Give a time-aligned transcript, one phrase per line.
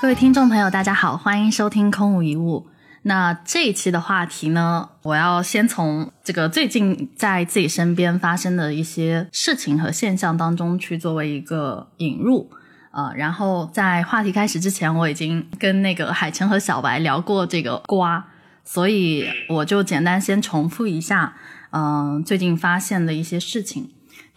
[0.00, 2.66] 各位听众朋友，大家好，欢迎收听空无一物。
[3.02, 12.50] 那这一期的话题呢，我要先从这个最近在自己身边发生的一些事情和现象当中去作为一个引入。
[12.92, 18.26] 呃，然后在话题开始之前，我已经跟那个海晨和小白聊过这个瓜，
[18.64, 21.34] 所以我就简单先重复一下，
[21.72, 23.90] 嗯、最近发现的一些事情。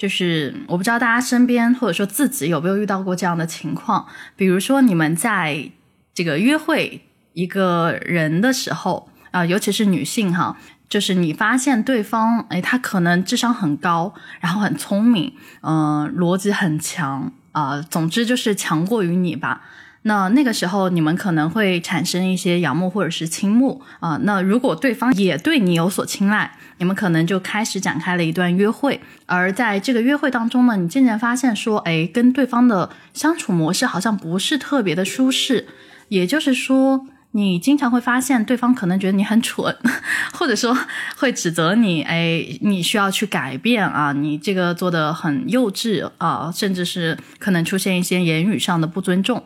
[0.03, 4.05] 就是我不知道大家身边或者说自己有没有遇到过这样的情况，
[4.35, 5.71] 比如说你们在
[6.13, 10.57] 这个约会一个人的时候啊、尤其是女性哈，
[10.89, 19.61] 就是你发现对方，哎，他可能智商很高，然后很聪明，嗯、逻辑很强啊、总之就是强过于你吧。
[20.03, 28.99] 那那个时候，你们可能会产生一些仰慕或者是倾慕啊、那如果对方也对你有所青睐，你们可能就开始展开了一段约会。
[29.25, 35.67] 而在这个约会当中呢，你渐渐发现说，哎，跟对方的相处模式好像不是特别的舒适。
[36.09, 39.75] 也就是说，你经常会发现对方可能觉得你很蠢，
[40.37, 40.77] 或者说
[41.17, 49.41] 会指责你，哎，你需要去改变啊，你这个做的很幼稚啊，甚至是可能出现一些言语上的不尊重。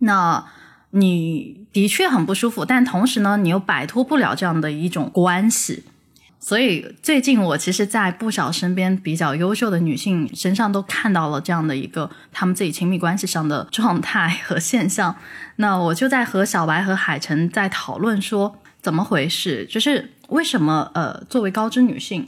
[0.00, 0.44] 那
[0.90, 5.84] 你的确很不舒服，但同时呢，你又摆脱不了这样的一种关系。
[6.42, 15.14] 所以最近我其实，在不少身边比较优秀的女性身上都看到了这样的一个她们自己亲密关系上的状态和现象。
[15.56, 19.66] 那我就在和小白和海晨在讨论说，怎么回事？
[19.66, 22.26] 就是为什么呃，作为高知女性，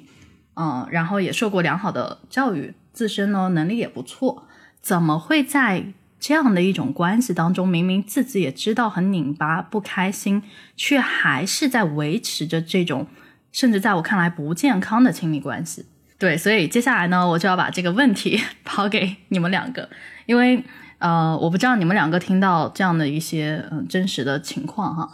[0.57, 4.47] 嗯、然后也受过良好的教育，自身呢能力也不错，
[4.83, 5.86] 怎么会在
[6.23, 10.41] 这样的一种关系当中，明明自己也知道很拧巴、不开心，
[10.77, 13.09] 却还是在维持着这种
[13.51, 15.87] 甚至在我看来不健康的亲密关系。
[16.20, 19.91] 对，所以接下来呢，我就要把这个问题 抛给你们两个，
[20.27, 20.62] 因为
[20.98, 25.11] 呃，我不知道你们两个听到这样的一些嗯、真实的情况哈，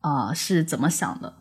[0.00, 1.34] 啊、是怎么想的？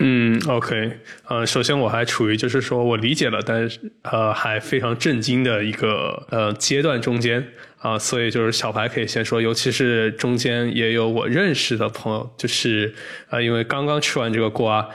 [0.00, 7.48] 嗯，OK，呃，首先我还处于就是说我理解了，但是呃还非常震惊的一个呃阶段中间
[7.80, 12.94] 啊、所以就是小白可以先说，尤其是中间也有我认识的朋友，就是
[13.30, 14.88] 啊因为刚刚吃完这个瓜，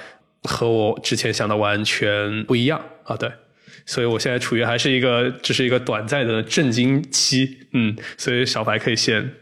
[0.43, 3.31] 和我之前想的完全不一样啊，对。
[3.85, 9.33] 所以我现在处于还是一个只是一个短暂的震惊期，嗯，所以小白可以先，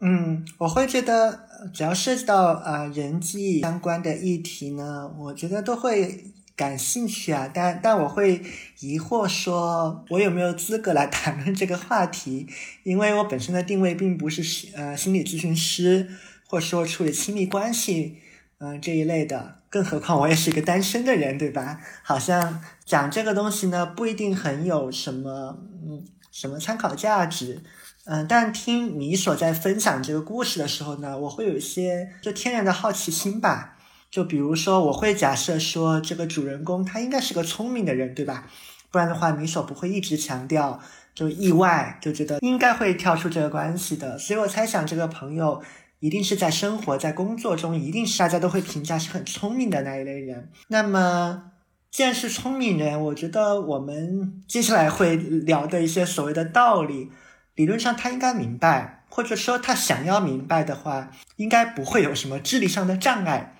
[0.00, 1.40] 嗯，我会觉得，
[1.74, 6.26] 只要涉及到呃人际相关的议题呢，我觉得都会
[6.58, 7.48] 感兴趣啊。
[7.54, 8.42] 但但我会
[8.80, 12.46] 疑惑说，我有没有资格来谈论这个话题？
[12.82, 14.42] 因为我本身的定位并不是
[14.76, 16.10] 呃心理咨询师，
[16.46, 18.18] 或者说处理亲密关系，
[18.58, 19.56] 嗯、这一类的。
[19.70, 21.78] 更何况我也是一个单身的人，对吧？
[22.02, 26.02] 好像讲这个东西呢，不一定很有什么嗯
[26.32, 27.62] 什么参考价值。
[28.06, 33.77] 嗯，但听你所在分享这个故事的时候呢，我会有一些就天然的好奇心吧。
[34.10, 38.46] 就比如说，我会假设说这个主人公他应该是个聪明的人，对吧？
[38.90, 40.80] 不然的话，米所不会一直强调
[41.14, 44.18] 就意外，就觉得应该会跳出这个关系的。
[44.18, 45.62] 所以我猜想这个朋友
[46.00, 50.50] 一定是在生活在工作中，一定是大家都会评价是很聪明的那一类人。
[50.68, 51.52] 那么。
[51.90, 57.10] 既然是聪明人，我觉得我们接下来会聊的一些所谓的道理，
[57.54, 63.56] 理论上他应该明白，或者说他想要明白的话，应该不会有什么智力上的障碍。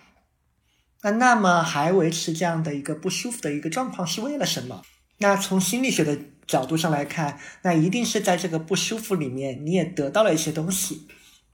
[1.02, 4.82] 那那么还维持这样的一个不舒服的一个状况是为了什么？
[5.18, 11.06] 那从心理学的角度上来看，那一定是在这个不舒服里面，你也得到了一些东西，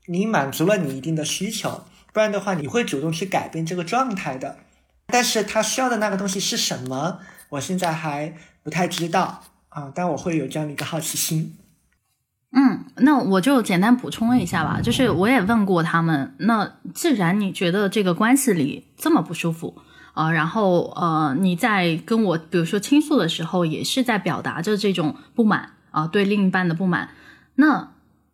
[0.07, 4.59] 你满足了你一定的需求，不然的话你会主动去改变这个状态的。
[5.07, 7.21] 但是他需要的那个东西是什么？
[7.51, 11.57] 我现在还不太知道啊，但我会有这样的一个好奇心。
[12.57, 19.77] 嗯，那我就简单补充一下吧，就是我也问过他们，那既然你觉得这个关系里这么不舒服
[20.15, 27.09] 啊、然后呃你在跟我比如说倾诉的时候，也是在表达着这种不满啊、对另一半的不满，
[27.57, 27.89] 那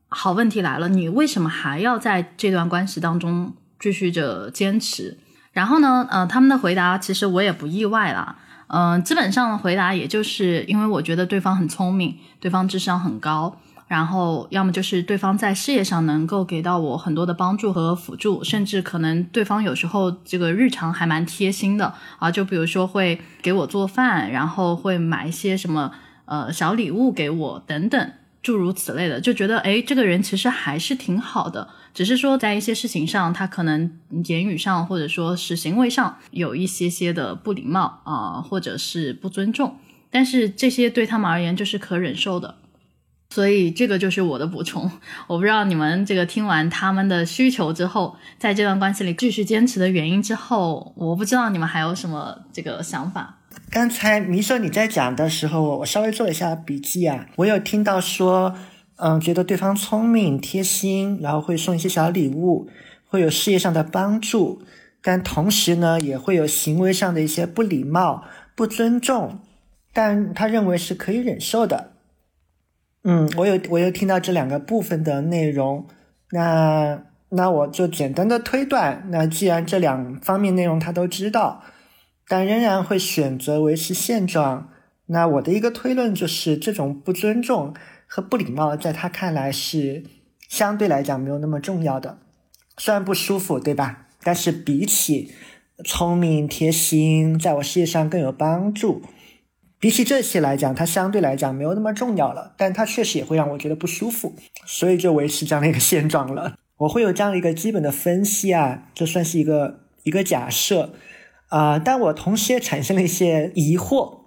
[0.09, 5.17] 好，问题来了，你为什么还要在这段关系当中继续着坚持？
[5.53, 8.37] 然后呢，呃，他们的回答其实我也不意外啦，
[8.67, 13.57] 嗯、基本上的回答也就是因为我觉得对方很聪明，对方智商很高，
[13.91, 25.91] 然后要么就是对方在事业上能够给到我很多的帮助和辅助，甚至可能对方有时候这个日常还蛮贴心的啊，就比如说会给我做饭，然后会买一些什么
[26.27, 28.13] 呃小礼物给我等等。
[28.41, 33.91] 诸如此类的，就觉得诶，这个人其实还是挺好的，只是说在一些事情上，他可能
[34.25, 39.77] 言语上或者说是行为上有一些些的不礼貌啊、或者是不尊重，
[40.11, 42.55] 但是这些对他们而言就是可忍受的。
[43.31, 44.91] 所以这个就是我的补充。
[45.27, 53.39] 我不知道你们这个听完他们的需求之后，在这段关系里继续坚持的原因之后，我不知道你们还有什么这个想法。
[53.71, 58.55] 刚才米说你在讲的时候，我稍微做一下笔记啊，我有听到说，
[58.97, 62.69] 嗯，觉得对方聪明贴心，然后会送一些小礼物，
[63.07, 64.63] 会有事业上的帮助，
[65.03, 68.25] 但同时呢，也会有行为上的一些不礼貌、
[68.57, 69.39] 不尊重，
[69.93, 71.93] 但他认为是可以忍受的。
[73.03, 75.87] 嗯，我有我有听到这两个部分的内容，
[76.33, 81.63] 那那我就简单的推断，那既然这两方面内容他都知道，
[82.29, 84.69] 但仍然会选择维持现状，
[85.07, 87.75] 那我的一个推论就是，这种不尊重
[88.07, 90.05] 和不礼貌，在他看来是
[90.49, 92.19] 相对来讲没有那么重要的，
[92.77, 94.09] 虽然不舒服，对吧？
[94.23, 95.33] 但是比起
[95.87, 99.03] 聪明贴心，在我事业上更有帮助。
[99.81, 104.35] 比起这些来讲，它相对来讲没有那么重要了，但它确实也会让我觉得不舒服，
[104.67, 106.55] 所以就维持这样的一个现状了。
[106.77, 110.93] 我会有这样的一个基本的分析啊，这算是一个一个假设
[111.49, 114.19] 啊，但我同时也产生了一些疑惑，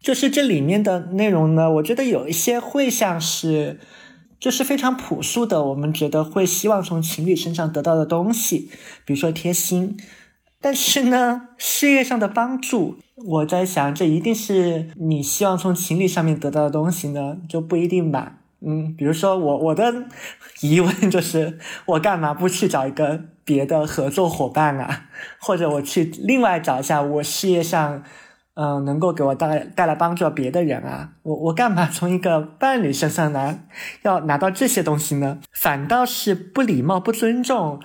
[0.00, 3.80] 就是这里面的内容呢，我觉得有一些会像是
[4.38, 8.70] 就是非常朴素的，我们觉得会希望从情侣身上得到的东西，
[9.04, 9.96] 比如说贴心。
[10.64, 18.38] 但是呢，事业上的帮助，我在想，这一定是你希望从情侣上面得到的东西呢，就不一定吧。
[18.66, 20.06] 嗯，比如说我我的
[20.62, 25.02] 疑问就是， 我干嘛不去找一个别的合作伙伴啊？
[25.38, 28.02] 或者我去另外找一下我事业上，
[28.54, 31.10] 嗯，能够给我带来带来帮助别的人啊？
[31.24, 33.54] 我我干嘛从一个伴侣身上拿
[34.00, 35.40] 要拿到这些东西呢？
[35.52, 37.78] 反倒是不礼貌、不尊重。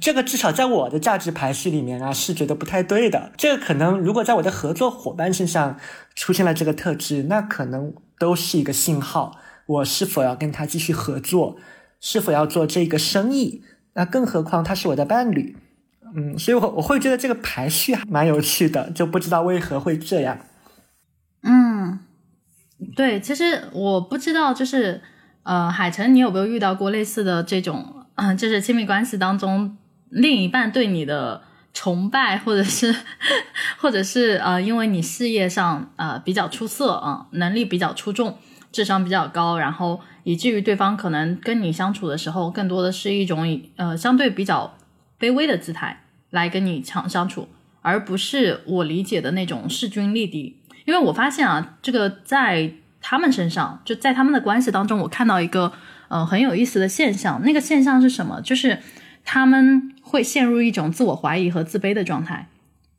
[0.00, 3.32] 这个至少在我的价值排序里面啊，是觉得不太对的。
[3.36, 5.78] 这个可能如果在我的合作伙伴身上
[6.14, 11.58] 出现了这个特质，那可能都是一个信号，我是否要跟他继续合作，
[12.00, 13.62] 是否要做这个生意？
[13.92, 15.56] 那更何况他是我的伴侣，
[16.16, 20.38] 嗯，所以我我会觉得这个排序还蛮有趣的，就不知道为何会这样。
[21.42, 22.00] 嗯，
[22.96, 25.02] 对，其实我不知道，就是
[25.42, 28.03] 呃，海晨，你有没有遇到过类似的这种？
[28.16, 29.76] 嗯，就是亲密关系当中，
[30.08, 32.94] 另一半对你的崇拜，或者是，
[33.78, 38.38] 或者是呃，因为你事业上呃比较出色啊，能力比较出众，
[38.70, 44.76] 智商比较高，然后以至于对方可能跟你相处的时候，更多的是一种呃相对比较
[45.18, 47.48] 卑微的姿态来跟你相相处，
[47.82, 50.60] 而不是我理解的那种势均力敌。
[50.84, 55.72] 因为我发现啊，这个在他们身上，就在他们的关系当中，我看到一个。
[56.08, 57.42] 嗯，很有意思的现象。
[57.44, 58.40] 那个现象是什么？
[58.40, 58.78] 就是
[59.24, 62.48] 他们会陷入一种自我怀疑和自卑的状态。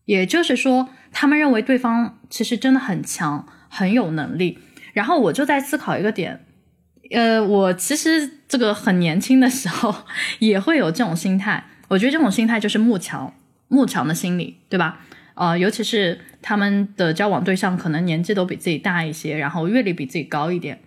[0.06, 4.60] 也就是说，他们认为对方其实真的很强，很有能力。
[4.94, 6.46] 然后我就在思考一个点，
[7.12, 9.94] 呃，我其实这个很年轻的时候
[10.40, 11.66] 也会有这种心态。
[11.88, 13.34] 我觉得这种心态就是慕强，
[13.68, 15.00] 慕强的心理，对吧？
[15.34, 20.80] 呃，尤其是他们的交往对象可能年纪都比自己大一些，然后阅历比自己高一点。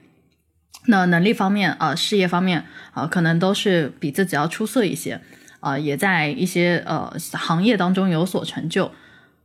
[0.90, 5.20] 那能力方面啊，事业方面啊，可能都是比自己要出色一些
[5.60, 8.90] 啊，也在一些呃行业当中有所成就。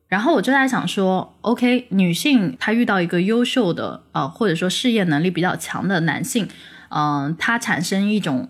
[0.07, 6.47] 然后我就在想说，OK，女性她遇到一个优秀的啊，或者说事业能力比较强的男性，
[6.89, 8.50] 嗯，她产生一种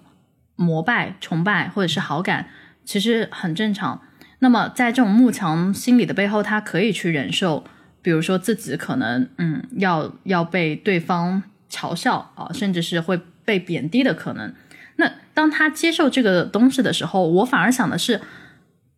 [0.56, 2.50] 膜拜、崇拜或者是好感，
[2.86, 4.02] 其实很正常。
[4.38, 7.64] 那么在这种慕强心理的背后，她可以去忍受，
[8.04, 11.42] 比如说自己可能嗯要要被对方。
[11.74, 14.54] 嘲笑啊，甚至是会被贬低的可能。
[14.98, 18.22] 那当他接受这个东西的时候，我反而想的是，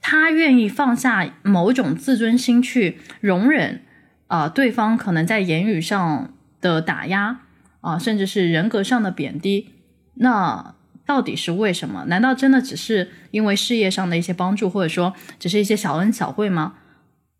[0.01, 3.81] 他愿意放下某种自尊心去容忍
[4.27, 7.39] 啊，对方可能在言语上的打压
[7.79, 9.69] 啊，甚至是人格上的贬低。
[10.15, 12.05] 那到底是为什么？
[12.07, 16.73] 难道真的只是因为事业上的一些帮助，或者说只是一些小恩小惠吗？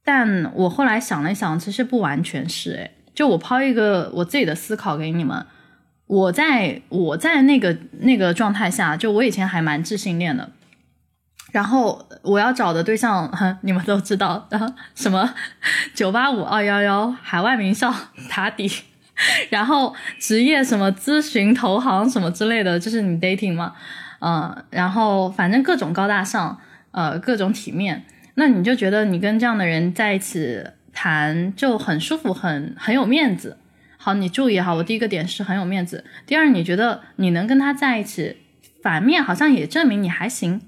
[0.04, 2.92] 但我后来想了想，其实不完全是诶。
[3.16, 5.46] 就我抛一个我自己的思考给你们，
[6.06, 10.52] 我在我在那个那个状态下，就我以前还蛮自信恋的，
[11.54, 14.48] 然后我要找的对象，哼 你们都知道，
[14.94, 15.34] 什么？
[15.94, 17.94] 九八五二幺幺海外名校
[18.30, 18.70] 打底，
[19.50, 23.74] 然后职业什么咨询投行什么之类的，就是你 dating 嘛，
[24.20, 26.60] 嗯，然后反正各种高大上，
[26.92, 30.62] 呃，各种体面，那你就觉得你跟这样的人在一起。
[30.96, 33.58] 谈就很舒服，很很有面子。
[33.98, 36.06] 好，你注意哈，我第一个点是很有面子。
[36.26, 38.38] 第二，你觉得你能跟他在一起，
[38.82, 40.62] 反面好像也证明你还行。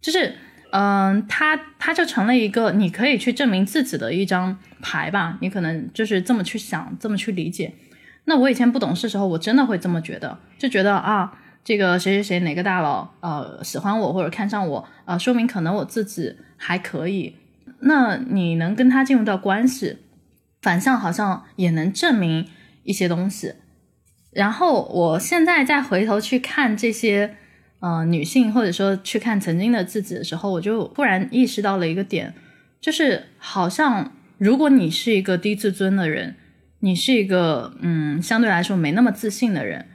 [0.00, 0.36] 就是，
[0.70, 5.38] 嗯，他他就成了一个你可以去证明自己的一张牌吧。
[5.40, 7.74] 你可能就是这么去想，这么去理解。
[8.26, 11.32] 那我以前不懂事时候，我真的会这么觉得，就觉得啊，
[11.64, 17.36] 这个谁谁谁哪个大佬呃喜欢我或者看上我啊，说明可能我自己还可以。
[17.84, 19.98] 那你能跟他进入到关系，
[20.60, 22.48] 反向好像也能证明
[22.82, 23.54] 一些东西。
[24.32, 27.36] 然后我现在再回头去看这些
[27.80, 32.34] 呃女性，或者说去看曾经的自己的时候，我就忽然意识到了一个点，
[32.80, 36.36] 就是好像如果你是一个低自尊的人。
[36.80, 39.86] 你是一个嗯，相对来说没那么自信的人，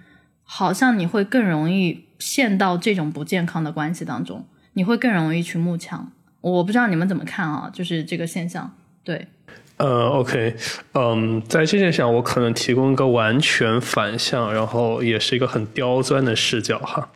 [0.41, 6.11] 好像你会更容易陷到这种不健康的关系当中，你会更容易去慕强。
[6.41, 7.69] 我不知道你们怎么看啊？
[7.73, 8.75] 就是这个现象。
[9.03, 9.27] 对，
[9.77, 10.55] 呃，OK，
[10.93, 17.09] 嗯，在这件事上，我可能提供一个完全反向，然后也是一个很刁钻的视角哈。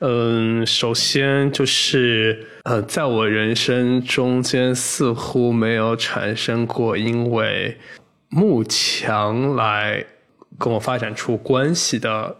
[0.00, 7.78] 嗯，首先就是呃，在我人生中间似乎没有产生过因为。
[8.32, 10.04] 慕强来
[10.56, 12.36] 跟我发展出关系的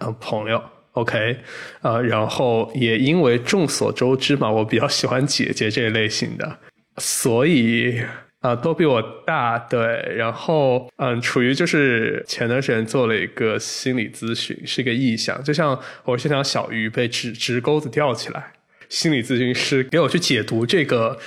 [0.00, 0.60] 呃朋友
[1.00, 1.36] ，OK，
[1.82, 6.58] 呃，然后也因为众所周知嘛，我比较喜欢姐姐这一类型的，
[6.96, 8.00] 所以
[8.40, 9.80] 啊都比我大，对，
[10.16, 18.52] 然后嗯，处于就是前段时间做了一个心理咨询，是一个意向，就像我是条小鱼被直直钩子钓起来，
[18.88, 21.18] 心理咨询师给我去解读这个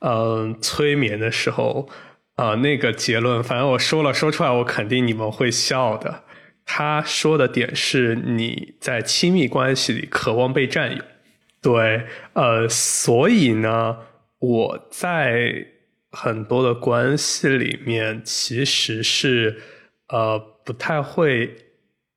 [0.00, 1.88] 嗯催眠的时候。
[2.36, 6.22] 啊，那个结论，反正我说了，说出来我肯定你们会笑的。
[6.72, 11.02] 他说的点是你在亲密关系里渴望被占有，
[11.60, 13.96] 对，呃，所以呢，
[14.38, 15.66] 我在
[16.12, 19.60] 很多的关系里面其实是
[20.10, 21.56] 呃不太会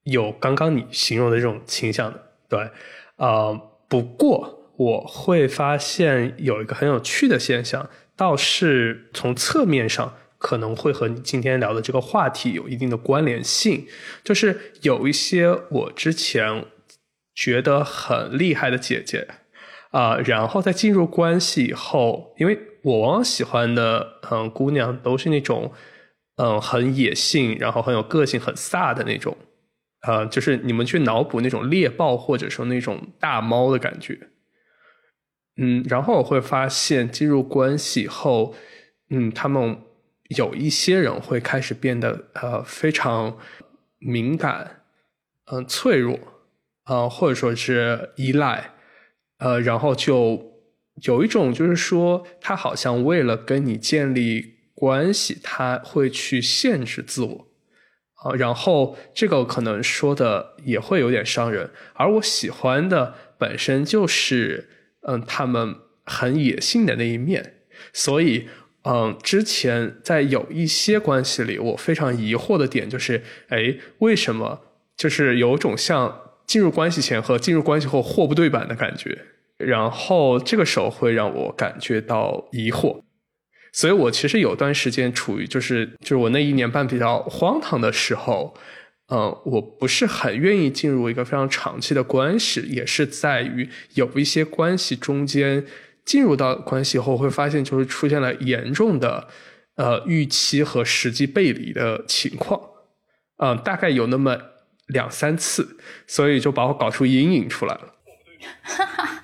[0.03, 2.69] 有刚刚你形容的这种倾向的，对，
[3.15, 7.89] 呃，不过我会发现有一个很有趣的现象。
[8.15, 13.87] 倒是从侧面上可能会和你今天聊的这个话题有一定的关联性，
[14.25, 16.65] 就是有一些我之前
[17.33, 19.25] 觉得很厉害的姐姐
[19.91, 25.71] 啊，然后在进入关系以后，因为我往往喜欢的嗯姑娘都是那种
[26.35, 29.37] 嗯很野性，然后很有个性、很飒的那种，
[30.05, 34.19] 呃，就是你们去脑补那种猎豹或者说那种大猫的感觉。
[35.55, 38.53] 嗯，然后我会发现进入关系后，
[39.09, 39.77] 嗯，他们
[40.35, 43.37] 有一些人会开始变得呃非常
[43.99, 44.83] 敏感，
[45.45, 46.19] 嗯，脆弱，
[46.83, 48.71] 啊，或者说是依赖，
[49.39, 50.53] 呃，然后就
[51.03, 57.47] 有一种就是说，他好像为了跟你建立关系，他会去限制自我，
[58.23, 64.69] 啊，然后这个可能说的也会有点伤人，而我喜欢的本身就是。
[65.05, 65.75] 嗯，他们
[66.05, 67.55] 很野性的那一面，
[67.91, 68.47] 所以，
[68.83, 74.61] 嗯，之前在有一些关系里，我非常疑惑的点就是，哎，为什么
[74.97, 79.17] 就是有种像进入关系前和进入关系后货不对版的感觉？
[79.57, 83.01] 然后这个时候会让我感觉到疑惑，
[83.71, 88.53] 所以我其实有段时间处于就是就是我那一年半比较荒唐的时候。
[89.09, 95.63] 嗯，我不是很愿意进入一个非常长期的关系，也是在于有一些关系中间
[96.05, 99.27] 进入到关系后，会发现就是出现了严重的
[99.75, 102.59] 呃预期和实际背离的情况，
[103.37, 104.37] 嗯，大概有那么
[104.87, 107.93] 两三次，所以就把我搞出阴影出来了。
[108.61, 109.23] 哈哈，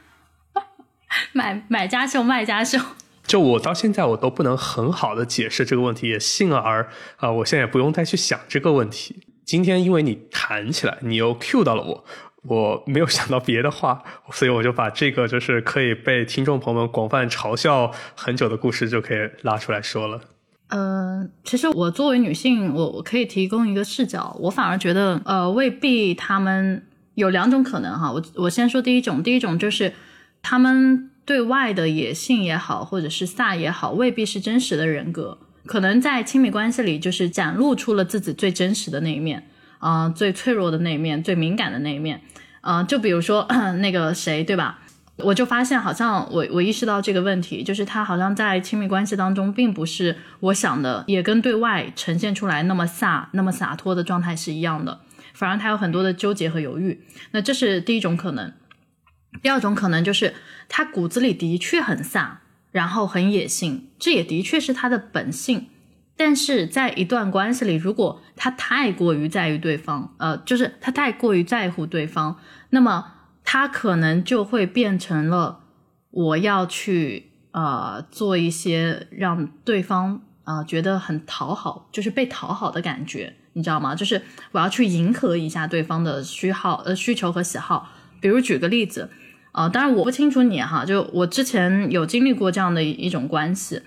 [1.33, 2.79] 买买家秀，卖家秀。
[3.27, 9.21] 就我到现在我都不能很好的解释这个问题，也幸而啊，我现在也不用再去想这个问题。
[9.45, 12.05] 今天因为你谈起来，你又 cue 到了我，
[12.43, 20.21] 我没有想到别的话， 所以我就把这个就是可以被听众朋友们广泛嘲笑很久的故事就可以拉出来说了。
[20.69, 28.11] 呃，其实我作为女性，我我可以提供一个视角，我反而觉得，呃，未必他们有两种可能哈。
[28.11, 29.91] 我我先说第一种，第一种就是
[30.43, 35.39] 他们对外的野性也好，或者是飒也好，未必是真实的人格。
[35.65, 39.48] 可能在亲密关系里，就是展露出了自己最真实的那一面，
[39.79, 42.21] 啊，最脆弱的那一面，最敏感的那一面，
[42.61, 43.47] 啊，就比如说
[43.81, 44.79] 那个谁，对吧？
[45.17, 55.01] 我就发现，好像我我意识到这个问题，就是他好像在亲密关系当中，并不是我想的，也跟对外呈现出来那么飒、那么洒脱的状态是一样的，
[55.33, 57.01] 反而他有很多的纠结和犹豫。
[57.31, 58.53] 那这是第一种可能，
[59.41, 60.35] 第二种可能就是
[60.69, 62.37] 他骨子里的确很飒。
[62.71, 65.69] 然后很野性，这也的确是他的本性。
[66.21, 72.37] 但是在一段关系里，如果他太过于在于对方，呃，就是他太过于在乎对方，
[72.71, 73.05] 那么
[73.45, 75.61] 他可能就会变成了
[76.11, 83.95] 我要去呃做一些让对方啊、觉得很讨好，就是被讨好的感觉，你知道吗？
[83.95, 84.21] 就是
[84.51, 87.89] 我要去迎合一下对方的需好呃需求和喜好。
[88.19, 89.09] 比如举个例子，
[89.53, 93.81] 呃，当然我不清楚你哈，就我之前有经历过这样的一种关系，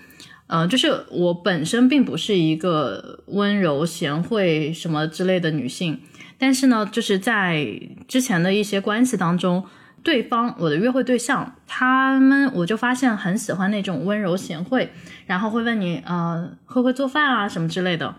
[0.53, 5.99] 呃，就是我本身并不是一个温柔贤惠什么之类的女性，
[6.37, 7.65] 但是呢，就是在
[8.07, 9.65] 之前的一些关系当中，
[10.03, 14.93] 对方我的约会对象，他们我就发现很喜欢那种温柔贤惠，
[15.25, 18.13] 然后会问你呃会不会做饭啊什么之类的，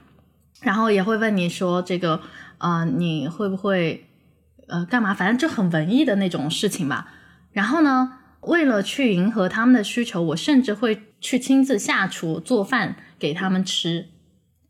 [0.62, 2.20] 然后也会问你说这个
[2.58, 4.08] 呃你会不会
[4.66, 7.06] 呃干嘛，反正就很文艺的那种事情吧。
[7.52, 8.14] 然后呢，
[8.46, 14.08] 为了去迎合他们的需求，我甚至会去亲自下厨做饭给他们吃。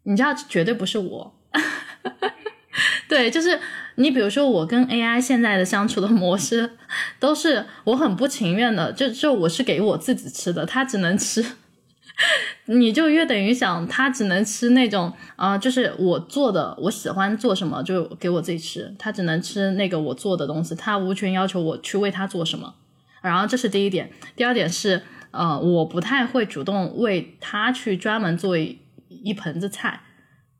[0.04, 1.34] 你知道，绝对不是我。
[3.08, 3.60] 对，就是
[3.96, 6.72] 你，比如说我跟 AI 现在的相处的模式，
[7.20, 11.44] 都是我很不情愿的，就就我是给我自己吃的，他只能吃。
[12.66, 22.74] 你就约等于想他只能吃那种啊、就是我做的，我喜欢做什么就给我自己吃，他只能吃那个我做的东西，他无权要求我去为他做什么。
[23.30, 28.78] 然后这是第一点，第二点是呃，我不太会主动为他去专门做一
[29.08, 30.00] 一盆子菜，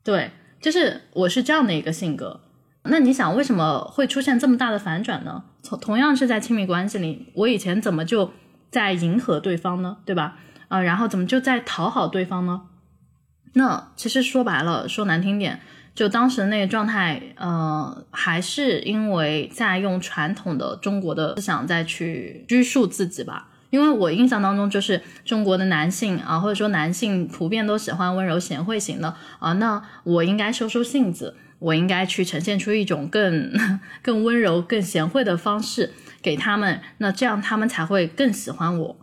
[0.02, 0.30] 对，
[0.60, 2.40] 就是我是这样的一个性格。
[2.84, 5.44] 那你想为什么会出现这么大的反转呢？
[5.62, 8.32] 同同样是在亲密关系里，我以前怎么就
[8.70, 9.98] 在迎合对方呢？
[10.04, 10.38] 对吧？
[10.68, 12.62] 啊、然后怎么就在讨好对方呢？
[13.52, 15.60] 那其实说白了，说难听点，
[15.94, 23.48] 就当时那个状态，呃，还是因为在用传统的中国的思想再去拘束自己吧。
[23.70, 33.52] 因为我印象当中，就是中国的男性啊，或者说男性普遍都喜欢温柔贤惠型的啊，那我应该收收性子，我应该去呈现出一种更
[34.00, 38.96] 更温柔、更贤惠的方式给他们，那这样他们才会更喜欢我。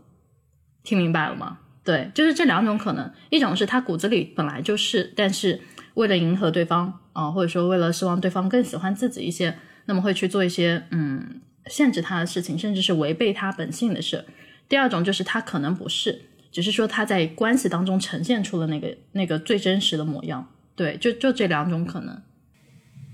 [0.83, 1.59] 听明白了吗？
[1.83, 5.59] 对，就是这两种可能，一种是他骨子里本来就是，但是
[5.95, 14.25] 为了迎合对方啊、或者说为了希望对方更喜欢自己一些，那么会去做一些嗯限制他的事情，甚至是违背他本性的事。
[14.69, 20.47] 第二种就是他可能不是，只是说他在关系当中呈现出了那个那个最真实的模样。
[20.75, 22.21] 对，就就这两种可能。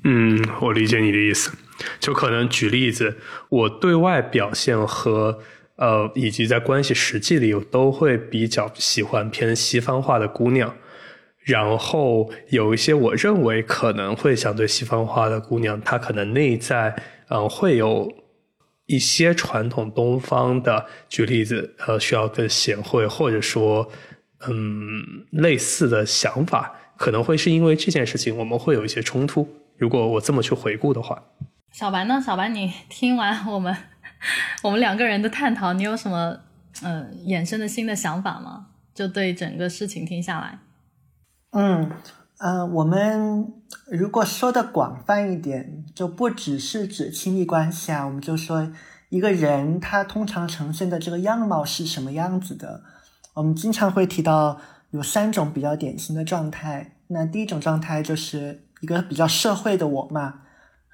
[0.04, 1.52] 嗯，我理解你的意思。
[2.00, 3.18] 就可能举例子，
[3.50, 5.40] 我对外表现和
[5.76, 10.76] 呃，以及在关系实际里，我都会比较喜欢偏西方化的姑娘。
[11.48, 16.96] 然后有一些我认为可能会相对西方化的姑娘，她可能内在
[17.30, 18.14] 嗯、会有
[18.86, 23.90] 一些传统东方的，举例子呃需要更贤惠，或者说
[24.48, 29.48] 嗯类似的想法，可能会是因为这件事情我们会有一些冲突。
[29.78, 31.22] 如果我这么去回顾的话，
[31.72, 32.22] 小白呢？
[32.26, 33.76] 小白，你听完我们
[34.64, 36.40] 我们两个人的探讨，你有什么
[36.82, 38.68] 呃衍生的新的想法吗？
[38.96, 40.60] 就对整个事情听下来，
[41.52, 41.92] 嗯，
[42.40, 43.54] 呃，我们
[43.90, 48.72] 如果说的广泛一点，就不只是指亲密关系啊，我们就说
[49.10, 52.84] 一个人他通常呈现的这个样貌是什么样子的。
[53.34, 54.60] 我们经常会提到
[54.92, 56.96] 有三种比较典型的状态。
[57.08, 60.42] 那第一种状态就是一个比较社会的我嘛，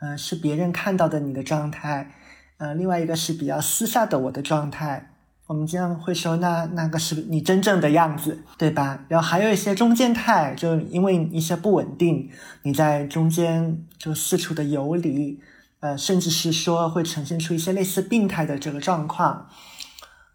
[0.01, 2.13] 嗯、是别人看到的你的状态。
[2.57, 5.12] 呃，另外一个是比较私下的我的状态。
[5.45, 9.05] 我们经常会说那那个是你真正的样子，对吧？
[9.09, 12.29] 然后还有一些中间态，就因为一些不稳定，
[12.61, 15.39] 你在中间就四处的游离，
[15.81, 19.49] 呃，甚至是说会呈现出一些类似病态的这个状况。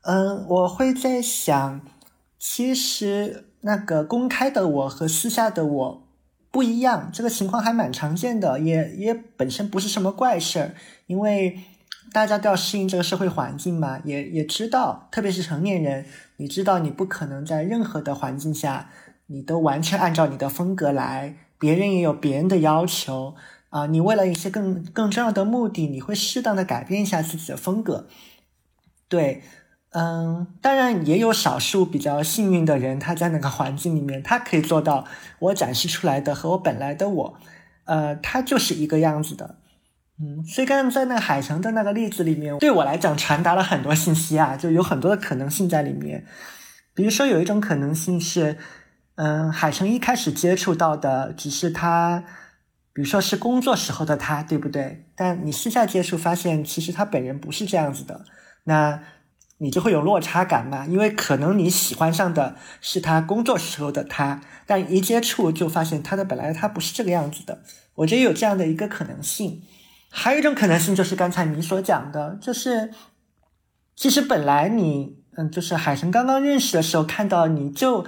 [0.03, 1.81] 嗯，我会在想，
[2.39, 6.07] 其实那个公开的我和私下的我
[6.51, 10.75] 不一样，这个情况还蛮常见的，也也本身不是什么怪事儿，
[11.07, 11.59] 因为。
[12.13, 18.91] 大家都要适应这个社会环境嘛，也也知道，特别是成年人，你知道你不可能在任何的环境下，
[19.27, 23.35] 你都完全按照你的风格来，别人也有别人的要求
[23.71, 28.07] 啊、你为了一些更更重要的目的，你会适当的改变一下自己的风格。
[29.09, 29.43] 对，
[29.91, 35.05] 嗯，当然也有少数比较幸运的人，他在那个环境里面，他可以做到
[35.41, 37.39] 我展示出来的和我本来的我，
[37.85, 39.57] 呃，他就是一个样子的。
[40.21, 46.27] 嗯，所以刚刚在那个海城的那个例子里面，对我来讲传达了很多信息啊，就有很多的可能性在里面。
[46.93, 48.59] 比如说有一种可能性是，
[49.15, 52.25] 嗯，海城一开始接触到的只是他，
[52.93, 55.07] 比如说是工作时候的他，对不对？
[55.15, 58.25] 但你私下接触发现，其实他本人不是这样子的，
[58.65, 59.01] 那
[59.59, 67.63] 你就会有落差感嘛，因为可能你喜欢上的是他工作时候的他，但一接触就发现他的本来他不是这个样子的。
[67.95, 69.63] 我觉得有这样的一个可能性。
[70.11, 72.93] 还有一种可能性就是刚才你所讲的，就是
[73.95, 78.07] 其实本来你，嗯，就是海神刚刚认识的时候看到你就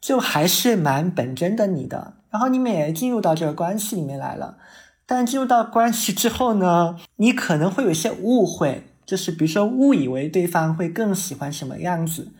[0.00, 2.14] 就还是蛮本真的你的。
[2.30, 4.58] 然后你们也进入到这个关系里面来了，
[5.06, 12.32] 但进入到关系之后呢，你可能会有一些误会，就是比如说误以为对方会更喜欢什么样子，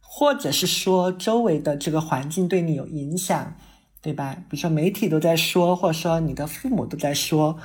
[0.00, 3.54] 或者是说周围的这个环境对你有影响，
[4.02, 4.36] 对吧？
[4.50, 7.56] 比如说媒体都在说，或者说你的父母都在说，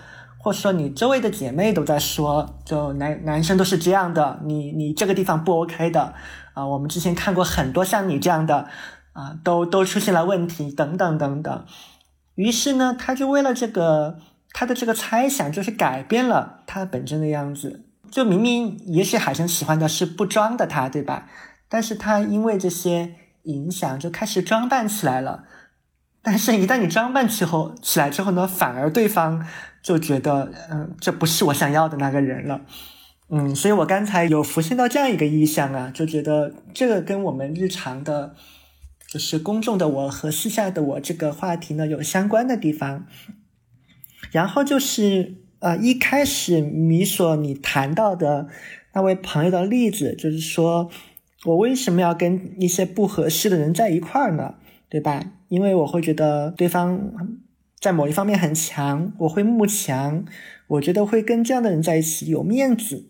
[0.48, 6.14] 或者说你周围的姐妹都在说，就男男生都是这样的，你你这个地方不 OK 的
[6.54, 6.66] 啊。
[6.66, 8.70] 我们之前看过很多像你这样的。
[9.12, 11.66] 啊，都都出现了问题，等等等等。
[12.36, 14.20] 于是呢，他就为了这个，
[14.54, 17.84] 他的这个猜想，就是改变了他本真的样子。
[18.12, 21.28] 就明明也许海生喜欢的是不装的他，对吧？
[21.68, 25.44] 但是他因为这些影响，就开始装扮起来了。
[26.30, 29.48] 但是，一旦你装扮起后起来之后呢，反而对方
[29.82, 32.60] 就觉得，嗯，这不是我想要的那个人了。
[33.30, 38.36] 嗯，所以我刚才有浮现到这样一个意象啊，就觉得这个跟我们日常的。
[39.10, 43.06] 就是公众的我和私下的我这个话题呢有相关的地方，
[44.32, 48.50] 然后就是呃一开始米索你谈到的
[48.94, 50.90] 那位朋友的例子，就是说
[51.46, 54.56] 我为什么要跟一些不合适的人在一块儿呢？
[54.90, 55.24] 对吧？
[55.50, 57.12] 因为我会觉得对方
[57.80, 60.26] 在某一方面很强，我会慕强，
[60.68, 63.06] 我觉得会跟这样的人在一起有面子，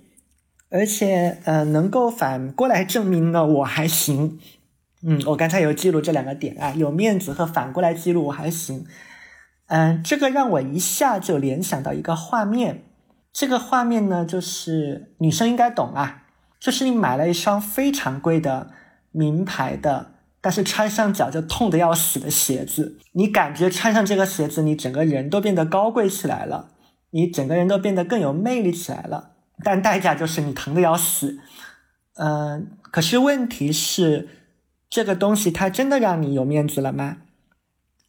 [0.70, 4.40] 而且呃能够反过来证明呢我还行。
[5.04, 8.86] 嗯，我刚才有记录这两个点啊，有面子和反过来记录我还行。
[9.68, 12.84] 嗯，这个让我一下就联想到一个画面，
[13.32, 16.24] 这个画面呢，就是女生应该懂啊，
[16.60, 18.72] 就是你买了一双非常贵的
[19.12, 20.14] 名牌的，
[20.48, 26.70] 但是穿上脚就痛的要死的鞋子，你感觉穿上这个鞋子，你整个人都变得高贵起来了，
[27.10, 29.32] 你整个人都变得更有魅力起来了，
[29.62, 31.38] 但代价就是你疼的要死。
[32.16, 34.30] 嗯，可是问题是。
[34.90, 37.18] 这个东西它真的让你有面子了吗？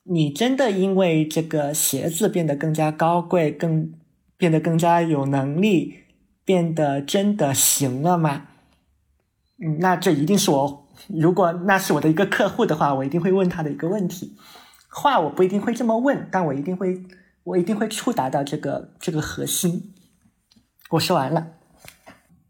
[0.05, 3.93] 你真的因为这个鞋子变得更加高贵，更
[4.37, 6.05] 变得更加有能力，
[6.45, 8.47] 变得真的行了吗？
[9.61, 14.37] 嗯，那这一定是我，如果那是我的一个客户的话，我一定会问他的一个问题。
[14.91, 17.03] 话我不一定会这么问，但我一定会，
[17.45, 19.95] 我一定会触达到这个这个核心。
[20.91, 21.49] 我说完了。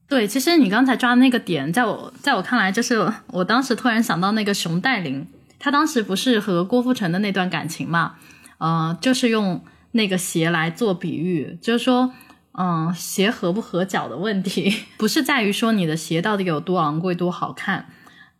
[0.08, 5.26] 对，其实你刚才抓的那个点，在我在我看来，就是我当时突然想到那个熊黛林，
[5.58, 8.14] 她当时不是和郭富城的那段感情嘛，
[8.58, 12.12] 呃，就是用那个鞋来做比喻，就是说，
[12.52, 17.86] 嗯，鞋合不合脚的问题， 不是在于说你的鞋到底有多昂贵、多好看，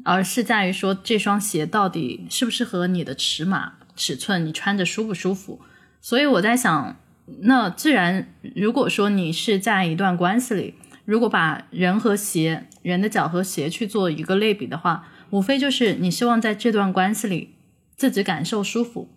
[0.09, 5.61] 而是在于说这双鞋到底适不适合你的尺码、尺寸，你穿着舒不舒服。
[6.01, 6.97] 所以我在想，
[7.41, 17.57] 那既然如果说你是在一段关系里，如果把人和鞋、人的脚和鞋去做一个类比的话，无非就是你希望在这段关系里
[17.95, 19.11] 自己感受舒服。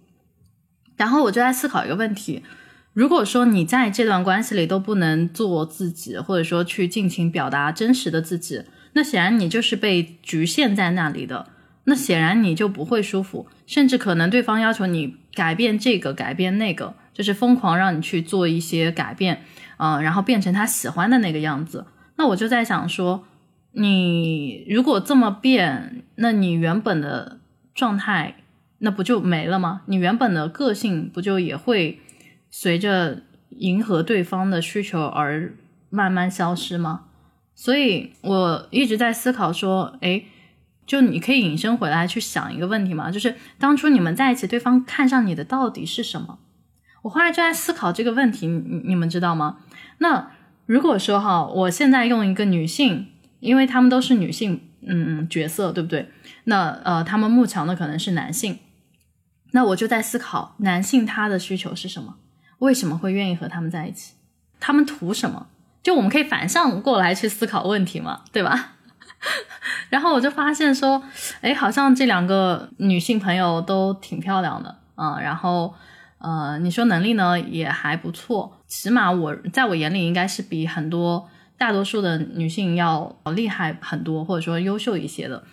[0.98, 2.44] 然后我就在思考一个问题：
[2.92, 11.48] 如果说你在这段关系里都不能做自己，或者说去尽情表达真实的自己，那显然你就是被局限在那里的。
[11.86, 19.42] 那显然你就不会舒服，甚至可能对方要求你改变这个、改变那个，就是疯狂让你去做一些改变。
[19.78, 21.88] 嗯，然后变成他喜欢的那个样子。
[22.18, 23.26] 那我就在想说，
[23.72, 27.40] 你如果这么变，那你原本的
[27.74, 28.36] 状态
[28.78, 29.82] 那不就没了吗？
[29.88, 32.00] 你原本的个性不就也会
[32.52, 35.56] 随着迎合对方的需求而
[35.90, 37.06] 慢慢消失吗？
[37.62, 40.24] 所以我一直在思考说，哎，
[40.88, 46.40] 就你可以引申回来去想一个问题嘛，就是当初你们在一起，对方看上你的到底是什么？
[47.04, 49.60] 我后来就在思考这个问题，你你们知道吗？
[50.00, 50.32] 那
[50.66, 56.10] 如果说哈，我现在用一个女性，因为他们都是女性，嗯角色，对不对？
[56.46, 58.58] 那呃，他们慕强的可能是男性，
[59.52, 62.16] 那我就在思考，男性他的需求是什么？
[62.58, 64.16] 为什么会愿意和他们在一起？
[64.60, 65.46] 他们图什么？
[65.84, 68.74] 就我们可以反向过来去思考问题嘛，对吧？
[69.90, 71.04] 然后我就发现说，
[71.42, 75.74] 哎，好像这两个女性朋友都挺漂亮的啊，然后。
[76.24, 85.44] 呃，你说能力呢也还不错，起码我在我眼里应该是比很多大多数的女性要厉害很多，或者说优秀一些的。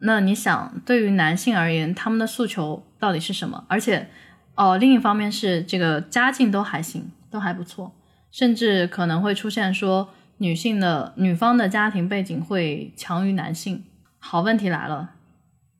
[0.00, 3.64] 那你想，对于男性而言，他们的诉求到底是什么？
[3.68, 4.10] 而且，
[4.54, 7.90] 哦，另一方面是这个家境都还行，都还不错，
[8.30, 13.84] 甚至可能会出现说女性的女方的家庭背景会强于男性。
[14.18, 15.10] 好，问题来了，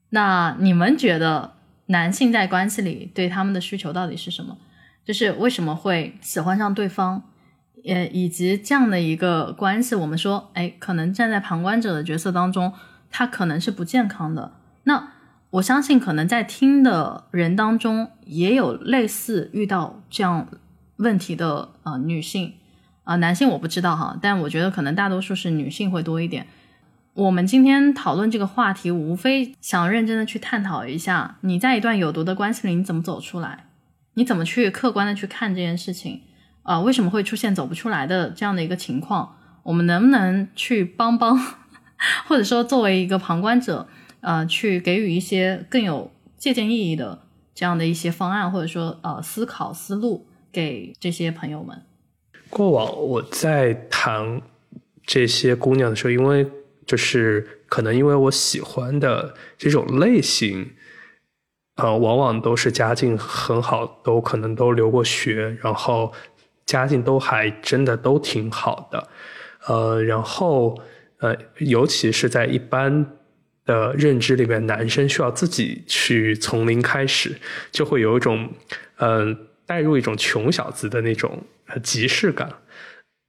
[0.09, 1.53] 那你们觉得？
[1.91, 4.55] 男性在关系里对他们的需求到底是什么？
[5.03, 7.23] 就是为什么会喜欢上对方，
[7.83, 12.73] 呃，以及这样的一个关系，我们说，哎，可能站在旁观者的角色当中，
[13.09, 14.51] 他可能是不健康的。
[14.83, 15.13] 那
[15.49, 20.47] 我相信可能在听的人当中也有类似遇到这样
[20.99, 22.53] 问题的呃女性
[23.03, 26.45] 啊、男性我不知道哈，但我觉得可能大多数是女性会多一点。
[27.15, 33.65] 我们今天讨论这个话题，无非想认真的去探讨一下，你在一段有毒的关系里你怎么走出来，
[34.13, 36.21] 你怎么去客观的去看这件事情，
[36.61, 39.35] 啊、为什么会出现走不出来的这样的一个情况？
[39.63, 41.35] 我们能不能去帮帮，
[42.27, 43.87] 或者说作为一个旁观者，
[44.21, 47.23] 呃，去给予一些更有借鉴意义的
[47.55, 51.81] 这样的一些方案，或者说呃思考思路给这些朋友们？
[52.49, 54.41] 过往我在谈
[55.05, 56.47] 这些姑娘的时候，因为
[56.85, 60.71] 就是可能因为我喜欢的这种类型，
[61.75, 66.11] 呃，往往都是家境很好，都可能都留过学，然后
[66.65, 69.07] 家境都还真的都挺好的，
[69.67, 70.79] 呃，然后
[71.19, 73.05] 呃，尤其是在一般
[73.65, 77.37] 的认知里面，男生需要自己去从零开始，
[77.71, 78.51] 就会有一种
[78.97, 81.43] 嗯、带入一种穷小子的那种
[81.83, 82.51] 即视感，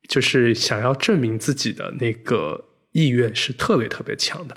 [0.09, 4.57] 就是想要证明自己的那个意愿是特别特别强的，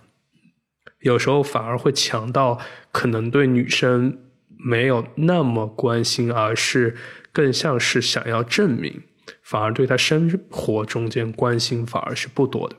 [1.00, 2.62] 有时候反而会强到
[2.93, 4.17] 可能对女生
[4.58, 6.96] 没有那么关心，而是
[7.34, 9.04] 更像是想要证明，
[9.41, 12.78] 反而对她生活中间关心反而是不多的。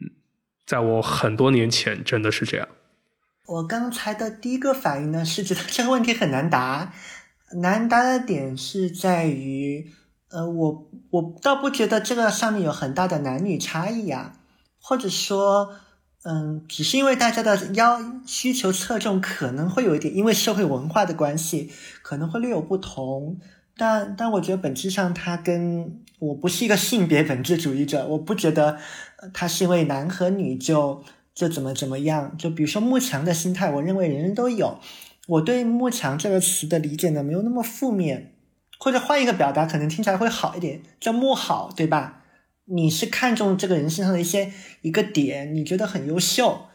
[0.00, 0.08] 嗯，
[0.64, 2.66] 在我很多年前真的是这样。
[3.48, 6.94] 我刚才的第一个反应呢，是觉得这个问题很难答。
[7.52, 9.92] 难答的点是在于，
[10.30, 14.32] 呃，我我倒不觉得这个上面有很大的男女差异啊，
[14.80, 15.70] 或者说，
[16.24, 21.70] 嗯，只是因为大家的要需求侧重可能会有一点，因为社会文化的关系，
[22.02, 23.38] 可能会略有不同。
[23.76, 28.78] 但但我觉得本质上，它跟我不是一个性别本质主义者，我不觉得
[29.18, 32.36] 呃它是因为男和女就就怎么怎么样。
[32.36, 34.78] 就比如说慕强的心态，我认为人人都有。
[35.26, 38.32] 我对“慕强”这个词的理解呢，没有那么负面，
[38.78, 42.22] 或者换一个表达，可能听起来会好一点，叫“慕好”，对吧？
[42.66, 46.66] 你是看中这个人身上的一些一个点，你觉得很优秀，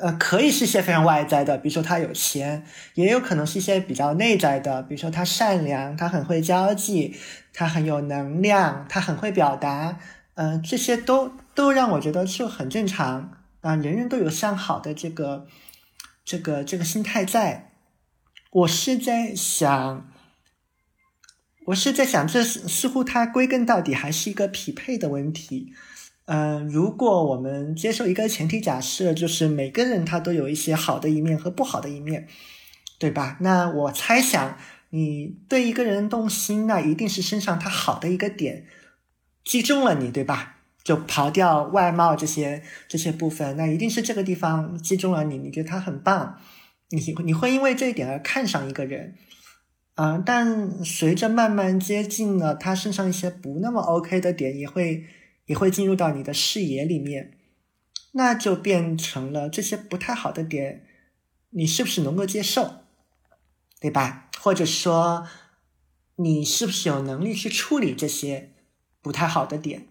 [0.00, 2.64] 呃，可以是一些非常外在的，比如说他有钱，
[2.94, 7.14] 也有可能是一些比较内在的，比如说他善良，他很会交际，
[7.52, 9.98] 他很有能量，他很会表达，
[10.34, 15.46] 嗯、这些都都让我觉得就很正常啊、人人都有向好的这个。
[16.24, 17.72] 这个这个心态在，
[18.50, 20.10] 我是在想，
[21.66, 25.72] 我是在想，这似乎它归根到底还是一个匹配的问题。
[26.26, 32.26] 嗯、如果我们接受一个前提假设，就是每个人他都有一些好的一面和不好的一面，
[32.98, 33.36] 对吧？
[33.40, 34.56] 那我猜想，
[34.88, 38.66] 你对一个人动心，那一定是身上他好的一个点
[39.44, 40.53] 击中了你，对吧？
[40.84, 46.38] 就刨掉外貌这些这些部分，那一定是这个地方击中了你，你觉得他很棒，
[46.90, 49.14] 你你会因为这一点而看上一个人，
[49.94, 55.06] 啊、但随着慢慢接近了，他身上一些不那么 OK 的点，也会
[55.46, 57.32] 也会进入到你的视野里面，
[58.12, 60.84] 那就变成了这些不太好的点，
[61.50, 62.82] 你是不是能够接受，
[63.80, 64.28] 对吧？
[64.38, 65.26] 或者说，
[66.16, 68.52] 你是不是有能力去处理这些
[69.00, 69.86] 不太好的点？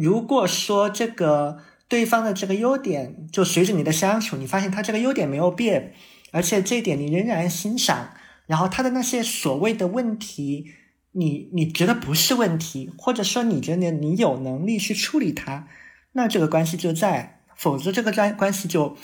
[0.00, 1.58] 如果说这个
[1.88, 5.92] 对方的这个优点，就随着你的相处，你发现他这个优点没有变，
[6.30, 8.12] 而且这一点你仍然欣赏，
[8.46, 10.66] 然后他的那些所谓的问题，
[11.12, 15.66] 你你觉得不是问题，或者说你觉得你有能力去处理它，
[16.12, 18.96] 那这个关系就在，否则这个关关系就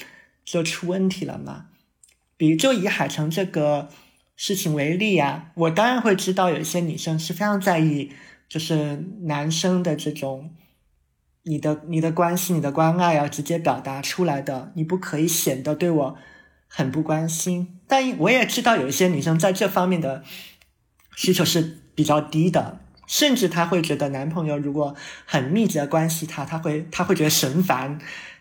[0.44, 1.66] 就出问题了嘛。
[2.37, 3.88] 比如就以海城这个
[4.37, 8.12] 事情为例啊，我当然会知道有一些女生是非常在意，
[8.48, 10.52] 就是男生的这种。
[11.48, 16.16] 你的你的关心、你的关爱要直接表达出来的，你不可以显得对我
[16.66, 17.78] 很不关心。
[17.87, 20.24] 但我也知道有一些女生在这方面的
[21.14, 27.96] 需求是比较低的，甚至她会觉得男朋友如果很密集的关系她，她会她会觉得神烦，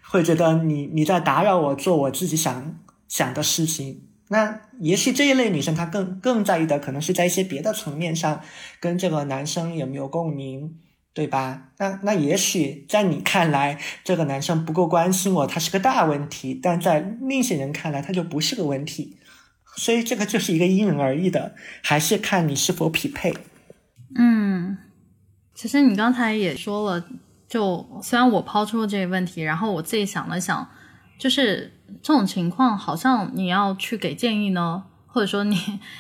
[0.10, 2.76] 会觉得你你在打扰我做我自己想
[3.08, 4.02] 想的事情。
[4.30, 8.42] 那也许这一类女生她更更在意的可能是在一些别的层面上
[8.80, 10.80] 跟这个男生有没有共鸣。
[11.16, 11.70] 对吧？
[11.78, 19.16] 那那也许在你看来，这个男生不够关心我，他是个大问题；但在另些人看来，他就不是个问题。
[19.78, 23.34] 所以这个就是一个因人而异的，还是看你是否匹配。
[24.18, 24.78] 嗯，
[25.54, 27.06] 其实你刚才也说了，
[27.48, 30.70] 就虽然我抛出了这个问题，然后我自己想了想，
[31.18, 31.72] 就是
[32.04, 34.84] 这种情况，好像你要去给建议呢。
[35.16, 35.56] 或者说你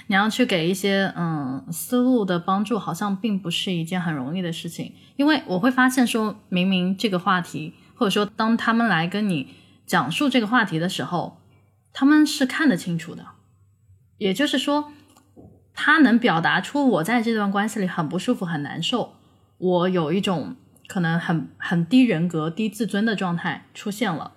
[0.08, 9.48] 你要去给一些嗯思路的帮助，好像并不是一件很容易的事情，因为我会发现说，明明这个话题，或者说当他们来跟你
[9.86, 11.38] 讲述这个话题的时候，
[11.94, 13.26] 他们是看得清楚的。
[14.18, 14.92] 也就是说，
[15.74, 19.14] 他能表达出我在这段关系里很不舒服、很难受，
[19.58, 24.34] 我有一种可能很很低人格、低自尊的状态出现了，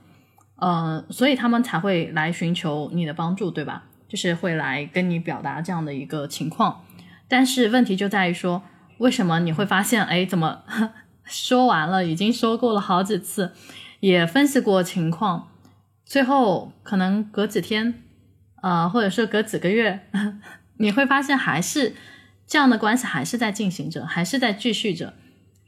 [0.54, 3.86] 呃，所以他们才会来寻求你的帮助，对吧？
[4.08, 6.84] 就是会来跟你表达这样的一个情况。
[7.28, 8.62] 但是问题就在于说，
[8.98, 10.62] 为什么你会发现，哎，怎么
[11.24, 13.52] 说完了，已经说过了好几次，
[14.00, 15.48] 也分析过情况，
[16.04, 18.02] 最后可能隔几天。
[18.60, 20.00] 呃，或者说隔几个月，
[20.78, 21.94] 你会发现还是
[22.44, 25.14] 这样的关系还是在进行着，还是在继续着，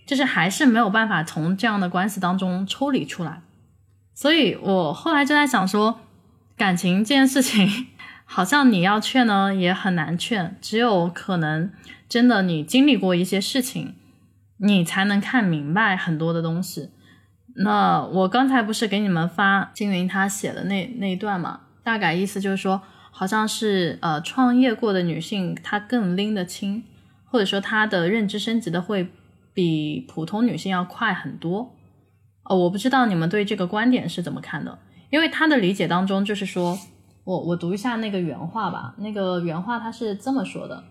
[0.04, 3.42] 就是还是没有办法从这样的关系当中抽离出来。
[4.12, 6.00] 所以我后来就在想说，
[6.56, 7.86] 感情这件事情，
[8.32, 11.72] 好像你要劝呢也很难劝，只有可能
[12.08, 13.96] 真的你经历过一些事情，
[14.58, 16.90] 你才能看明白很多的东西。
[17.56, 21.62] 那我刚才不是给你们发金云他写的那那一段嘛？
[21.82, 26.84] 大概意思就是说，好像是呃，创业过的女性她更拎得清，
[27.24, 29.08] 或者说她的认知升级的会
[29.52, 31.74] 比普通女性要快很多。
[32.44, 34.78] 哦，我不知道你们对这个观点是怎么看的？
[35.10, 36.78] 因为他的理解当中就是说，
[37.24, 38.94] 我我读一下那个原话吧。
[38.98, 40.84] 那个原话他是这么说的，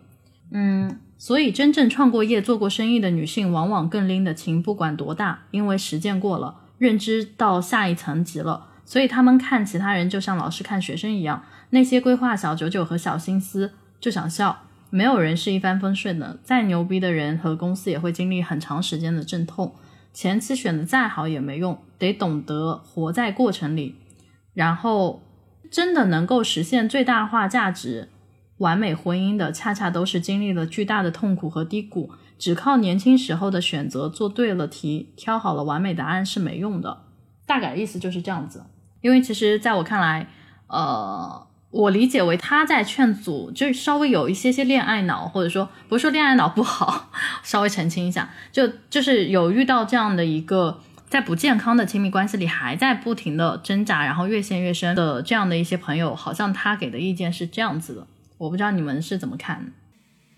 [0.51, 8.67] 嗯，所以真正创过业、做过生意的女性往往更拎得清，不管多大，因为实践过了，认知到下一层级了。
[8.85, 14.63] 所以他们看其他人就像老师看学生一样，那些规划小九九和小心思就想笑。
[14.91, 19.75] 没有人是一帆风顺的，再牛逼的人和公司也会经历很长时间的阵痛。
[20.11, 23.95] 前期选的再好也没用，得懂得活在过程里。
[24.55, 25.21] 然后，
[25.69, 28.09] 真的能够实现最大化价值、
[28.57, 32.11] 完美婚姻的，恰恰都是经历了巨大的痛苦和低谷。
[32.37, 37.03] 只靠年轻时候的选择，做对了题，挑好了完美答案是没用的。
[37.45, 38.63] 大概意思就是这样子。
[39.01, 40.29] 因为其实，在我看来，
[40.67, 47.11] 呃，我理解为他在劝阻，就是稍微有一些些恋爱脑，或者说不是说恋爱脑不好，
[47.43, 59.73] 稍微澄清一下，就就是有遇到这样的一个在不健康的亲密关系里还在不停的挣扎，然后越陷越深的这样的一些朋友，好像他给的意见是这样子的，我不知道你们是怎么看。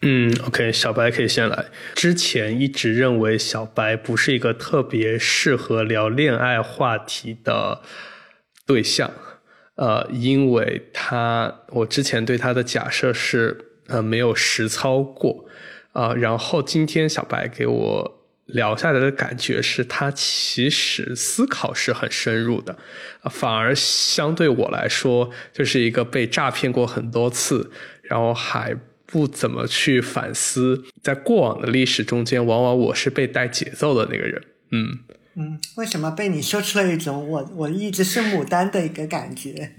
[0.02, 1.66] 嗯，OK，小白可以先来。
[1.94, 7.82] 之前一直认为小白不是一个特别适合聊恋爱话题的。
[8.64, 9.12] 对象，
[9.76, 15.46] 呃，因为他，我之前对他的假设是，呃，没有实操过，
[15.92, 18.21] 啊，然后今天小白给我
[18.54, 22.78] 聊下来的感觉是他其实思考是很深入的，
[23.30, 27.72] 反而相对我来说就是一个被诈骗过很多次，
[28.04, 35.00] 然后还不怎么去反思，在过往的历史中间，往往我是被带节奏的那个人，嗯。
[35.34, 39.72] 嗯，为什么被你说出了一种我我一直是牡丹的一个感觉？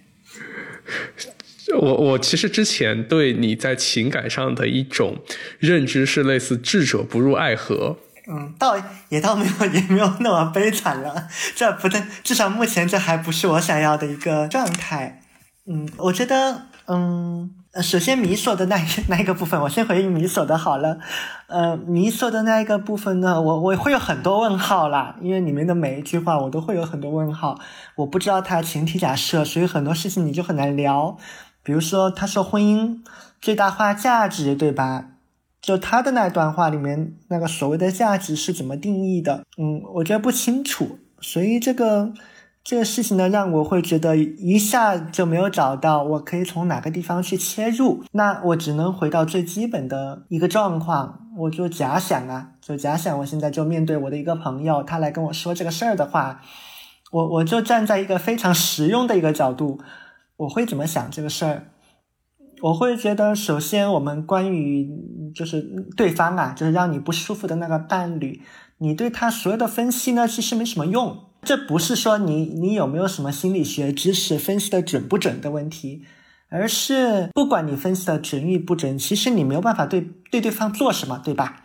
[1.79, 5.23] 我我其实之前对你在情感上的一种
[5.59, 7.99] 认知是类似智者不入爱河。
[8.29, 8.75] 嗯，倒
[9.09, 15.21] 也倒没有也没有那么悲惨了，这不对，至少目前这还不是我想要的一个状态。
[15.67, 17.55] 嗯，我觉得嗯。
[17.81, 20.99] 首先米索的那一 那一个部分，我先回应米索的好了。
[21.47, 27.59] 呃，米索的那一个部分呢，我我会有很多问号啦，因为里面的每一句话我都会有很多问号，
[27.95, 31.17] 我不知道他前提假设，所以很多事情你就很难聊。
[31.63, 32.99] 比如说他说婚姻
[33.41, 35.07] 最大化价值，对吧？
[35.62, 39.44] 就他的那段话里面那个所谓的价值是怎么定义的？
[39.57, 42.12] 嗯，我觉得不清楚，所以这个。
[42.64, 56.40] 这个事情呢，让我会觉得一下就没有找到我可以从哪个地方去切入，那我只能回到最基本的一个状况，我就假想啊，就假想我现在就面对我的一个朋友，他来跟我说这个事儿的话，
[57.11, 59.81] 我我就站在一个非常实用的一个角度，
[60.37, 61.72] 我会怎么想这个事儿？
[62.62, 64.88] 我会觉得，首先我们关于
[65.35, 65.61] 就是
[65.96, 68.40] 对方啊，就是让你不舒服的那个伴侣，
[68.79, 71.25] 你对他所有的分析呢，其实没什么用。
[71.42, 76.05] 这不是说你你有没有什么心理学知识分析的准不准的问题，
[76.51, 81.64] 而是不管你分析的准与不准，其实你没有办法对对对方做什么，对吧？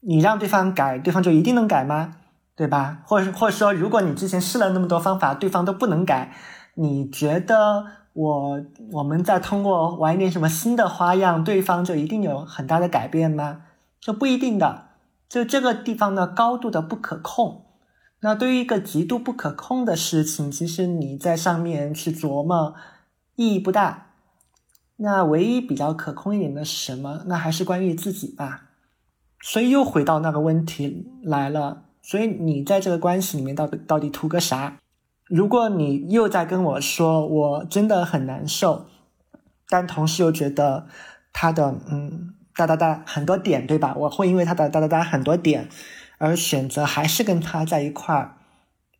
[0.00, 2.16] 你让对方改，对方就一定能改吗？
[2.56, 3.02] 对吧？
[3.06, 6.32] 或者或者说，如果你之前试了那么多方法，对方都不能改，
[6.74, 8.60] 你觉得我
[8.92, 13.62] 我们再通过玩一点什么新的花样，对方就一定有很大的改变吗？
[14.00, 14.88] 就不一定的，
[15.28, 17.66] 就这个地方呢，高度的不可控。
[18.20, 22.74] 那对于一个极度不可控的事情，其实你在上面去琢磨
[23.36, 24.08] 意义不大。
[24.96, 27.22] 那唯一比较可控一点的是什么？
[27.26, 28.64] 那还是关于自己吧。
[29.40, 31.84] 所以又回到那个问题来了。
[32.02, 34.76] 所以你在这个关系里面到底到底图个啥？
[35.30, 38.86] 如果你又在跟我说我真的很难受，
[39.68, 40.88] 但同时又觉得
[41.32, 43.94] 他的嗯哒哒哒很多点对吧？
[43.96, 45.68] 我会因为他的哒哒哒很多点
[46.18, 48.36] 而选择还是跟他在一块儿，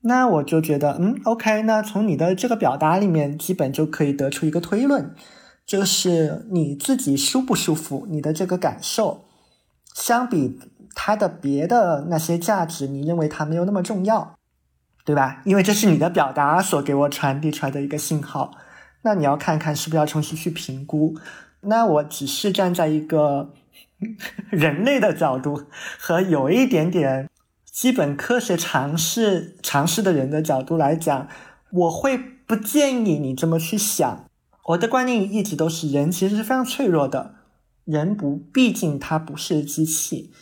[0.02, 5.12] 那我就觉得嗯 OK，那从你的这个表达里面，基本就可以得出一个推论，
[5.66, 9.24] 就是你自己舒不舒服，你的这个感受，
[9.94, 10.60] 相比
[10.94, 14.36] 他的别的那些价值，你认为他没有那么重要。
[15.04, 15.42] 对吧？
[15.44, 18.52] 因为这是你的表达所给我传递出来的一个信号，
[19.02, 21.16] 那你要看看是不是要重新去评估。
[21.62, 23.52] 那我只是站在一个
[24.50, 25.64] 人类的角度
[25.98, 27.28] 和有一点点
[27.64, 31.28] 基本科学常识常识的人的角度来讲，
[31.70, 34.24] 我会不建议你这么去想。
[34.66, 37.34] 我的观念一直都是，人其实是非常脆弱的，
[37.84, 40.32] 人不，毕竟他不是机器，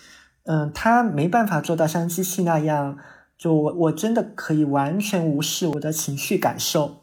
[0.44, 2.98] 嗯，他没办法做到像机器那样。
[3.39, 6.97] 就我我真的可以完全无视我的情绪感受，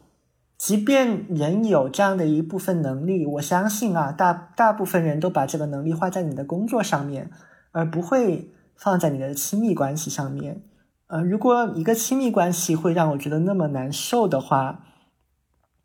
[0.58, 7.30] 即便人有这样的一部分能力，我相信啊，大大部分人都把这个能力花在你的工作上面，
[7.72, 10.62] 而不会放在你的亲密关系上面。
[11.06, 14.84] 呃，如果一个亲密关系会让我觉得那么难受的话，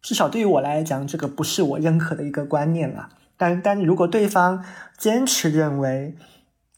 [0.02, 3.08] 至少对于我来讲，这个不是我认可的一个观念了。
[3.38, 4.66] 但但如果对方
[4.98, 6.16] 坚持认为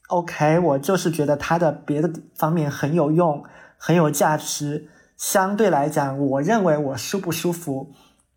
[0.08, 3.42] ，OK，我就是觉得他的别的方面很有用。
[3.86, 7.92] 很有价值，相对来讲，我认为我舒不舒服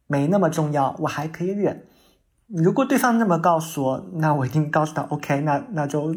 [0.05, 1.85] 没那么重要，我还可以忍。
[2.47, 6.13] 如果对方那么告诉我，那我一定告诉他，OK，那那就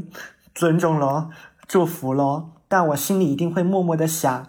[0.52, 1.30] 尊重咯，
[1.68, 2.56] 祝福咯。
[2.66, 4.48] 但我心里一定会默默的想，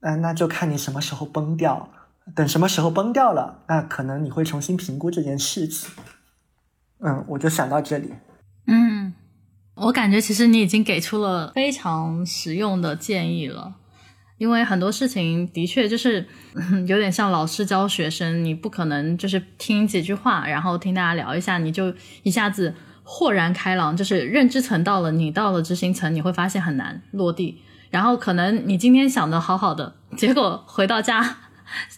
[0.00, 1.90] 嗯，那就看你什么时候崩掉。
[2.34, 5.90] 等什么时候崩掉了，那可能你会重新评估这件事情。
[7.00, 8.14] 嗯，我就想到这里。
[8.66, 9.12] 嗯，
[9.74, 13.74] 我感觉其实你已经给出了非常实用的建议了。
[14.38, 16.26] 因为很多事情的确就是
[16.86, 27.62] 有点像老师教学生，你不可能就是听几句话，然后听大家聊一下，你就一下子豁然开朗，就是认知层到了，你到了执行层，你会发现很难落地。
[27.88, 31.38] 然后可能你今天想的好好的，结果回到家，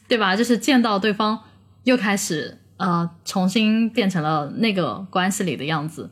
[0.07, 0.37] 对吧？
[0.37, 1.41] 就是见到对方
[1.85, 6.11] 又开始呃重新变成了那个关系里的样子。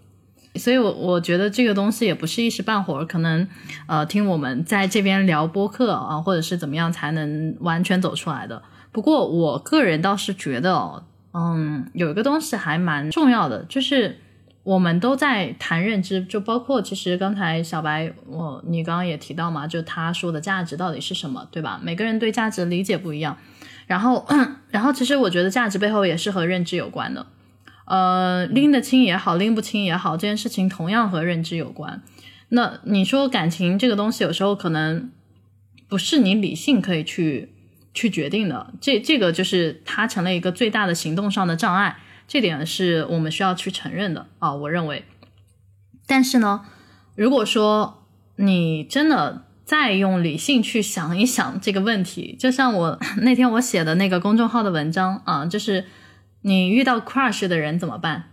[0.59, 3.47] 所以，我我觉得这个东西也不是一时半会儿，可能，
[3.87, 8.63] 呃，听我们在这边聊播客啊，或者是怎么样才能完全走出来的。
[8.93, 11.05] 不过，我个人倒是觉得，
[11.35, 14.19] 嗯，有一个东西还蛮重要的，就是
[14.63, 21.79] 我们都在谈认知，就包括其实刚才小白，我你刚刚也提到嘛，就他说的价值到底是什么，对吧？
[21.83, 23.37] 每个人对价值理解不一样，
[23.87, 24.27] 然后，
[24.71, 27.27] 然后其实我觉得价值背后也是和认知有关的。
[27.87, 32.03] 呃，拎得清也好，拎不清也好，这件事情同样和认知有关。
[32.49, 35.11] 那你说感情这个东西，有时候可能
[35.89, 37.53] 不是你理性可以去
[37.95, 38.75] 去决定的。
[38.81, 44.53] 这这个就是它成了一个最大的行动上的障碍，这点是我们需要去承认的啊。
[44.53, 45.05] 我认为，
[46.09, 46.63] 但是呢，
[47.15, 55.85] 如果说你真的再用理性去想一想这个问题，就像我 那天我写的那个公众号的文章啊，就是。
[56.47, 58.31] 你遇到 crush 的人怎么办？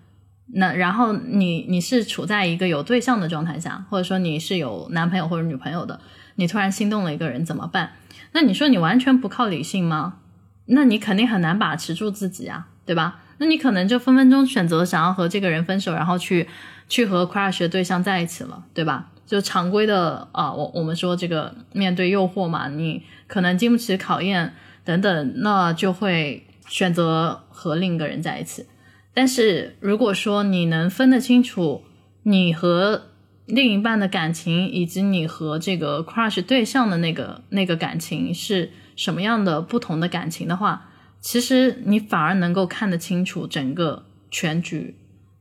[0.54, 6.00] 那然后你你是处在一个有对象的状态下，或者说你是有男朋友或者女朋友的，
[6.36, 7.94] 你突然心动了一个人怎么办？
[8.34, 10.20] 那你说你完全不靠理性吗？
[10.68, 13.22] 那你肯定很难把持住自己啊，对吧？
[13.40, 16.48] 那你可能就分分钟选择想要和这个人分手，然后去
[16.88, 19.10] 去和 crush 的对象在一起了，对吧？
[19.26, 24.54] 就常规的啊，我我们说这个面对诱惑嘛，你可能经不起考验
[24.86, 26.46] 等等，那就会。
[26.68, 28.66] 选择和另一个人在一起，
[29.14, 31.84] 但是如果说你能分得清楚
[32.24, 33.04] 你和
[33.46, 40.90] 另一半的感情，以及你和这个 crush 对象的那个那个感情是什么样的不同的感情的话，
[41.20, 44.96] 其实你反而能够看得清楚整个全局。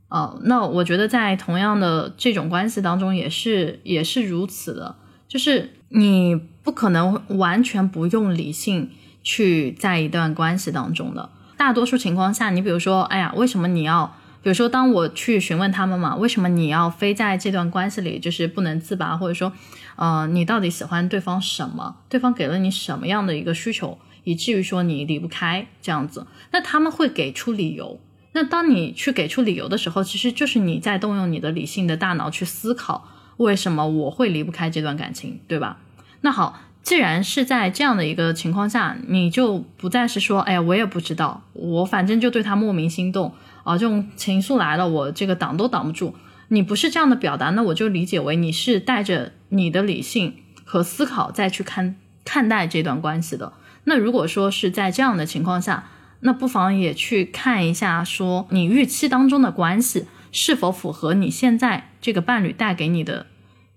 [0.09, 4.97] 哦，那我觉得在同样的这种关系当中也是也是如此的，
[5.27, 8.91] 就是你不可能完全不用理性。
[9.23, 14.16] 去在一段关系当中的大多数情况下，你比如说，哎呀，为什么你要？
[14.43, 19.16] 比如说，当我去询问他们嘛，为什么你要非在这段关系里就是不能自拔？
[19.16, 19.53] 或者说，
[19.95, 21.95] 呃，你到底喜欢对方什么？
[22.09, 26.27] 对方给了你什么样的一个需求，以至于说你离不开这样子？
[26.51, 28.01] 那他们会给出理由。
[28.33, 33.07] 那当你去给出理由的时候，其实就是你在动用你的理性的大脑去思考，
[33.37, 35.79] 为什么我会离不开这段感情，对吧？
[36.23, 36.59] 那好。
[36.83, 46.14] 既然是在这样的一个情况下，你就不再是说，哎呀，我也不知道，我反正就对他莫名心动啊，这种情愫来了，我这个挡都挡不住。
[46.49, 53.53] 你不是这样的表达，那我就理解为你是带着你的理性和思考再去看看待这段关系的。
[53.85, 55.89] 那如果说是在这样的情况下，
[56.20, 63.26] 那不妨也去看一下，说你预期当中的关系是否符合你现在这个伴侣带给你的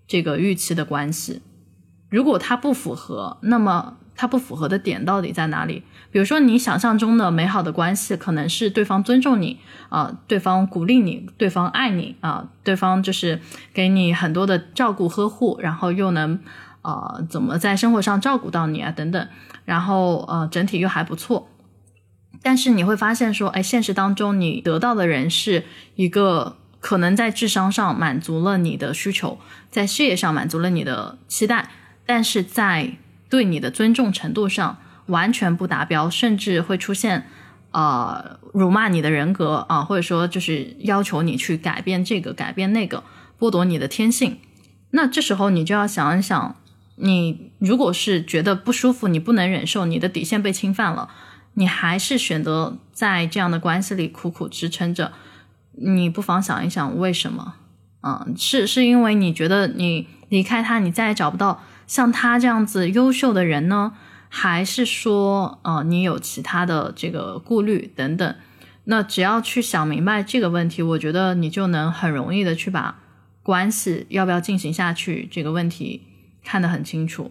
[0.06, 1.40] 这个预期的关系。
[2.08, 5.82] 如果它不符合，那么它不符合的点到底在哪里？
[6.10, 9.58] 比如说，你想象中的美好的关系，可能是对方尊重你
[9.90, 13.40] 啊，对方鼓励你，对方爱你啊，对方就是
[13.74, 16.40] 给你很多的照顾呵护，然后又能
[16.82, 19.28] 呃怎么在生活上照顾到你啊等等，
[19.64, 21.50] 然后呃整体又还不错。
[22.42, 25.64] 但是你会发现说，哎，现实当中你得到的人是
[25.96, 29.38] 一个可能在智商上满足了你的需求，
[29.68, 31.68] 在事业上满足了你的期待，
[32.06, 32.92] 但是在
[33.28, 34.78] 对你的尊重程度上。
[35.06, 37.28] 完全不达标，甚至会出现，
[37.70, 43.04] 呃，辱骂你的人格啊，或者说就是要求你去改变这个、改变那个，
[43.38, 44.38] 剥夺你的天性。
[44.90, 46.56] 那这时候你就要想一想，
[46.96, 51.08] 你如果是觉得不舒服，你不能忍受，你的底线被侵犯了，
[51.54, 55.12] 你还是选择在这样的关系里苦苦支撑着，
[55.70, 57.54] 你不妨想一想为什么？
[58.02, 63.92] 嗯，是是因为你觉得你离开他，你再也找不到像他这样子优秀的人呢？
[64.28, 68.34] 还是说，呃，你有其他的这个顾虑等等，
[68.84, 72.98] 那只要去想明白这个问题，我觉得你就能很容易的去把
[73.42, 76.02] 关系要不要进行下去这个问题
[76.44, 77.30] 看得很清楚。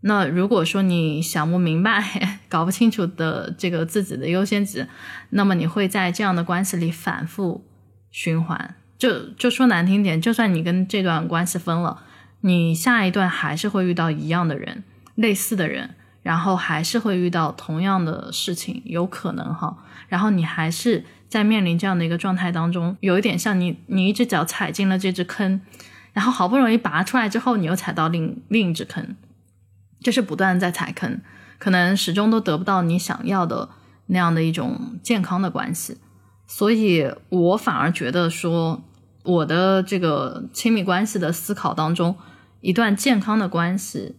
[0.00, 4.84] 那如果说你想不明白、 搞不清楚的这个自己的优先级，
[5.30, 7.64] 那么你会在这样的关系里反复
[8.10, 8.74] 循环。
[8.98, 12.02] 就就说难听点，就算你跟这段关系分了，
[12.42, 14.84] 你下一段还是会遇到一样的人、
[15.16, 15.96] 类似的人。
[16.22, 19.76] 然后还是会遇到同样的事情，有可能哈。
[20.06, 25.60] 然后你还是在面临这样的一个状态当中，有一点像你，你一只脚踩进了这只坑，
[26.12, 29.16] 然后好不容易拔出来之后，你又踩到另另一只坑，
[30.00, 31.20] 就是不断在踩坑，
[31.58, 33.70] 可能始终都得不到你想要的
[34.06, 35.98] 那样的一种健康的关系。
[36.46, 38.80] 所以我反而觉得说，
[39.24, 42.14] 我的这个亲密关系的思考当中，
[42.62, 44.16] 一段健康的关系。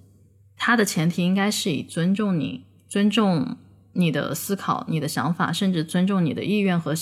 [0.55, 3.57] 它的前提应该是以尊重你、尊重
[3.93, 6.93] 你的思考、你的想法，甚至尊重你的意愿和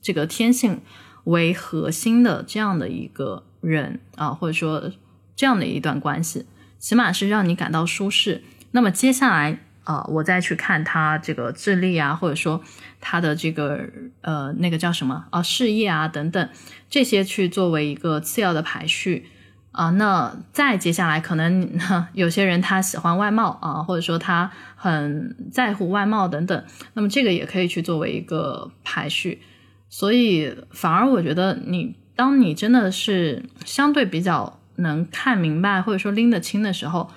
[0.00, 0.80] 这个天性
[1.24, 4.90] 为核心的这样的一个人啊，或者说
[5.36, 6.46] 这样的一段关系，
[6.78, 8.42] 起码是让你感到舒适。
[8.70, 12.62] 那么接下来啊，我再去看他这个智力啊，或者说
[13.00, 13.86] 他的这个
[14.22, 16.48] 呃那个叫什么啊事业啊等等
[16.88, 19.26] 这些，去作为一个次要的排序。
[19.72, 21.78] 啊，那再接下来，可能
[22.12, 26.64] 有些人他喜欢外貌啊，或者说他很在乎外貌等等，
[26.94, 29.42] 那么这个也可以去作为一个排序。
[29.88, 37.10] 所以，反而我觉得，你当你真的是相对比较能看明白，或者说拎得清的时候，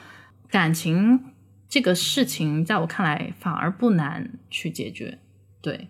[0.50, 1.24] 感情
[1.68, 5.18] 这个事情，在我看来反而不难去解决。
[5.62, 5.90] 对，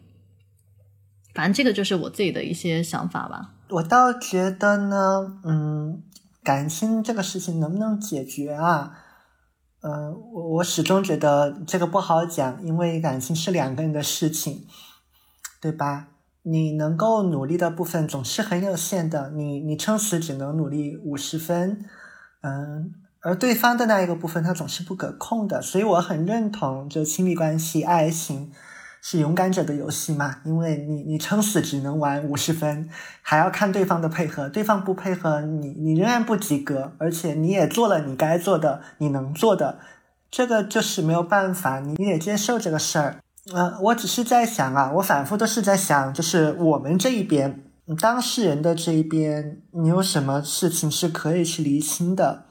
[1.34, 3.51] 反正这个就是我自己的一些想法吧。
[3.70, 6.03] 我倒觉得呢，嗯。
[6.44, 8.91] 感情这个事情能不能解决啊？
[9.82, 14.66] 呃，我我始终觉得这个不好讲，因为感情是两个人的事情，
[15.62, 16.08] 对吧？
[16.44, 21.86] 你能够努力的部分总是很有限的，你你撑死只能努力五十分，
[22.41, 28.52] 嗯，而对方的那一个部分它总是不可控的，所以我很认同就亲密关系、爱情。
[29.06, 30.38] 是勇敢者的游戏嘛？
[30.45, 32.89] 因为你你撑死只能玩五十分，
[33.22, 39.80] 还要看对方的配合，对方不配合你，你仍然不及格，而且你也做了你该做的，你能做的，
[40.32, 43.18] 这个就是没有办法，你得接受这个事儿。
[43.54, 47.62] 呃，我只是在想啊，我反复都是在想，就是我们这一边
[47.99, 52.45] 当事人的这一边，你有什么事情是可以去厘清的？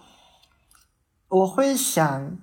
[1.28, 2.36] 我会想。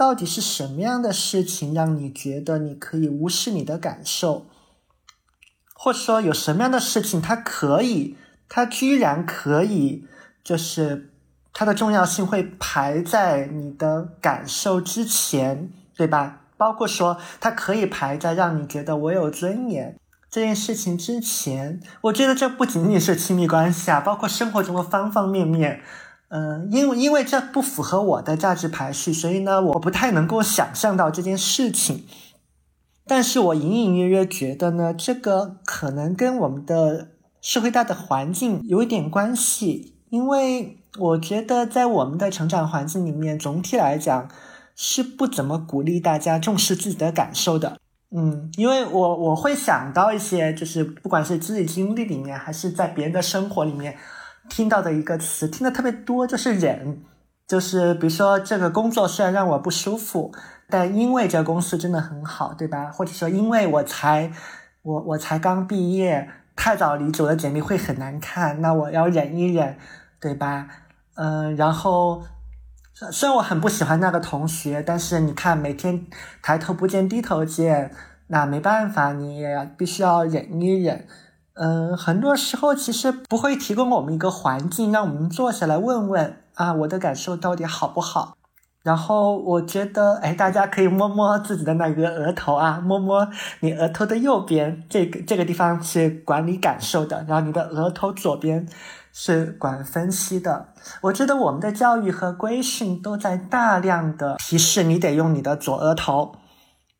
[0.00, 4.46] 到底是什么样的事情让你觉得你可以无视你的感受，
[5.74, 8.16] 或者说有什么样的事情它可以，
[8.48, 10.06] 它居然可以，
[10.42, 11.10] 就是
[11.52, 16.44] 它的重要性会排在你的感受之前，对吧？
[16.56, 21.78] 包括说它可以排在让你觉得我有尊严这件事情之前。
[22.04, 25.82] 我觉得这不仅仅是亲密关系啊，包括生活中的方方面面。
[26.32, 32.04] 嗯，因为因为这不符合我的价值排序，所以呢，我不太能够想象到这件事情。
[33.04, 37.08] 但是我隐隐约约觉得呢，这个可能跟我们的
[37.40, 39.96] 社会大的环境有一点关系。
[40.10, 44.28] 因为我觉得在我们的成长环境里面，总体来讲
[44.76, 47.76] 是不怎么鼓励大家重视自己的感受的。
[48.14, 53.96] 嗯，因为我我会想到一些，就是不管是自己经历里面，还是在别人的生活里面。
[54.50, 57.02] 听到的一个词听的特别多，就是忍，
[57.48, 60.34] 就是比如说这个工作虽然让我不舒服，
[60.68, 62.90] 但因为这个公司真的很好，对吧？
[62.90, 64.30] 或者说因为我才
[64.82, 69.78] 我我才刚毕业，太早离职的简历会很难看，那我要忍一忍，
[70.20, 70.68] 对吧？
[71.14, 72.22] 嗯，然后
[73.12, 76.06] 虽然我很不喜欢那个同学，但是你看每天
[76.42, 77.90] 抬头不见低头见，
[78.26, 81.06] 那没办法，你也必须要忍一忍。
[81.62, 88.34] 嗯，很多时候其实不会提供我们一个环境，让我们坐下来问问啊，我的感受到底好不好？
[88.82, 93.28] 然后我觉得，哎，大家可以摸摸自己的那个额头啊，摸摸
[93.60, 98.66] 你额头的右边，这个这个地方是管理感受的，然后你的额头左边
[99.12, 100.68] 是管分析的。
[101.02, 106.36] 我觉得我们的教育和规训都在大量的提示你得用你的左额头，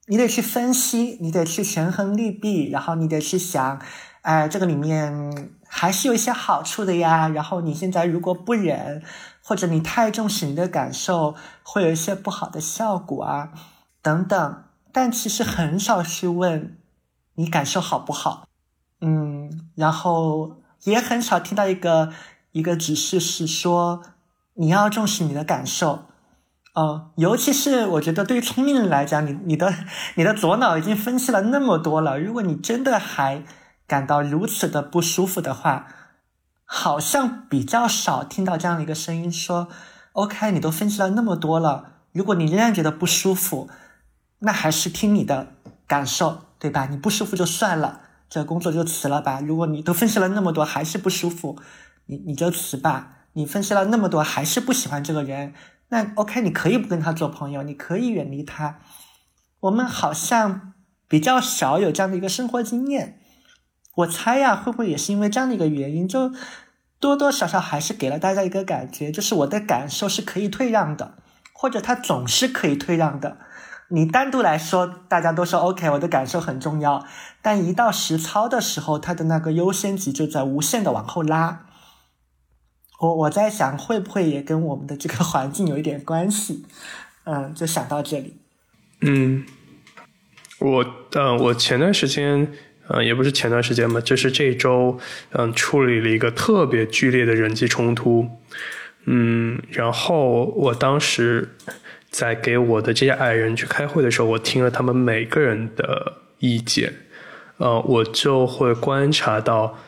[0.08, 3.80] 你得去分析，你得去权衡利弊，然后你得去想。
[4.22, 7.28] 哎，这个里面还是有一些好处的呀。
[7.28, 9.02] 然后你现在如果不忍，
[9.42, 13.52] 或者你太重视你的感受，会有一些不好的效果啊，
[14.02, 14.64] 等等。
[14.92, 16.76] 但其实很少去问
[17.36, 18.46] 你感受好不好，
[19.00, 22.12] 嗯，然后也很少听到一个
[22.52, 24.02] 一个指示是说
[24.54, 26.06] 你要重视你的感受，
[26.74, 29.72] 哦，尤其是我觉得对于聪明人来讲，你你的
[30.16, 33.42] 你的左脑已经分析了那么多了，如果你真的还。
[33.90, 35.88] 感到如此的不舒服的话，
[36.64, 39.66] 好像比较少听到这样的一个声音说
[40.12, 43.68] ：“OK，你都分析了那么多了，如果你仍然觉得不舒服，
[44.38, 45.54] 那还是听你的
[45.88, 46.86] 感受，对吧？
[46.86, 49.40] 你不舒服就算了，这工作就辞了吧。
[49.40, 51.58] 如果你都分析了那么多还是不舒服，
[52.06, 53.26] 你你就辞吧。
[53.32, 55.52] 你分析了那么多还是不喜欢这个人，
[55.88, 58.78] 那 OK，你可以不跟他做朋友，你可以远离他。
[59.58, 60.74] 我们好像
[61.08, 63.16] 比较少有这样的一个生活经验。”
[63.96, 66.32] 我猜呀，会不会也是因为这样的一个原因，就
[67.00, 71.14] 多多少少还是给了大家一个感觉，就是我的感受是可以退让的，
[71.52, 73.38] 或者他总是可以退让的。
[73.88, 77.04] 你单独来说，大家都说 OK，我的感受很重要，
[77.42, 81.66] 但一到实操的时候，他的那个优先级就在无限的往后拉。
[83.00, 86.64] 我我在想，会不会也跟我们的这个环境有一点关系？
[87.24, 88.40] 嗯，就想到这里。
[89.00, 89.44] 嗯，
[90.60, 90.84] 我
[91.14, 92.52] 嗯，我前段时间。
[92.92, 94.98] 嗯，也不是前段时间嘛，就是这周，
[95.30, 98.28] 嗯，处理了一个特别剧烈的人际冲突，
[99.04, 101.50] 嗯，然后我当时
[102.10, 106.92] 在给我的这些爱人去开会的时候，我听了他们每个人的意见，
[107.58, 109.78] 呃，我就会观察到，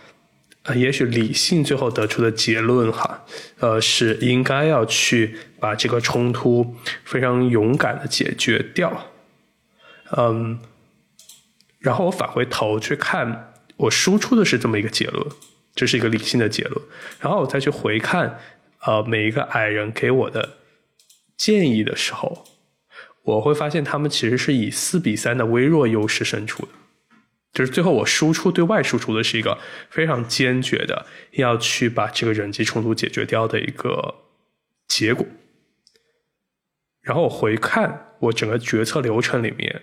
[0.63, 3.25] 呃，也许理性最后得出的结论哈，
[3.59, 9.11] 呃，是应该要去把这个冲突非常勇敢的解决掉，
[10.17, 10.61] 嗯。
[11.83, 15.27] 然后我返回头去看，我输出的是这么一个结论，
[15.75, 16.81] 这是一个理性的结论。
[17.19, 18.39] 然后我再去回看，
[18.87, 20.59] 呃，每一个矮人给我的
[21.37, 22.45] 建议的时候，
[23.25, 26.69] 我会发现他们其实是以四比三的微弱优势胜出的。
[27.53, 29.59] 就是最后我输出对外输出的是一个
[29.91, 34.15] 非常坚决的要去把这个人际冲突解决掉的一个
[34.87, 35.27] 结果。
[37.03, 39.83] 然后我回看我整个决策流程里面。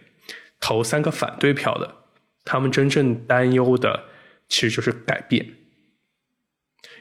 [0.59, 1.95] 投三个反对票的，
[2.43, 4.05] 他们真正担忧的
[4.47, 5.53] 其实就是改变，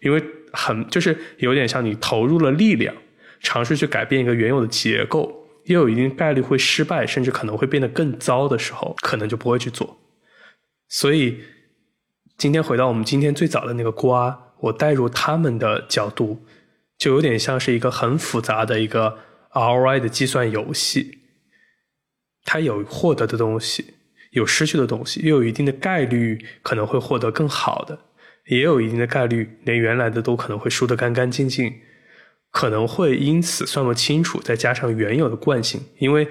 [0.03, 2.95] 因为很就是有点像你投入了力量，
[3.41, 9.99] 尝试去改变一个原有的结构，又有一定概率会失败，甚至可能会变得更糟的时候，可能就不会去做。
[10.89, 11.41] 所以
[12.37, 16.47] 今天回到我们今天最早的那个瓜，我带入他们的角度，
[16.97, 19.19] 就有点像是一个很复杂的一个
[19.53, 21.19] ROI 的计算游戏。
[22.51, 23.85] 他有获得的东西，
[24.31, 27.99] 有失去的东西，也有一定的概率可能会获得更好的，
[28.47, 31.75] 也有一定的概率连原来的都可能会输得干干净净，
[32.51, 36.27] 可能会因此算不清楚，再加上原有的惯性，因为，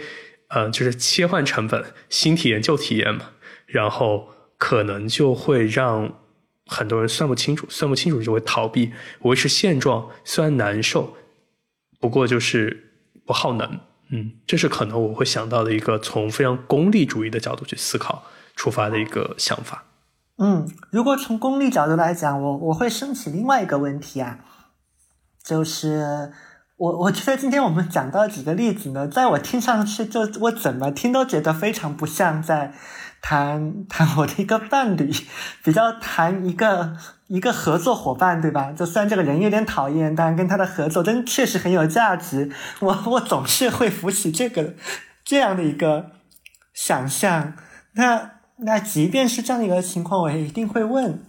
[0.49, 3.33] 呃，就是切换成本，新体验旧体验嘛，
[3.67, 6.19] 然后可能就会让
[6.65, 8.91] 很多人算不清楚，算不清楚就会逃避，
[9.21, 11.15] 维持现状虽然难受，
[11.99, 13.79] 不过就是不耗能。
[14.09, 18.23] 嗯，这是可能我会想到的一个从非常功利主义的角度去思考
[18.55, 19.83] 出发的一个想法。
[20.37, 24.39] 嗯，如果从功利角度来讲，我我会升起另外一个问题啊，
[25.43, 26.31] 就是
[26.77, 32.73] 我我觉得今天我们讲到几个例子呢，在我听上去就我怎么听都觉得非常不像在。
[33.21, 35.11] 谈 谈我的一个伴侣，
[35.63, 36.95] 比较谈一个
[37.27, 38.71] 一个合作伙伴，对吧？
[38.71, 42.51] 就虽然这个人有点讨厌，但跟他的合作真确实很有价值。
[42.79, 44.73] 我我总是会浮起这个
[45.23, 46.11] 这样的一个
[46.73, 47.53] 想象。
[47.93, 51.19] 那那即便是这样的一个情况，我也一定会问，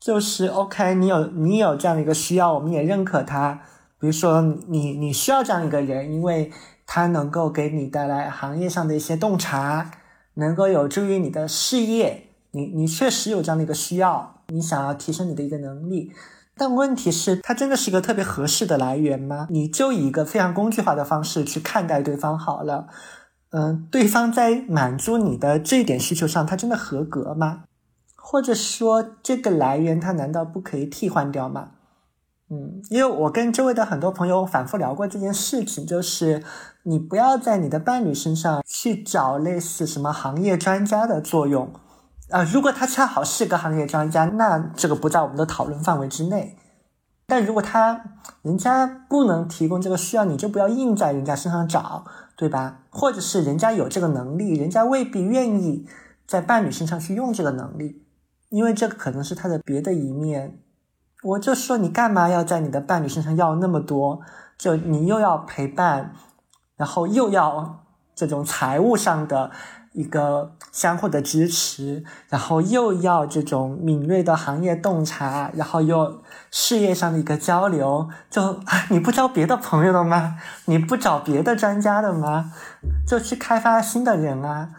[0.00, 3.60] 就是 OK，你有你有这样的一个需要，我们也认可他。
[3.98, 6.52] 比如说你你需要这样一个人，因为
[6.86, 9.90] 他能够给你带来行业上的一些洞察，
[10.34, 12.28] 能够有助于你的事业。
[12.52, 16.12] 你你确实有这样的一个需要，你想要提升你的一个能力，
[16.56, 19.48] 但问题是，它真的是一个特别合适的来源吗？
[19.50, 22.86] 你就以一个非常工具化的方式去看待对方好了，
[23.50, 27.64] 嗯，对方在满足你的这一点需求上，他真的合格吗？
[28.14, 31.72] 或者说，这个来源他难道不可以替换掉吗？
[32.50, 36.42] 嗯，因为我跟周围的很多朋友反复聊过这件事情，就是
[36.82, 41.72] 你不要在你的伴侣身上去找类似什么行业专家的作用。
[42.30, 46.56] 啊，如果他恰好是个行业专家，那这个不在我们的讨论范围之内。
[47.26, 48.04] 但如果他
[48.42, 52.04] 人家不能提供这个需要，你就不要硬在人家身上找，
[52.36, 52.82] 对吧？
[52.90, 55.86] 或者是人家有这个能力，人家未必愿意
[56.26, 58.02] 在伴侣身上去用这个能力，
[58.50, 60.60] 因为这可能是他的别的一面。
[61.24, 64.20] 我就说你干嘛要在你的伴侣身上要那么多？
[64.56, 66.12] 就你又要陪伴，
[66.76, 69.50] 然后又要这种财务上的。
[69.94, 76.20] 一个相互的支持，然后又要这种敏锐的行业洞察，然后又
[76.50, 78.58] 事业上的一个交流，就
[78.90, 80.36] 你不交别的朋友了吗？
[80.64, 82.52] 你不找别的专家的吗？
[83.06, 84.70] 就去开发新的人啊，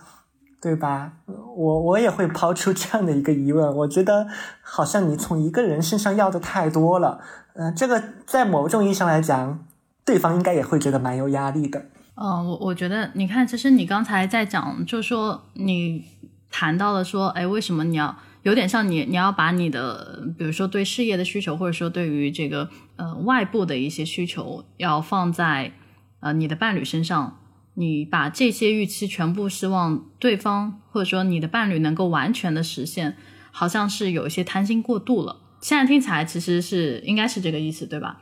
[0.65, 1.11] 对吧？
[1.27, 4.25] 我我也会抛出这样的一个疑问，我觉得
[4.63, 7.21] 好像你从一个人身上要的太多了，
[7.53, 9.63] 嗯，这个在某种意义上来讲，
[10.03, 11.85] 对方应该也会觉得蛮有压力的。
[12.15, 16.03] 嗯，我我觉得，你看，其实你刚才在讲，就是说你
[16.49, 25.73] 谈到了说，哎，为什么你要有点像你，你要把你的，比如说对事业的需求，或者说对于这个呃外部的一些需求，要放在
[26.21, 27.37] 呃你的伴侣身上，
[27.75, 33.15] 你把这些预期全部希望对方或者说你的伴侣能够完全的实现，
[33.51, 35.37] 好像是有一些贪心过度了。
[35.61, 38.21] 现在听起来其实是应该是这个意思，对吧？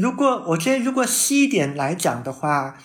[0.00, 2.76] 如果我觉得如果细一点来讲的话。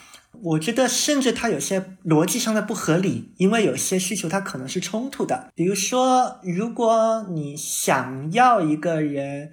[0.41, 5.51] 我觉得，甚至它有些逻辑上的不合理，因为有些需求它可能是冲突的。
[5.55, 9.51] 比如说，如果你想要一个人，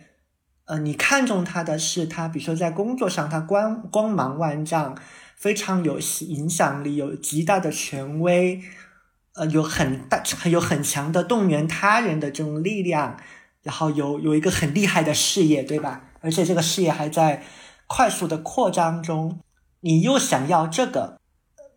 [0.66, 4.96] 呃，你看中他的是他，比如说在工作上他光光芒万丈，
[5.36, 8.62] 非常有影响力，有极大的权威，
[9.34, 13.18] 呃，有很大有很强的动员他人的这种力量，
[13.62, 16.10] 然后有有一个很厉害的事业，对吧？
[16.20, 17.44] 而且这个事业还在
[17.86, 19.38] 快速的扩张中。
[19.80, 21.20] 你又想要这个，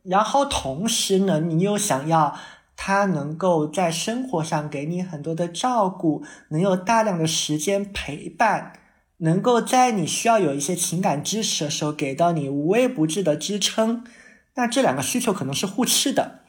[0.04, 2.40] 然后同时呢，你又想要
[2.76, 8.74] 他能够在生活上给你很多的照顾，能有大量的时间陪伴，
[9.20, 14.04] 能够在你需要有一些情感支持的时候给到你无微不至的支撑。
[14.56, 16.40] 那这两个需求可能是互斥的，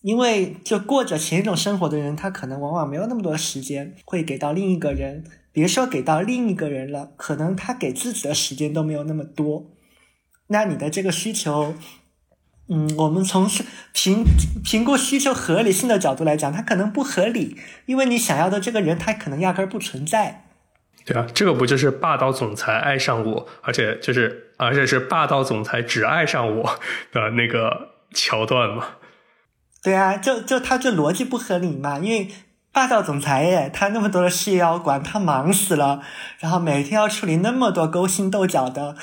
[0.00, 9.66] 因为就过着前一种生活的人，他可能往往没有那么多时间会给到另一个人，别说给到另一个人了，可能他给自己的时间都没有那么多。
[10.46, 11.74] 那你的这个需求，
[12.68, 13.46] 嗯，我们从
[13.92, 14.24] 评
[14.64, 20.47] 评估需求合理性的角度来讲，它可能不合理，因为你想要的这个人，他可能压根儿不存在。
[21.08, 26.78] 对啊，这个不就是霸道总裁爱上我，而且就是而且是霸道总裁只爱上我
[27.10, 28.84] 的那个桥段吗？
[29.82, 32.28] 对啊，就就他这逻辑不合理嘛，因为
[32.72, 36.02] 霸道总裁耶，他那么多的事业要管，他忙死了，
[36.40, 38.94] 然后每天要处理那么多勾心斗角的。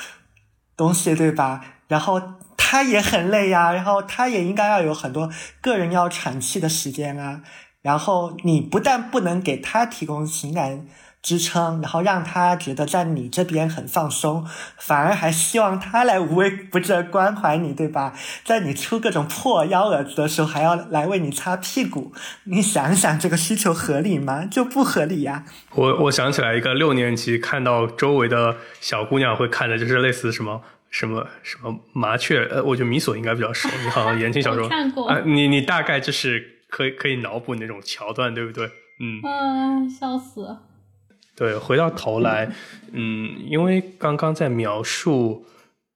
[0.78, 1.62] 东西对吧？
[1.88, 2.22] 然后
[2.58, 5.30] 他也很累呀，然后他也应该要有很多
[5.62, 7.44] 个人要喘气的时间啊。
[7.82, 10.86] 然后你不但不能给他提供情感
[11.26, 14.46] 支撑，然后让他觉得在你这边很放松，
[14.78, 18.14] 反而还希望他来无微不至的关怀你，对吧？
[18.44, 22.14] 在你出各种破幺蛾子的时候，还要来为你擦屁股。
[22.44, 24.46] 你想想，这个需求合理吗？
[24.46, 25.44] 就不合理呀。
[25.74, 30.62] 我我想起来一个六年级看到周围的小姑娘会看的，就是类似什么
[30.92, 33.68] 什么什么麻雀，呃，我觉得米索应该比较熟。
[33.84, 35.20] 你好像言情小说 看过啊？
[35.26, 38.68] 你你大概就是可以可以脑补那种桥段，对不对？
[39.00, 39.20] 嗯。
[39.24, 40.56] 嗯，笑死。
[41.36, 42.50] 对，回到头来，
[42.94, 45.46] 嗯，因为刚刚在描述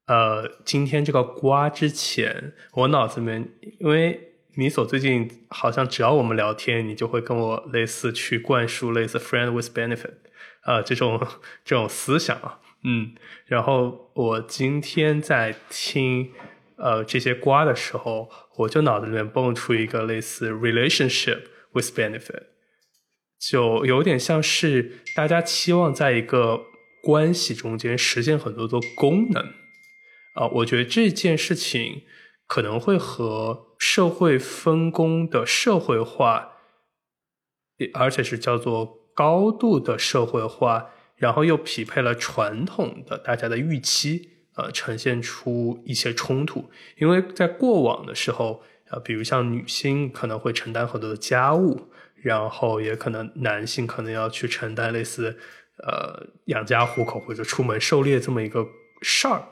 [0.08, 3.48] 呃今天这个瓜之前，我脑子里面，
[3.80, 4.20] 因为
[4.56, 10.16] 米索最近好像只要我们聊天，你就会跟我类似去灌输类似 friend with benefit
[10.64, 11.18] 啊这种
[11.64, 13.14] 这种思想啊，嗯，
[13.46, 16.32] 然后我今天在听
[16.76, 22.44] 呃这些瓜的时候，我就脑子里面蹦出一个类似 relationship with benefit。
[23.40, 26.66] 就有点像是大家期望在一个
[27.02, 29.42] 关系中间实现很多的功能
[30.34, 32.04] 啊，我觉得这件事情
[32.46, 36.58] 可能会和社会分工的社会化，
[37.94, 46.70] 而且是叫做高度的社会化然后又匹配了传统的大家的预期，呃，呈现出一些冲突。
[46.98, 51.89] 因为在过往的时候，呃，比如像女性可能会承担很多的家务，
[52.22, 55.38] 然后也可能男性可能要去承担类似
[55.84, 58.65] 呃养家糊口或者出门狩猎这么一个
[59.01, 59.49] 事儿，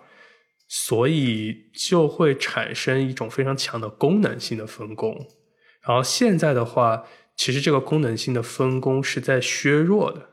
[0.67, 5.27] 所以就会产生一种非常强的功能性的分工。
[5.81, 7.05] 然后现在的话，
[7.35, 10.29] 其实这个功能性的分工是在削弱的。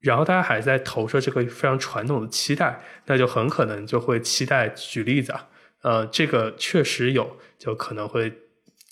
[0.00, 4.68] 然后大家还在投射这个非常传统的期待，那就很可能就会期待。
[4.68, 5.48] 举例子啊，
[5.82, 8.30] 呃，这个确实有，就可能会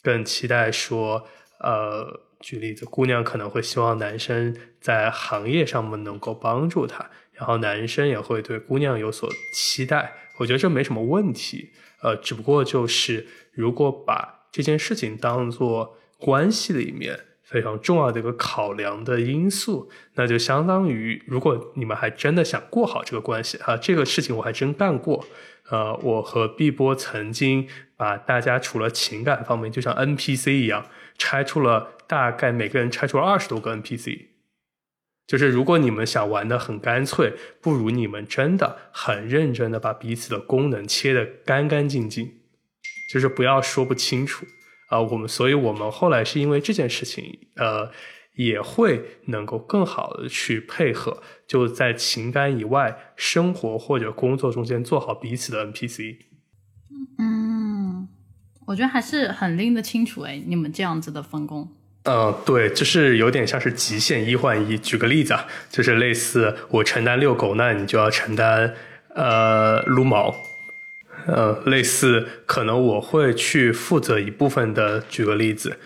[0.02, 1.28] 更期待说，
[1.62, 10.12] 呃，举例子，姑娘可能会希望男生在行业上面能够帮助她，然后男生也会对姑娘有所期待。
[10.38, 11.70] 我觉得这没什么问题，
[12.02, 17.20] 呃，只不过就是如果把这件事情当做关系里面。
[17.44, 25.22] 非常重要的一个考量的因素，那就相当于，如果你们还真的想过好这个关系啊，这个事情我还真干过。
[25.68, 30.86] 呃，我和碧波曾经把大家除了情感方面，就像 NPC 一样，
[31.22, 34.30] 拆出了大概每个人拆出了二十多个 NPC。
[35.24, 42.40] 就是如果你们想玩的很干脆，不如你们真的很认真的把彼此的功能切得干干净净，
[43.12, 44.44] 就是不要说不清楚。
[44.88, 47.92] 啊，我们，所以我们后来是因为这件事情，呃，
[48.34, 56.16] 也会能够更好的去配合，就在情感以外，生活或者工作中间做好彼此的 NPC。
[57.18, 58.08] 嗯，
[58.66, 61.68] 我觉得还是很拎得清楚哎，你们这样子的分工。
[62.04, 64.76] 嗯，对，就是有点像是极限一换一。
[64.78, 68.74] 举个例子啊，就是类似我承担遛狗，那你就要承担
[69.14, 70.34] 呃撸毛。
[71.26, 75.78] 呃，类似可能我会去负责一部分的，举个例子，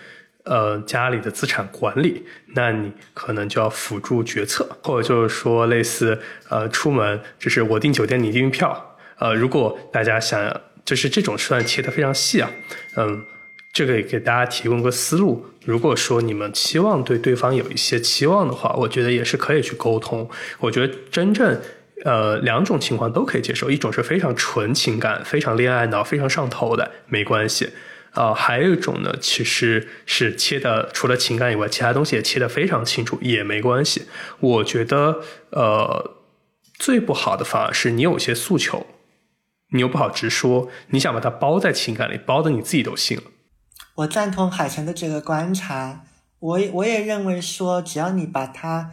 [0.45, 2.25] 呃，家里的资产管理，
[2.55, 6.19] 那你可能就要辅助决策，或者就是说类似
[6.49, 12.49] 呃，出门就是我订酒店，你订票，呃，如果大家想就是这种算切的非常细啊，
[12.95, 13.25] 嗯，
[13.73, 15.45] 这个也给大家提供个思路。
[15.65, 20.29] 如果说你们期望对对方有一些期望的话，我觉得也是可以去沟通。
[20.59, 21.61] 我觉得真正。
[22.05, 27.71] 呃，两种情况都可以接受，一种是非常纯情感、非常恋爱脑、非常上头的，没关系。
[28.11, 34.03] 啊，还有一种呢，其实是切的除了情感以外，其他东西也切的非常清楚，也没关系。
[34.39, 36.11] 我觉得，呃，
[36.77, 38.85] 最不好的反而是你有些诉求，
[39.71, 43.23] 你又不好直说，你想把它包在情感里，包的你自己都信了。
[43.95, 46.05] 我赞同海城的这个观察，
[46.39, 48.91] 我我也认为说，只要你把它，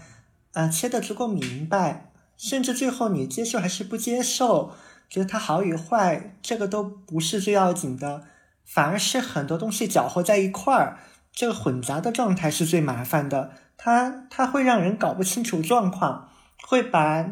[0.53, 2.11] 呃，切的足够明白。
[2.37, 4.72] 甚至最后你接受还是不接受，
[5.09, 8.25] 觉得它好与坏，这个都不是最要紧的，
[8.66, 10.99] 反而是很多东西搅和在一块儿，
[11.33, 13.53] 这个混杂的状态是最麻烦的。
[13.77, 16.31] 它它会让人搞不清楚状况，
[16.66, 17.25] 会把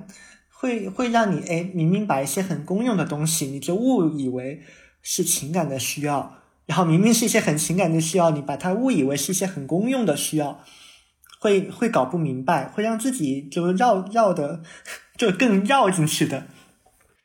[0.63, 4.63] 会会让你哎明明把一些很公用的东西，你就误以为
[5.03, 10.63] 是情感的需要，然后明明是一些很情感的需要，你把它误以为是一些很公用的需要。
[11.41, 14.63] 会会搞不明白，会让自己就绕绕的，
[15.17, 16.47] 就更绕进去的。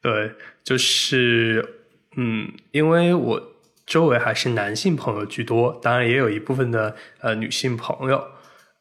[0.01, 0.31] 对，
[0.63, 1.83] 就是
[2.15, 3.41] 嗯，因为我
[3.85, 8.23] 周围还是男性朋友居多，当然也有一部分的呃女性朋友。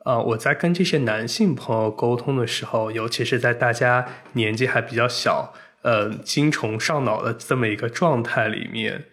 [0.07, 5.53] 呃，我在跟这些男性朋友沟通的时候，尤其是在大家年纪还比较小，
[5.83, 9.07] 呃，精虫上脑的这么一个状态里面，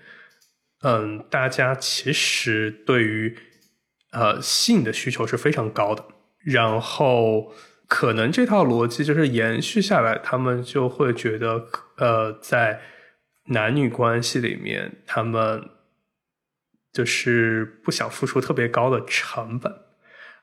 [0.84, 3.36] 嗯，大家其实对于
[4.12, 6.06] 呃性的需求是非常高的。
[6.46, 7.52] 然后，
[7.88, 11.66] 可能这套逻辑就是延续下来，他们就会觉得，
[11.98, 12.82] 呃，在
[13.46, 15.70] 男女关系里面，他们
[16.92, 19.74] 就是不想付出特别高的成本。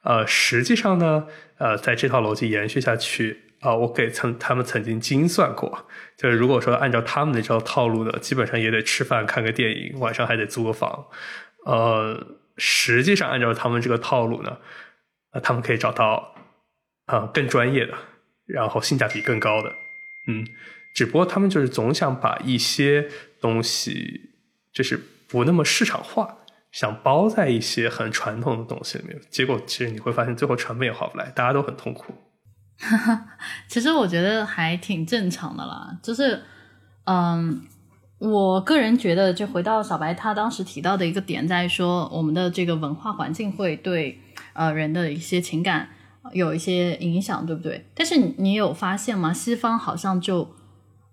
[0.03, 1.27] 呃，实际上呢，
[1.59, 5.87] 呃，在这套逻辑延续下去，啊，我给曾他们曾经精算过，
[6.17, 11.07] 就是如果说按照他们那套套路呢，基本上也得吃饭、看个电影，晚上还得租个房。
[11.67, 14.59] 呃，实际上按照他们这个套路呢。
[15.33, 16.35] 啊，他们可以找到
[17.07, 17.95] 啊更专业的，
[18.47, 19.73] 然后性价比更高的，
[20.27, 20.45] 嗯，
[20.93, 23.09] 只不过他们就是总想把一些
[23.41, 24.33] 东西
[24.73, 26.39] 就是不那么市场化，
[26.73, 32.15] 想包在一些很传统的东西里面，结果其实你会发现最后成本也划不来，大家都很痛苦。
[33.69, 36.43] 其实我觉得还挺正常的啦，就是
[37.05, 37.63] 嗯，
[38.19, 44.21] 我个人觉得，就回到小白他当时提到的一个点，在说我们的这个文化环境会对。
[44.53, 45.89] 呃，人的一些情感
[46.33, 47.89] 有一些影响，对不对？
[47.95, 49.33] 但是你有发现吗？
[49.33, 50.57] 西方好像就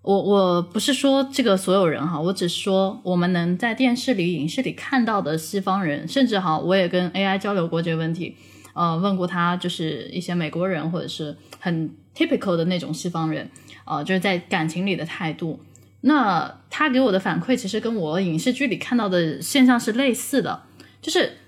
[0.02, 8.36] 我我不是说这个所有人哈，我只说我们能在电视里、影视里看到的西方人，甚至哈，我也跟 AI 交流过这个问题，
[8.74, 13.50] 呃，问过他就是一些美国人或者是很 typical 的那种西方人，
[13.84, 15.60] 呃，就是在感情里的态度。
[16.02, 20.62] 那他给我的反馈其实跟我影视剧里看到的现象是类似的，
[21.02, 21.38] 就是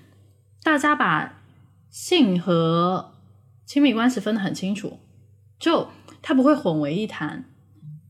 [0.61, 1.39] 大家把
[1.89, 3.13] 性和
[3.65, 4.99] 亲密关系分得很清楚，
[5.57, 5.87] 就
[6.21, 7.45] 他不会混为一谈。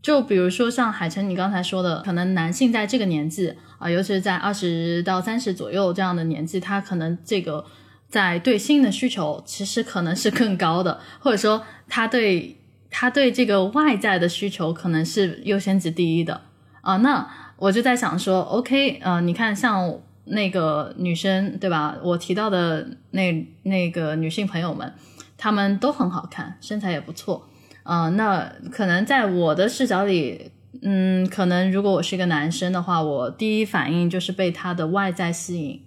[0.02, 7.64] 就比如说像海晨你刚才说的，可能男性在这个年纪啊，尤其是在二十到三十左右这样的年纪，他可能这个
[8.10, 12.58] 在对性的需求其实可能是更高的，或者说他对
[12.90, 16.42] 他对这个外在的需求可能是优先级第一的
[16.82, 16.98] 啊。
[16.98, 21.96] 那我就在想说，OK，呃，你看像那个女生对吧？
[22.02, 24.92] 我提到的那那个女性朋友们，
[25.38, 27.48] 她们都很好看，身材也不错。
[27.92, 30.50] 呃，那可能在我的视角里，
[30.82, 35.82] 嗯，可能如果我是一个男生的话，我第一反应就是被他的外在吸引，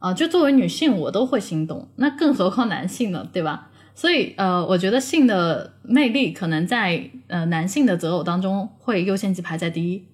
[0.00, 3.68] 啊，就作为女性我都会心动，那更何况男性呢，对吧？
[3.94, 10.04] 所以，呃，我觉得性的魅力可能在呃男性的择偶当中会优先级排在第一，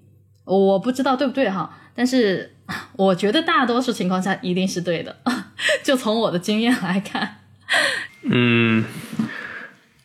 [0.45, 2.57] 我不知道对不对哈，但是
[2.97, 5.17] 我觉得大多数情况下一定是对的，
[5.83, 7.39] 就从我的经验来看，
[8.25, 8.85] 嗯。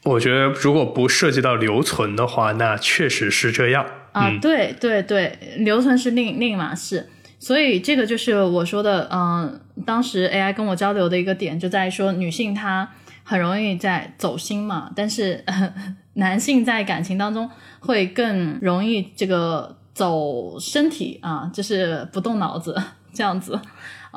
[0.07, 4.31] 我觉得，如果不涉及到留存的话，那确实是这样啊。
[4.41, 7.09] 对对对，留存是另另一码事。
[7.39, 12.89] 所以这个就是我说的，嗯，当时 AI 跟我交流的一个点，就在于说女性她
[13.23, 15.43] 很容易在走心嘛，但是
[16.13, 17.47] 男性在感情当中
[17.79, 22.75] 会更容易这个走身体啊，就是不动脑子
[23.13, 23.59] 这样子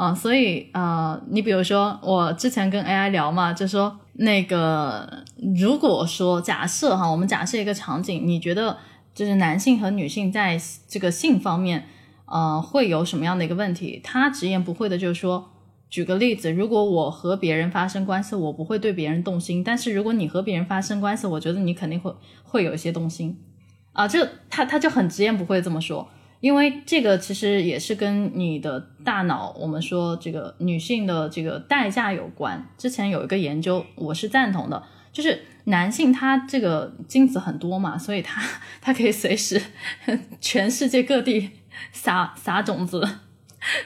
[0.01, 0.15] 啊。
[0.15, 3.99] 所以呃，你比如说我之前跟 AI 聊嘛，就说。
[4.23, 5.25] 那个，
[5.57, 8.77] 如果说假设哈，我们假设一个场景，你觉得
[9.15, 11.87] 就是男性和女性在这个性方面，
[12.27, 13.99] 呃，会有什么样的一个问题？
[14.05, 15.49] 他直言不讳的就是说，
[15.89, 23.39] 举个例子，如果我和别人发生关系，我不会对别人动心，但是如果你和别人发生关系，我觉得你肯定会会有一些动心，
[23.95, 24.19] 啊，就
[24.51, 26.07] 他他就很直言不讳这么说。
[26.41, 32.67] 因为这个其实也是跟你的大脑，我们说这个女性的这个代价有关。
[32.79, 34.83] 之前有一个研究，我是赞同的，
[35.13, 38.43] 就是男性他这个精子很多嘛，所以他
[38.81, 39.61] 他可以随时
[40.41, 41.51] 全世界各地
[41.93, 43.07] 撒撒种子，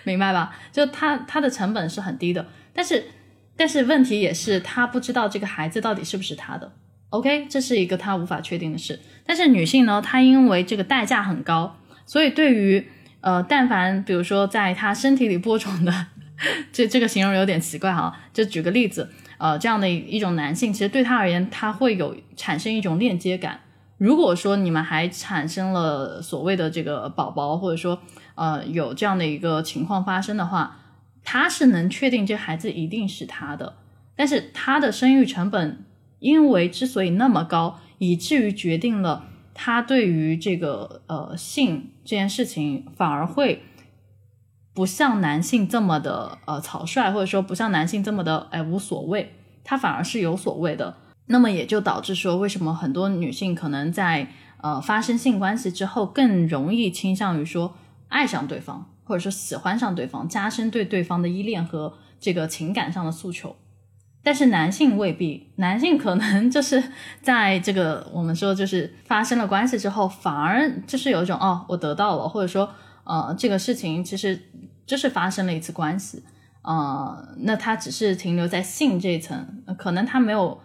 [0.04, 0.56] 明白吧？
[0.70, 3.04] 就他他的成本是很低的，但是
[3.56, 6.72] 但是问题也是他不知道这个孩子到底是不是他的。
[7.10, 9.00] OK，这是一个他无法确定的事。
[9.24, 11.76] 但是女性呢，她因为这个代价很高。
[12.06, 12.86] 所以，对于
[13.20, 16.06] 呃，但凡比如说在他身体里播种的，
[16.70, 18.14] 这这个形容有点奇怪哈。
[18.32, 23.60] 就举个例子，呃，这样的一种男性，其实对他而言，他会有产生一种链接感。
[23.96, 28.00] 如果说你们还产生了所谓的这个宝宝，或者说
[28.34, 30.76] 呃有这样的一个情况发生的话，
[31.22, 33.76] 他是能确定这孩子一定是他的。
[34.14, 35.84] 但是他的生育成本，
[36.18, 39.30] 因为之所以那么高，以至于决定了。
[39.54, 43.62] 他对于这个呃性这件事情，反而会
[44.74, 49.32] 不像男性这么的呃草率，或者说不像男性这么的哎无所谓，
[49.62, 50.96] 他反而是有所谓的。
[51.26, 54.28] 那么也就导致说，为什么很多女性可能在
[54.60, 57.76] 呃发生性关系之后，更容易倾向于说
[58.08, 63.56] 爱上对方，或者说喜欢上对方，加深对对方的依恋和这个情感上的诉求。
[64.24, 66.82] 但是男性未必，男性可能就是
[67.20, 72.70] 在这个我们说就是发生了关系之后，反而就是有一种哦，我得到了，或者说
[73.04, 74.40] 呃这个事情其实
[74.86, 76.22] 就是发生了一次关系，
[76.62, 80.58] 呃，那他只是停留在性这一层，可能他没有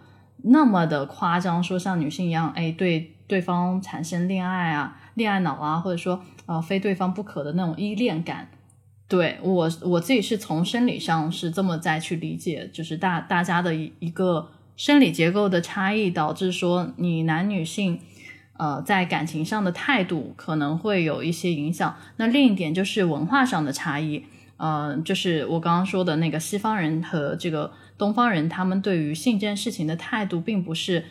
[0.44, 8.48] 那么的夸张，说像女性一样，哎，对对方产生恋爱啊、恋爱脑啊，或者说呃非对方不可的那种依恋感。
[9.10, 17.98] 对我我自己是从生理上是这么再去理解，就是大大家的一一个生理结构的差异，导致说你男女性，
[18.56, 21.96] 呃，在感情上的态度可能会有一些影响。
[22.18, 24.24] 那另一点就是文化上的差异，
[24.58, 31.04] 呃，就是我刚刚说的那个西方人和这个东方人，他们对于性这件事情的态度并不是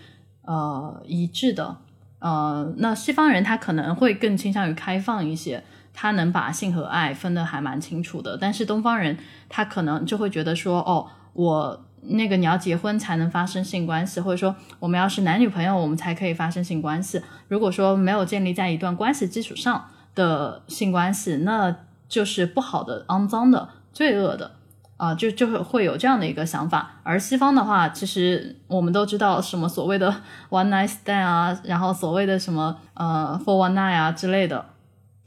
[0.44, 1.80] 呃一致的。
[2.20, 5.66] 呃，那西方人他可能会更倾向于开放一些。
[5.94, 9.18] 他能把性和爱分得还蛮清楚的，但是东方人
[9.50, 17.22] 他可能就会觉得说，哦，我那个你要结婚才能发生性关系，或者说我们要是男女朋友，我们才可以发生性关系。
[17.50, 19.86] 如果说没有建立在一段关系基础上
[20.16, 21.76] 的性关系，那
[22.08, 24.52] 就是不好的、肮脏的、罪恶的
[24.96, 26.92] 啊，就就会会有这样的一个想法。
[27.04, 30.10] 而西方的话，其实我们都知道什么所谓的
[30.50, 34.66] one night stand 啊，然后所谓的什么呃 for one night 啊之类的。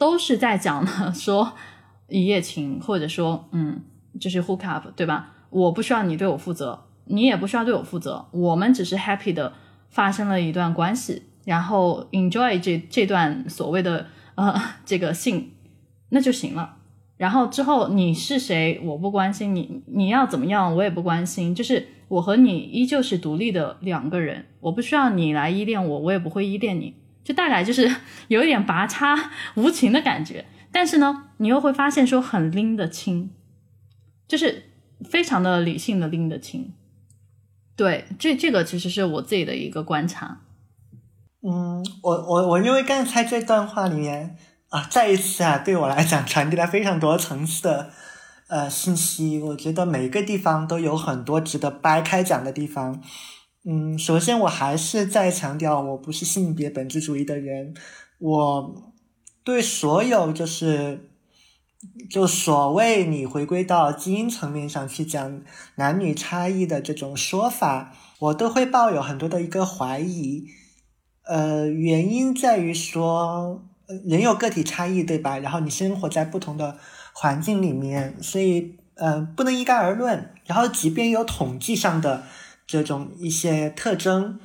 [0.02, 1.52] 都是在讲的，说
[2.08, 3.80] 一夜情，或者说，嗯，
[4.18, 5.30] 就是 hook up，对吧？
[5.48, 9.52] 我不需要你对我负责，你也不需要对我负责，我们只是 happy 的
[9.90, 15.52] 发生了一段关系，然后 enjoy 这这段所谓的呃这个性，
[16.08, 16.78] 那就行了。
[17.16, 27.94] 然后之后你是谁我不关心，你你要怎么样我也不关心，就是我和你依旧是独立的两个人，我不需要你来依恋我，我也不会依恋你，就大概就是
[28.28, 30.44] 有一点拔插无情的感觉。
[30.70, 33.30] 但是呢，你又会发现说很拎得清，
[34.26, 34.70] 就是
[35.10, 36.72] 非常的理性的拎得清。
[37.76, 40.40] 对，这这个其实是我自己的一个观察。
[41.42, 44.36] 嗯，我我我认为刚才这段话里面
[44.68, 47.90] 啊，再一次啊，对我来讲传递了非常多层次的
[48.48, 49.38] 呃信息。
[49.40, 53.02] 我觉得每个地方都有很多值得掰开讲的地方。
[53.64, 57.74] 嗯，首先我还是在强调，我不是性别本质主义的人，
[58.18, 58.92] 我。
[59.44, 61.10] 对所有就是，
[62.08, 65.42] 就所谓你回归到基因层面上去讲
[65.74, 70.44] 男女差异的这种说法，我都会抱有很多的一个怀疑。
[71.24, 73.64] 呃，原因在于说，
[74.04, 75.40] 人有个体差异，对吧？
[75.40, 76.78] 然后你生活在不同的
[77.12, 80.32] 环境里面，所以呃，不能一概而论。
[80.46, 82.22] 然后，即便有统计上的
[82.66, 84.40] 这种一些特征。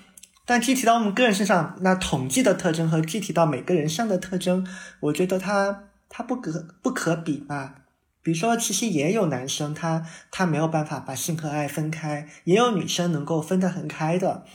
[0.45, 4.65] 但具体到我们个人身上，那统计的特征和具体到每个人上的特征，
[5.01, 7.75] 我觉得它它不可不可比吧。
[8.23, 14.45] 比如说，其实也有男生他他没有办法把性和爱分开，也有女生能够分得很开的。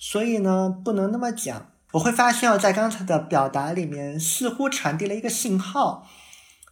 [0.00, 1.70] 所以呢，不能那么讲。
[1.92, 6.08] 我会发现，在刚才的表达里面，似乎传递了一个信号，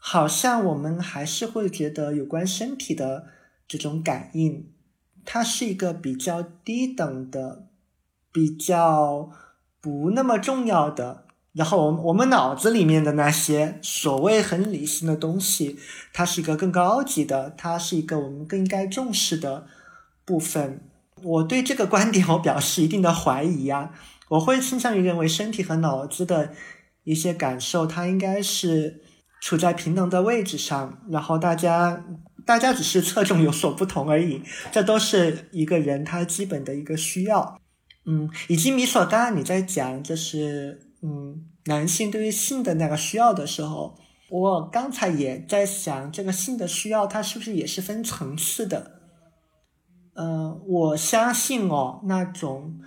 [0.01, 3.27] 好像我们还是会觉得有关身体的
[3.69, 4.67] 这种感应，
[5.25, 7.67] 它是一个比较低等的。
[8.35, 9.29] 比较
[9.79, 15.79] 不那么重要的，然后我们我们脑子里面的那些所谓很理性的东西，
[16.15, 19.67] 它是一个更高级的，它是一个我们更应该重视的
[20.25, 20.81] 部分。
[21.23, 23.91] 我对这个观点我表示一定的怀疑啊，
[24.31, 26.55] 我会倾向于认为身体和脑子的
[27.05, 29.03] 一些感受，它应该是
[29.43, 32.03] 处在平等的位置上，然后大家
[32.45, 37.59] 大家只是侧重有所不同而已，这都是一个人他基本的一个需要。
[38.05, 43.97] 嗯，以及米索，刚刚你在讲就是嗯，男性对于性的那个需要的时候，
[44.29, 48.99] 我刚才也在想，这个性的需要它是不是也是分层次的？
[50.15, 52.81] 嗯，我相信哦，那种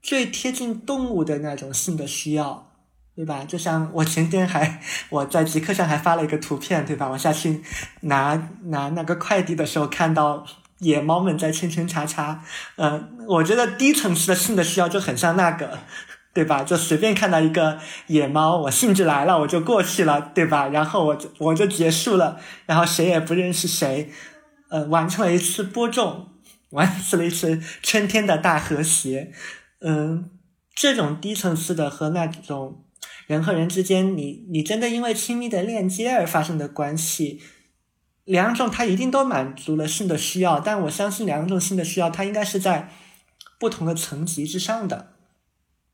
[0.00, 2.69] 最贴近动物的那种性的需要，
[3.14, 3.44] 对吧？
[3.46, 4.80] 就像我前天还
[5.10, 7.08] 我在极客上还发了一个图片，对吧？
[7.08, 7.62] 我下去
[8.02, 10.46] 拿拿那个快递的时候看到。
[10.80, 12.42] 野猫们在圈圈叉叉，
[12.76, 15.78] 嗯，我觉得低层次的性的需要就很像那个，
[16.32, 16.64] 对吧？
[16.64, 20.68] 就随便看到一个野猫，我兴致来了，我就过去了，对吧？
[20.68, 24.10] 然后我就我就结束了，然后谁也不认识谁，
[24.70, 26.28] 呃，完成了一次播种，
[26.70, 29.32] 完成了一次春天的大和谐，
[29.82, 30.30] 嗯，
[30.74, 32.86] 这种低层次的和那种
[33.30, 37.40] 人和人之间，你你真的因为亲密的链接而发生的关系。
[38.24, 42.90] 两种它一定都满足了性的需要，但我相信两种性的需要它应该是在
[43.60, 45.12] 不同的层级之上的，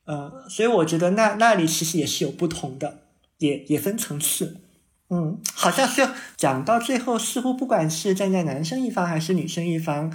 [0.06, 3.02] 呃，所以我觉得那那里其实也是有不同的，
[3.36, 4.62] 也也分层次。
[5.10, 6.08] 嗯，好像是
[6.38, 10.10] 讲到最后，似乎不管是站在男生一方还是女生一方，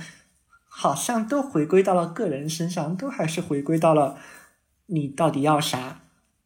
[0.68, 4.18] 好像都回归到了个人身上，都还是回归到了
[4.88, 6.01] 你到底要啥，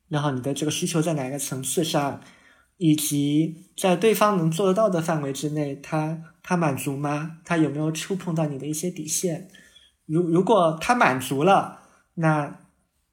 [0.07, 2.21] 然后你的这个需求在哪个层次上。
[2.77, 7.37] 以及在对方能做得到的范围之内，他他满足吗？
[7.45, 9.47] 他有没有触碰到你的一些底线？
[10.05, 11.83] 如如果他满足了，
[12.15, 12.59] 那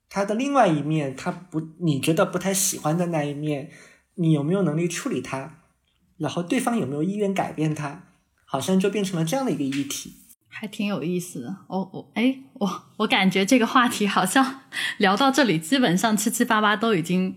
[0.09, 3.71] 他的另外一面，他不你觉得不太喜欢的那一面，
[4.17, 5.61] 你有没有能力处理它？
[6.19, 8.03] 然后对方有没有意愿改变它？
[8.45, 10.22] 好像就变成了这样的一个议题，
[10.53, 11.57] 还挺有意思的。
[11.67, 14.61] 我我，哎，我我感觉这个话题好像
[14.99, 17.35] 聊到这里，基本上七七八八都已经。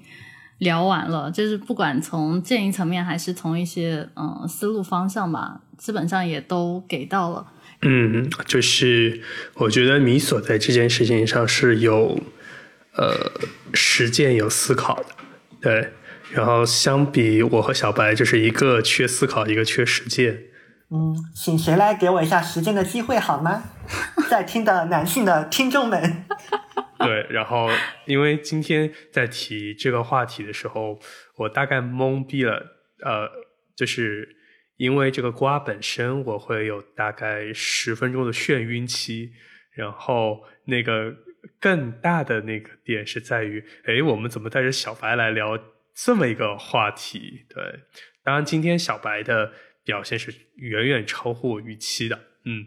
[0.59, 7.45] 聊完了，就是不管从建议层面还是从一些嗯思路方向吧，基本上也都给到了。
[7.81, 9.21] 嗯，就是
[9.55, 12.17] 我觉得米索在这件事情上是有
[12.95, 13.33] 呃
[13.73, 15.07] 实践有思考的，
[15.59, 15.91] 对。
[16.31, 20.43] 然后相比我和小白，就是一个缺思考，一个缺实践。
[20.91, 23.63] 嗯，请谁来给我一下时间的机会好吗？
[24.29, 26.25] 在听的男性的听众们。
[26.99, 27.69] 对，然后
[28.05, 30.99] 因为今天在提这个话题的时候，
[31.37, 32.71] 我大概懵逼了。
[33.03, 33.29] 呃，
[33.75, 34.37] 就是
[34.77, 39.31] 因为这个瓜本身，我会有大概十分钟的眩晕期。
[39.73, 41.13] 然后那个
[41.59, 45.59] 更大的那个点是在于，哎，我们怎么带着小白来聊
[45.93, 47.45] 这么一个话题？
[47.53, 47.81] 对，
[48.23, 49.51] 当然今天小白的
[49.85, 52.19] 表现是远远超乎我预期的。
[52.43, 52.65] 嗯，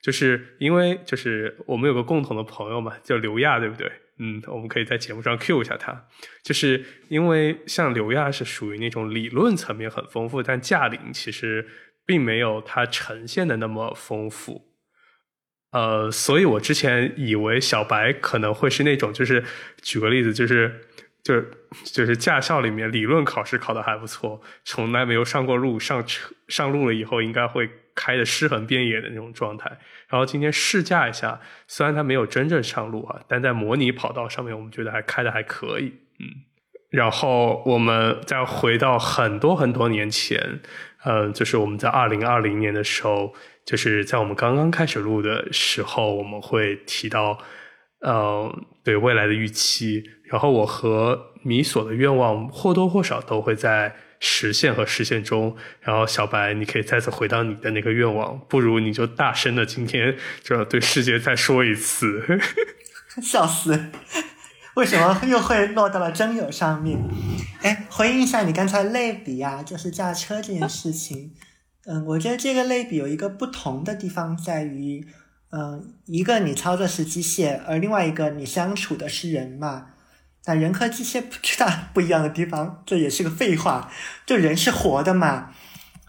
[0.00, 3.90] 就是因为就是我们有个共同的朋友嘛，叫刘亚，对不对？
[4.20, 6.08] 嗯，我们可以在节目上 Q 一下他，
[6.42, 11.66] 就是因为像刘亚是属于那种理论层面很丰富，但驾龄其实
[12.04, 14.66] 并没有他呈现的那么丰富。
[15.70, 19.44] 呃，所以我之前以为小白可能会是那种，就是
[19.82, 20.87] 举个例子，就是
[21.22, 21.50] 就是
[21.84, 29.70] 就是驾校里面理论考试考的还不错，从来没有上过路，上车上路了以后应该会开的尸横遍野的那种状态。
[30.08, 35.92] 然后今天试驾一下，虽然他没有真正上路啊，但在模拟跑道上面，我们觉得还开的还可以。
[36.18, 36.24] 嗯，
[36.90, 40.60] 然后我们再回到很多很多年前，
[41.04, 43.34] 嗯，就是我们在二零二零年的时候。
[43.68, 47.38] 就是在我们刚刚开始录的时候，我们会提到，
[48.00, 48.50] 呃，
[48.82, 50.02] 对未来的预期。
[50.30, 55.56] 然后我和米索的愿望或多或少都会在实现和实现中。
[55.80, 62.22] 然后小白，你可以再次回到你的那个愿望，不如你就大声的今天就要对世界再说一次。
[63.22, 63.86] 笑死！
[64.76, 66.96] 为什么又会落到了真友上面？
[67.62, 71.32] 哎，回应一下你刚才类比啊，就是驾车这件事情。
[71.86, 75.04] 嗯，我觉得这个类比有一个不同的地方在于，
[75.50, 79.86] 嗯，一个你操作是机械，而另外一个你相处的是人嘛。
[80.48, 83.92] 那人和机械最大不一样的地方，这也是个废话，
[84.24, 85.50] 就人是活的嘛。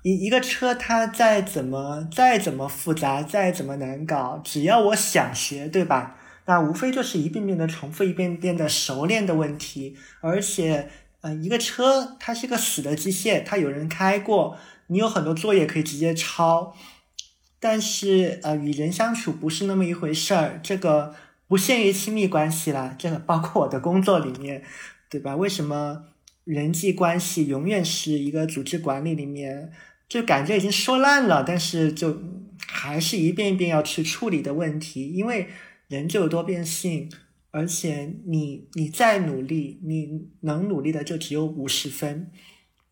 [0.02, 6.16] 一一个车它再怎么再怎么复杂，再怎么难搞，只要我想学，对吧？
[6.46, 9.98] 那无非就是一遍遍的重复，一遍遍的熟练的问题。
[10.22, 10.90] 而且，
[11.20, 14.58] 呃，一个车它是个死的机械，它有人开过。
[14.88, 16.74] 你有很多作业可以直接抄，
[17.60, 20.62] 但是呃，与人相处不是那么一回事儿。
[20.64, 21.14] 这个
[21.50, 24.64] 不限于亲密关系啦，这个包括我的工作里面，
[25.10, 25.36] 对吧？
[25.36, 26.06] 为什么
[26.44, 29.72] 人际关系永远是一个组织管理里面
[30.08, 32.22] 就感觉已经说烂了，但是就
[32.68, 35.12] 还是一遍一遍要去处理的问题？
[35.12, 35.48] 因为
[35.88, 37.10] 人就有多变性，
[37.50, 42.32] 而且你你再努力，你能努力的就只有五十分。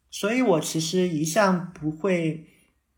[0.10, 2.46] 所以我其实一向不会，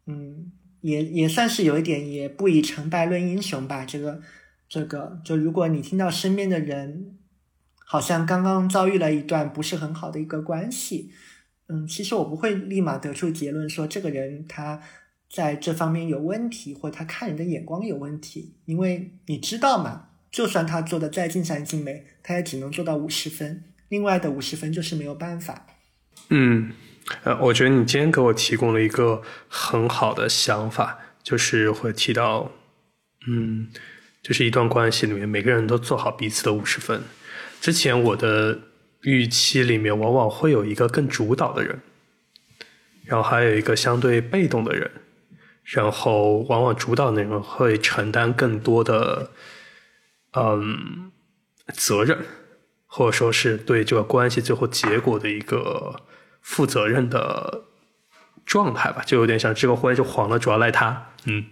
[0.05, 3.83] 嗯，也也算是有一点，也不以成败论英雄吧。
[3.83, 4.21] 这个，
[4.69, 7.17] 这个，就如果你听到身边的人
[7.85, 11.11] 好像刚刚遭遇了一段不是很好的一个关系，
[11.67, 14.79] 嗯，其实我不会立马得出结论说这个人他
[15.29, 25.65] 在这方面有问题，或他看人的眼光有问题，因为你知道嘛，就算他做的再尽善尽美，他也只能做到五十分，另外的五十分就是没有办法。
[26.29, 26.71] 嗯。
[27.23, 32.51] 呃，我觉得你今天给我提供了一个很好的想法，就是会提到，
[33.27, 33.67] 嗯，
[34.29, 37.01] 就是一段关系里面每个人都做好彼此的五十分。
[37.59, 38.59] 之前我的
[39.01, 41.81] 预期里面往往会有一个更主导的人，
[43.05, 44.91] 然后还有一个相对被动的人，
[45.63, 49.31] 然后往往主导的人会承担更多的，
[50.33, 51.11] 嗯，
[51.73, 52.19] 责任，
[52.85, 56.03] 或者说是对这个关系最后结果的一个。
[56.41, 57.65] 负责任的
[58.45, 61.09] 状态吧，就有点像这个婚就黄了，主要赖他。
[61.25, 61.47] 嗯，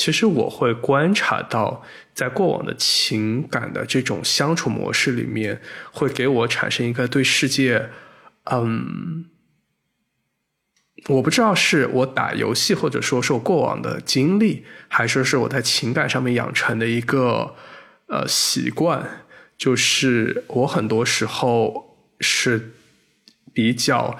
[0.00, 5.60] 其实我会观察到，在过往的情感的这种相处模式里面，
[5.92, 7.90] 会给我产生一个对世界，
[8.44, 9.26] 嗯，
[11.08, 17.54] 我不知道是我打游戏，或者说是我过往的经历，还是是我在情感上面养成的一个
[18.06, 19.26] 呃习惯，
[19.58, 22.72] 就是我很多时候是。
[23.52, 24.16] 比较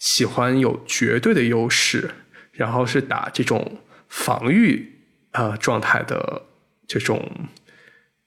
[0.00, 2.10] 喜欢有绝对的优势，
[2.50, 3.78] 然后是打这种
[4.08, 5.01] 防御
[5.32, 6.42] 呃状态的
[6.86, 7.30] 这种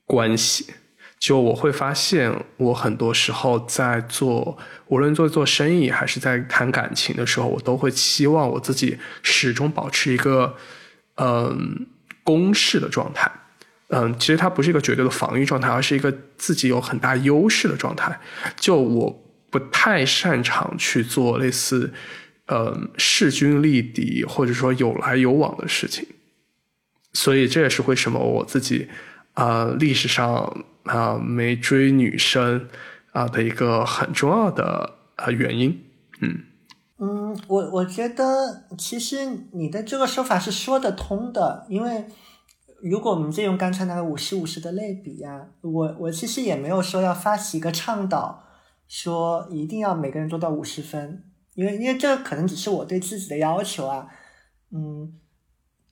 [0.06, 0.74] 关系。
[1.18, 4.58] 就我会发现，我很多时候在做，
[4.88, 10.56] 无论做做生意还是在谈感情的时候，我都会期望我自己始终保持一个
[11.16, 11.88] 嗯
[12.24, 13.32] 攻势的状态。
[13.88, 18.20] 嗯，其实它不是一个绝对的防御状态，而是一个自己有很大优势的状态。
[18.56, 19.22] 就我。
[19.52, 21.94] 不太擅长去做类似，
[22.48, 26.06] 呃，势均力敌或者说有来有往的事情，
[27.16, 28.88] 所以这也是为什么我自己
[29.34, 32.68] 啊历史上啊没追女生
[33.14, 35.84] 啊的一个很重要的啊原因。
[36.22, 36.44] 嗯
[37.00, 42.06] 嗯，我我觉得其实你的这个说法是说得通的，因为
[42.84, 48.44] 如果我们借用刚才那个五十五十的类比呀，我我其实也没有说要发起一个倡导。
[48.88, 51.24] 说一定要每个人做到五十分，
[51.56, 54.06] 因为因为这可能只是我对自己的要求啊，
[54.72, 55.12] 嗯，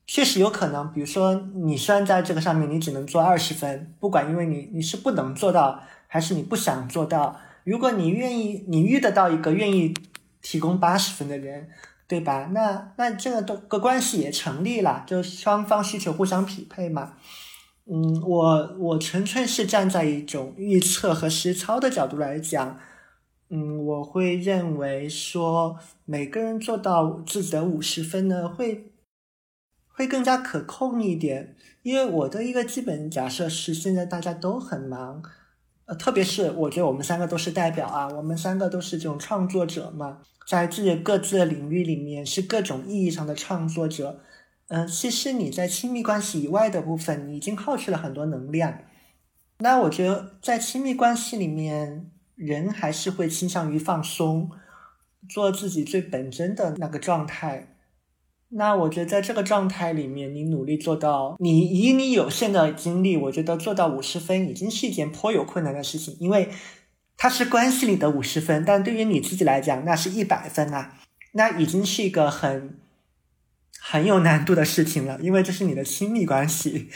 [0.05, 9.93] 确实有可能，比如说你虽然在这个上面你只能做二十分，不管因为你你是不能做到，还是你不想做到，如果你愿意，你遇得到一个愿意
[10.41, 11.69] 提供八十分的人，
[12.07, 12.49] 对吧？
[12.53, 17.13] 那那这个都个关系也成立了，就双方需求互相匹配嘛。
[17.85, 22.77] 嗯，我我纯粹是站在一种预测和实操的角度来讲，
[23.49, 28.92] 嗯，我会认为说每个人做到自己的五十分呢，会
[29.93, 31.55] 会更加可控一点。
[31.83, 35.23] 因为我的一个基本假设是，现在大家都很忙，
[35.85, 44.21] 呃，特别是我觉得我们三个都是代表啊，我们三个都是这种创作者嘛，在自己各自的领域里面是各种意义上的创作者。
[44.69, 48.79] 嗯，其实你在亲密关系以外的部分，你已经耗去了很多能量。
[49.59, 54.49] 那我觉得在亲密关系里面，人还是会倾向于放松，
[55.27, 57.72] 做自己最本真的那个状态。
[58.55, 66.49] 那我觉得在这个状态里面，你努力做到，你以你有限的精力，我觉得做到五十分已经是一件颇有困难的事情，因为
[67.17, 70.97] 它是关系里的五十分，但对于你自己来讲，那是一百分啊，
[71.33, 72.77] 那已经是一个很。
[73.85, 76.87] 很有难度的事情了，因为这是你的亲密关系，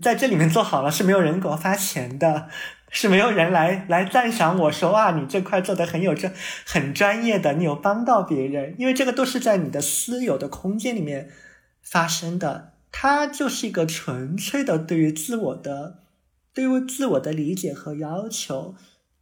[0.00, 2.48] 在这里面做好了是没有人给我发钱的，
[2.90, 6.30] 是没有人来来赞赏我说啊，你这块做的很有这
[6.66, 11.30] 很专业的，你有帮到别人，因为这个都是在你的私有的空间里面
[11.82, 16.00] 发生的，它就是一个纯粹的对于自我的
[16.52, 18.74] 对于自我的理解和要求，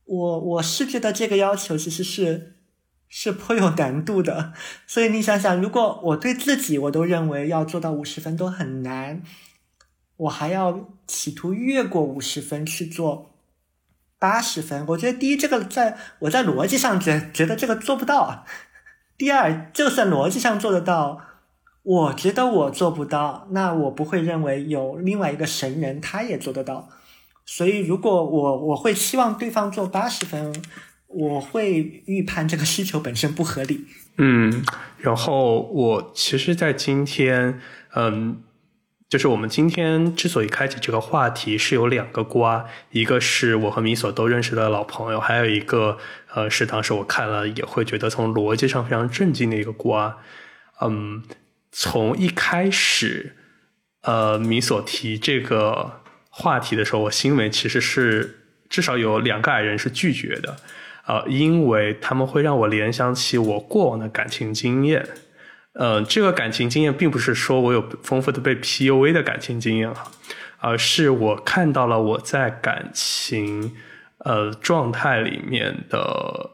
[0.05, 2.55] 我我是觉得这个要求其实是。
[3.11, 4.53] 是颇有难度的，
[4.87, 9.23] 所以你想想，如果我对自己我都认为要做到五十分都很难，
[10.19, 13.31] 我还要企图越过五十分去做
[14.19, 18.45] 八十分，我觉得第一，这个在我在逻辑上觉觉得这个做不到；
[19.17, 21.21] 第二，就算逻辑上做得到，
[21.83, 26.89] 我觉得我做不到，那我不会认为有另外一个神人他也做得到。
[27.47, 30.53] 所以，如果我我会期望对方做八十分。
[31.11, 33.87] 我会预判这个需求本身不合理。
[34.19, 34.63] 嗯，
[34.99, 37.59] 然后我其实，在今天，
[37.95, 38.43] 嗯，
[39.09, 45.97] 就是我们今天之所以开启这个话题，是有两个瓜，一个是我和米索都认识的老朋友，还有一个，
[46.35, 50.19] 呃，是当时我看了也会觉得从逻辑上非常震惊的一个瓜。
[50.83, 51.23] 嗯，
[51.73, 53.35] 从一开始，
[54.03, 60.57] 呃，米索提这个话题的时候，我心里其实是至少有两个矮人是拒绝的。
[61.07, 65.09] 呃，因为他们会让我联想起我过往的感情经验，
[65.79, 70.11] 呃，这个感情经验并不是说我有丰富的被 PUA 的感情经验哈，
[70.59, 73.77] 而是我看到了我在感情
[74.19, 76.51] 呃状态里面的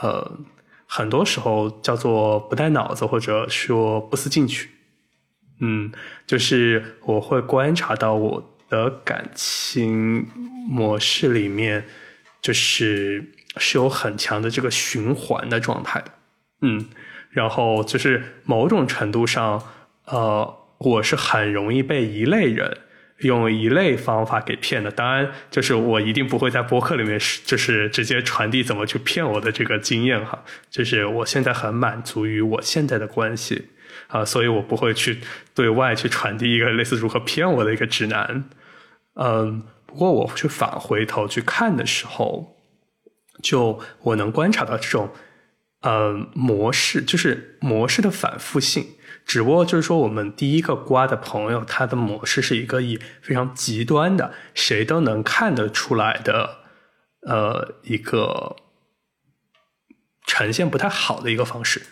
[0.00, 0.38] 呃，
[0.86, 4.70] 很多时候叫做不带脑子或者说不思进取，
[5.60, 5.92] 嗯，
[6.26, 10.26] 就是我会观察到我的感情
[10.66, 11.84] 模式里面
[12.40, 13.32] 就是。
[13.58, 16.10] 是有很强的这个循环的状态的，
[16.62, 16.86] 嗯，
[17.32, 19.60] 然后就是某种程度上，
[20.06, 22.78] 呃，我是很容易被一类人
[23.20, 24.90] 用一类方法给骗的。
[24.90, 30.44] 当然，就是我一定不会在博客里面就是直接传递怎么去骗我的这个经验哈。
[30.70, 33.68] 就是我现在很满足于我现在的关系
[34.08, 35.20] 啊，所以我不会去
[35.54, 38.44] 对外去传递一个类似如何骗我的一个指南。
[39.14, 42.58] 嗯，不过我去返回头去看的时候。
[43.42, 45.10] 就我能观察到这种，
[45.82, 48.96] 呃，模式就是模式的反复性，
[49.26, 56.58] 只不过就是说，我们第一个瓜的朋友，他的模式是一个以非常极端的，谁都能看得出来的，
[57.22, 58.56] 呃，一个
[60.26, 61.82] 呈现不太好的一个方式，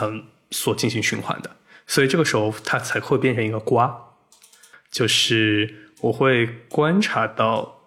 [0.00, 1.56] 嗯，所进行循环的，
[1.86, 4.16] 所以这个时候它才会变成一个瓜，
[4.90, 7.80] 就是我会观察到，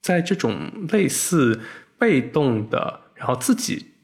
[0.00, 1.60] 在这种类似。
[1.98, 3.94] 被动的，然后自己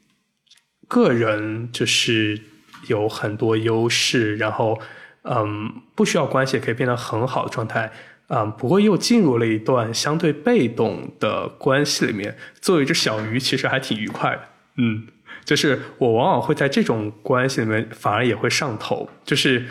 [0.93, 2.39] 个人就是
[2.87, 4.79] 有很多优势，然后
[5.23, 7.91] 嗯，不需要关系也可以变得很好的状态，
[8.27, 14.41] 嗯，不过又进入了一段相对被动的关系里面，作为一只小鱼，其实还挺愉快的，
[14.77, 15.07] 嗯，
[15.43, 19.65] 就是我往往会在这种关系里面反而也会上头，就是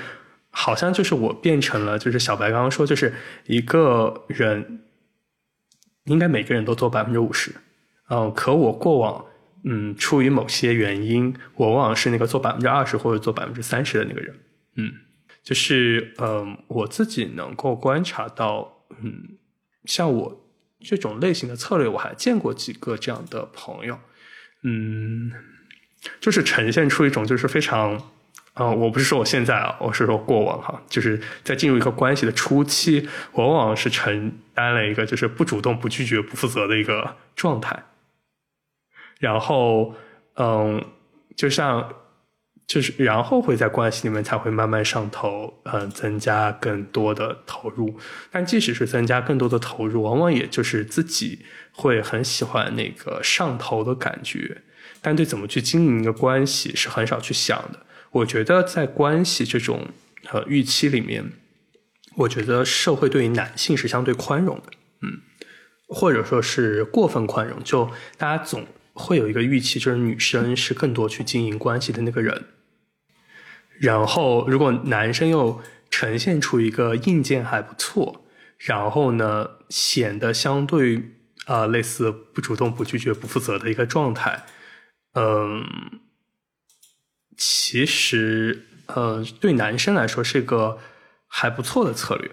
[0.51, 3.15] 好像就是我变成了，就是小白刚刚说，就是
[3.47, 4.81] 一个人
[6.07, 7.55] 应该每个人都做百分之五十。
[8.11, 9.25] 嗯，可我过往，
[9.65, 14.35] 嗯，出于某些原因，我往往是那个做百分之二十或者做百分之三十的那个人。
[14.77, 14.93] 嗯，
[15.43, 19.39] 就是，嗯，我自己能够观察到，嗯，
[19.85, 20.49] 像我
[20.81, 24.01] 这种类型的策略，我还见过几个这样的朋友，
[24.65, 25.31] 嗯，
[26.21, 28.11] 就是呈现出一种就是非常，
[28.55, 37.85] 啊，我不是说我现在啊，我是说过往哈，就是在进入一个关系的初期，往往是承担了一个就是不主动、不拒绝、不负责的一个状态。
[39.23, 39.95] 然后，
[40.35, 40.85] 嗯，
[41.37, 41.95] 就像，
[42.67, 47.97] 就是然后会在关系里面才会慢慢上头，嗯，增加更多的投入。
[48.33, 54.63] 但即使是增加更多的投入，往往也就是自己会很喜欢那个上头的感觉，
[55.01, 57.87] 但对怎么去经营一个关系是很少去想的。
[58.11, 59.87] 我觉得在关系这种
[60.33, 61.31] 呃预期里面，
[62.17, 64.73] 我觉得社会对于男性是相对宽容的，
[65.03, 65.21] 嗯，
[65.87, 67.89] 或者说是过分宽容，就
[68.19, 68.67] 大家总。
[68.95, 72.45] 会有一个预期，就是女生是更多去经营关系的那个人。
[73.79, 75.61] 然后，如果男生又
[75.91, 78.25] 呈现出一个硬件还不错，
[78.59, 81.17] 然后呢，显得相对
[81.47, 84.45] 啊类似不主动、不拒绝、不负责的一个状态，
[85.15, 85.65] 嗯，
[87.37, 90.79] 其实呃对男生来说是一个
[91.27, 92.31] 还不错的策略。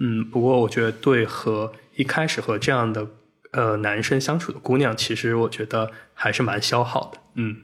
[0.00, 3.06] 嗯，不过我觉得对和一开始和这样的。
[3.52, 7.18] 呃，男生相处的姑娘，其实我觉得还是蛮消耗的。
[7.34, 7.62] 嗯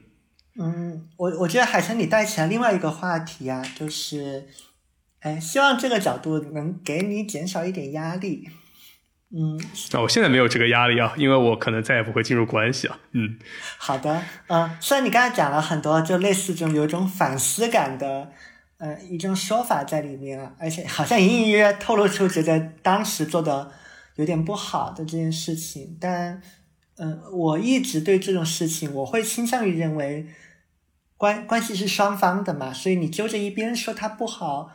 [0.59, 4.47] 嗯，我我觉得海晨你带起来另外一个话题啊，就是，
[5.19, 8.49] 哎，希望这个角度能给你减少一点压力。
[9.35, 12.97] 嗯，那我现在没有这个压力啊，因为我可能再也不会进入关系啊。
[13.11, 13.37] 嗯，
[13.77, 18.31] 好的，嗯，虽然你刚才讲了很多，就类似这种有一种反思感的，
[18.79, 23.71] 呃，一种说法在里面啊，而且好像隐隐约约透露出觉得当时做的。
[24.15, 26.41] 有点不好的这件事情，但，
[26.97, 30.27] 嗯，我一直对这种事情，我会倾向于认为，
[31.17, 34.71] 关关系是双方的嘛，所以你揪着一边说他不好，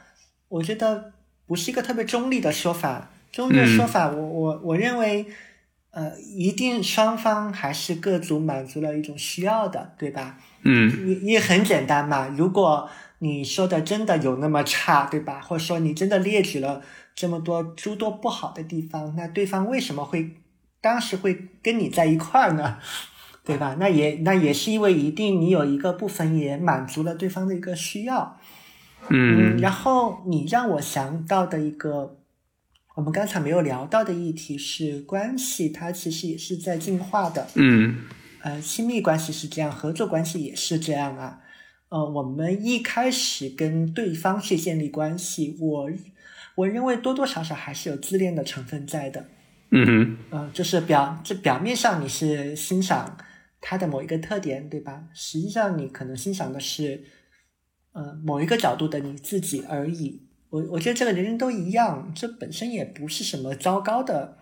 [0.49, 1.12] 我觉得
[1.47, 3.11] 不是一个特别中立的说法。
[3.33, 5.25] 中立的说法，我我我认为，
[5.93, 10.39] 呃，一定双方还是各组满足了一种需要的，对吧？
[10.65, 12.91] 嗯，也也很简单嘛，如果
[13.21, 15.41] 你说的真的有那么差，对吧？
[15.41, 16.83] 或者说你真的列举了。
[17.15, 20.37] 这么多诸多不好的地方，那对方为什么会
[20.81, 22.78] 当时会跟你在一块儿呢？
[23.43, 23.77] 对吧？
[23.81, 28.39] 那也那也是因为一定你有一个部分也满足了对方的一个需要。
[29.09, 32.19] 嗯，然后你让我想到的一个
[32.95, 37.49] 我们刚才没有聊到的议题是关系，它其实也是在进化的。
[37.55, 38.05] 嗯，
[38.43, 41.41] 呃，亲密关系是这样，合作关系也是这样啊。
[41.89, 45.91] 呃，我们一开始跟对方去建立关系，我。
[46.61, 49.27] 我认为多多少少还是有自恋的成分在的，
[49.70, 53.16] 嗯哼，嗯，就是表这表面上你是欣赏
[53.61, 55.05] 他的某一个特点，对吧？
[55.15, 57.05] 实际上你可能欣赏的是，
[57.93, 60.28] 呃，某一个角度的你自己而已。
[60.51, 64.39] 我我觉得这个人人都一样，这本身也不是什么糟糕的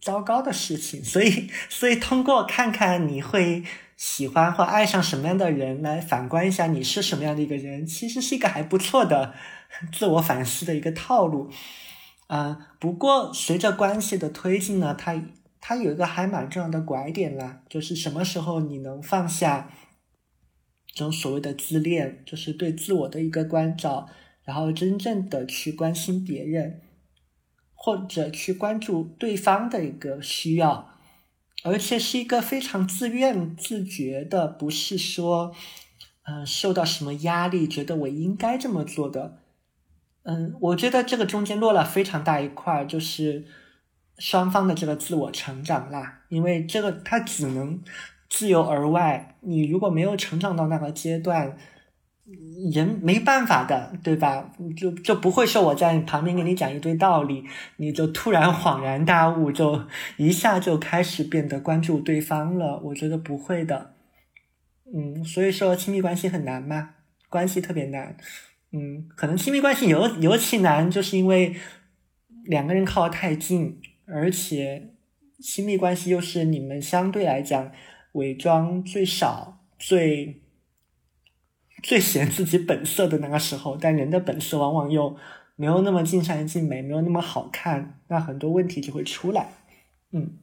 [0.00, 1.04] 糟糕的事情。
[1.04, 3.62] 所以，所以通过看看你会
[3.96, 9.34] 喜欢或爱上什么样的人，来反观一下你是什么样的一个人，其实是一个还不错的。
[9.92, 11.50] 自我反思的一个套路，
[12.26, 15.20] 啊，不过随着关系的推进呢，它
[15.60, 19.70] 它有一个还蛮重要的拐点啦，就是什么时候你能放下
[20.86, 24.08] 这种所谓的自恋，就是对自我的一个关照，
[24.44, 26.82] 然后真正的去关心别人，
[27.74, 30.90] 或者去关注对方的一个需要，
[31.64, 35.54] 而且是一个非常自愿自觉的，不是说，
[36.24, 39.40] 嗯，受到什么压力，觉得我应该这么做的。
[40.24, 43.44] 嗯，我觉得这个中间落了非常大一块，就是
[44.18, 46.20] 双方的这个自我成长啦。
[46.28, 47.80] 因为这个它只能
[48.28, 51.56] 自由而外，你如果没有成长到那个阶段，
[52.72, 54.50] 人没办法的，对吧？
[54.74, 57.44] 就就不会说我在旁边给你讲一堆道理，
[57.76, 59.84] 你就突然恍然大悟，就
[60.16, 62.80] 一下就开始变得关注对方了。
[62.82, 63.92] 我觉得不会的。
[64.94, 66.94] 嗯，所以说亲密关系很难嘛？
[67.28, 68.16] 关系特别难。
[68.76, 71.54] 嗯，可能亲密关系尤尤其难，就是因为
[72.46, 74.90] 两个人靠得太近，而且
[75.40, 77.70] 亲密关系又是你们相对来讲
[78.14, 80.42] 伪装最少、最
[81.84, 85.16] 最显自己本色的那个时候，但人的本色往往又
[85.54, 89.52] 没有那么尽善尽美，没有那么好看，那很多问题就会出来。
[90.10, 90.38] 嗯，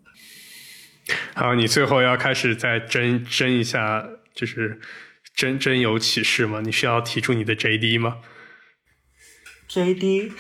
[1.34, 4.80] 好，你最后要开始再争争一下，就是。
[5.36, 6.62] 真真有启示吗？
[6.62, 8.18] 你需要提出你的 JD 吗
[9.70, 10.32] ？JD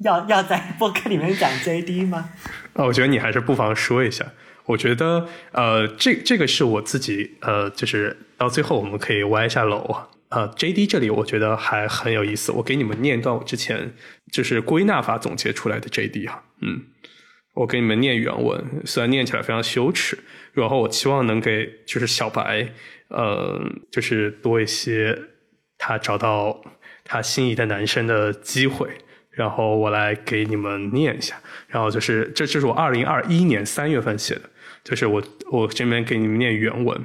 [0.00, 2.30] 要要在播客里面讲 JD 吗？
[2.74, 4.32] 啊，我觉得你还是不妨说一下。
[4.66, 9.78] 我觉得呃，这这个是我自己呃，就是到最后我们可以歪一下楼
[10.28, 10.48] 啊。
[10.56, 13.94] JD 这里我觉得还很有意思，我给你们念一段我之前
[14.30, 16.44] 就是归纳法总结出来的 JD 哈。
[16.60, 16.82] 嗯，
[17.54, 20.18] 我给你们念原文，虽然念起来非常羞耻，
[20.52, 22.72] 然后我期望能给就是小白。
[23.08, 23.60] 呃，
[23.90, 25.16] 就是多一些
[25.78, 26.60] 他找到
[27.04, 28.88] 他心仪的男生的机会，
[29.30, 31.40] 然后我来给你们念一下。
[31.68, 34.42] 然后就是，这就是我二零二一年三月份写的，
[34.82, 35.22] 就是我
[35.52, 37.00] 我这边给你们念原文。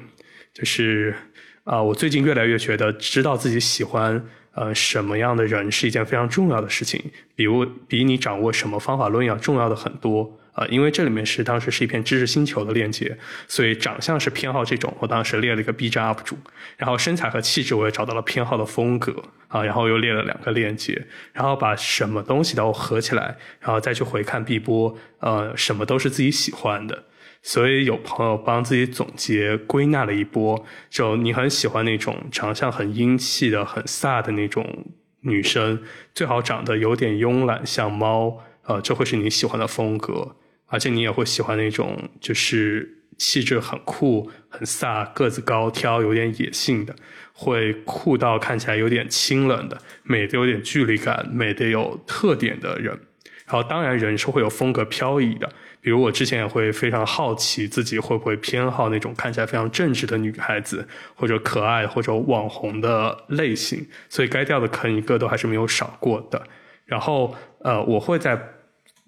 [0.54, 1.16] 就是
[1.64, 7.02] 啊，我最近越来越觉得知道自己喜欢呃什么样的人是一件非常重要的事情，
[7.36, 10.40] 比如比你掌握什么方法论要重要的很多。
[10.54, 13.18] 啊，因为这里面是当时是一片知识星球的链接，
[13.48, 14.94] 所以长相是偏好这种。
[15.00, 16.38] 我当时列了一个 B 站 UP 主，
[16.78, 27.06] 然后身材和气质我也找到了偏好的风格啊，然后又列了两个链接，然后把什么东西都合起来，然后再去回看 B 波，呃，什么都是自己喜欢的。
[27.44, 34.86] 所以有朋友帮自己总结归纳了一波，就你很喜欢那种长相很英气的、很飒的那种
[35.22, 35.82] 女生，
[36.14, 40.36] 最好长得有点慵懒像猫，呃，这会是你喜欢的风格。
[40.72, 46.96] 而且你也会喜欢那种，就是气质很酷、很飒、个子高挑、有点野性的，
[47.34, 52.98] 会酷到看起来有点清冷的，美的有点距离感、美的有特点的人。
[53.46, 66.42] 然后当然人是会有风格漂移的，比如我之前也会非常好奇自己会不会偏好那种看起来非常正直的女孩子，或者可爱或者网红的类型，所以该掉的坑一个都还是没有少过的。
[66.86, 68.42] 然后呃，我会在。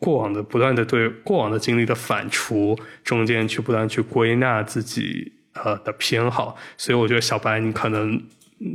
[0.04, 8.22] 过往的不断的对过往的经历的反刍中间去不断去归纳自己呃的偏好，所以我觉得小白你可能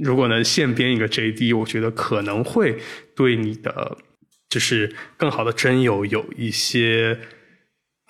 [0.02, 2.78] 如果能现编一个 JD，我觉得可能会
[3.14, 3.98] 对你的
[4.48, 7.18] 就是更好的真友有一些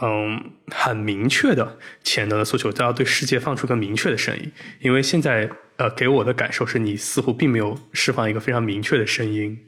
[0.00, 9.58] 嗯很明确的潜能的诉求，都要对世界放出个明确的声音，因为现在呃给我的感受是你似乎并没有释放一个非常明确的声音。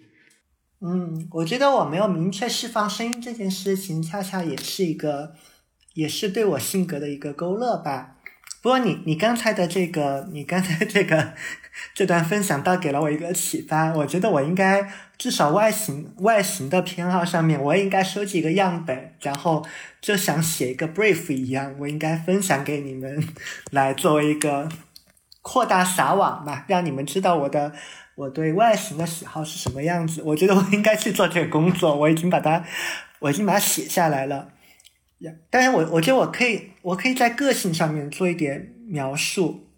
[0.82, 5.34] 嗯，我觉得我没有明确释放声音这件事情，恰恰也是一个，
[5.92, 8.16] 也是对我性格的一个勾勒吧。
[8.62, 11.34] 不过你你刚才的这个，你刚才这个
[11.94, 13.92] 这段分享倒给了我一个启发。
[13.92, 19.62] 我觉得我应该至少外形外形的偏好上面，我也应该收集一个样本，然后
[20.00, 23.22] 就想写一个 brief 一样，我应该分享给你们，
[23.70, 24.66] 来作为一个
[25.42, 27.74] 扩大撒网吧，让你们知道我的。
[28.20, 30.20] 我对外形的喜好是什么样子？
[30.22, 31.96] 我觉得我应该去做这个工作。
[31.96, 32.62] 我已经把它，
[33.20, 34.52] 我已经把它写下来了。
[35.48, 39.68] 但是我我觉得我可以，我可以在个性上面做一点描述。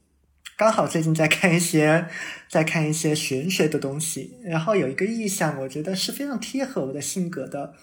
[0.56, 2.08] 刚好最近在看一些，
[2.48, 7.74] 在看一些玄学的东西，然后有一个意象，我觉得是非常贴合我的性格的。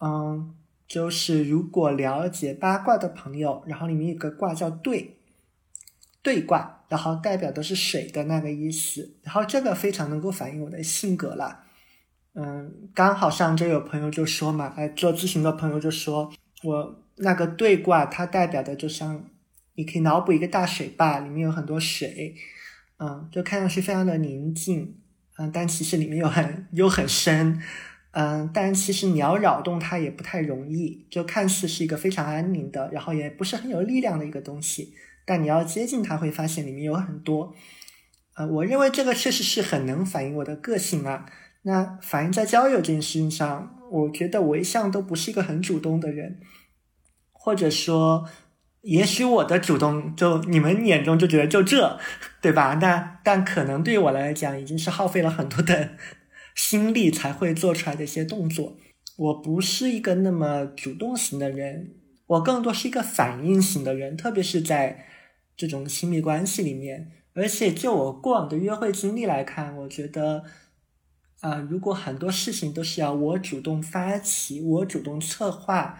[0.00, 0.54] 嗯，
[0.86, 5.16] 就是如果了解八卦的朋友，然后里面有个卦叫兑。
[6.22, 11.64] 兑卦，然后代表的是水的那个意思，然后这个非常能够反映我的性格了。
[12.34, 16.32] 嗯，刚好上周有朋友就说嘛，来做咨询的朋友就说
[16.62, 19.24] 我那个兑卦，它代表的就像
[19.74, 22.34] 你可以脑补一个大水坝，里面有很多水，
[22.98, 24.96] 嗯，就看上去非常的宁静，
[25.36, 27.60] 嗯，但其实里面又很又很深，
[28.12, 34.94] 嗯，但其实你要扰动它也不太容易，就看似是一个非常安宁的，然后也不是很有力量的一个东西。
[35.28, 37.54] 但你要接近它，会发现里面有很多，
[38.34, 41.26] 呃，我认为这个确实是很能反映我的个性啊。
[41.64, 46.40] 那反映在交友这件事情上，我觉得我一向都不是一个很主动的人，
[47.30, 48.24] 或者说，
[48.80, 51.98] 也许我的主动就你们眼中就觉得就这，
[52.40, 52.78] 对吧？
[52.80, 55.90] 那但可能对于我来讲，已经是耗费了很多的
[56.54, 58.78] 心力才会做出来的一些动作。
[59.18, 61.90] 我不是一个那么主动型的人，
[62.28, 65.04] 我更多是一个反应型的人，特别是在。
[65.58, 70.44] 这种亲密关系里面，而且就我过往的约会经历来看，我觉得，
[71.40, 75.98] 啊，如果很多事情都是要我主动发起，我主动策划，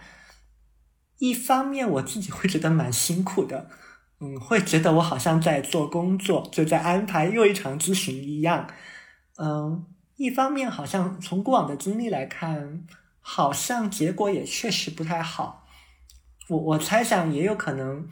[1.17, 3.69] 一方面我自己会觉得蛮辛苦的，
[4.21, 8.65] 嗯，会觉得我好像在做工作，就在安排又一场咨询一样，
[9.35, 12.87] 嗯，一方面好像从过往的经历来看，
[13.19, 15.67] 好像结果也确实不太好，
[16.47, 18.07] 我我猜想也有可能。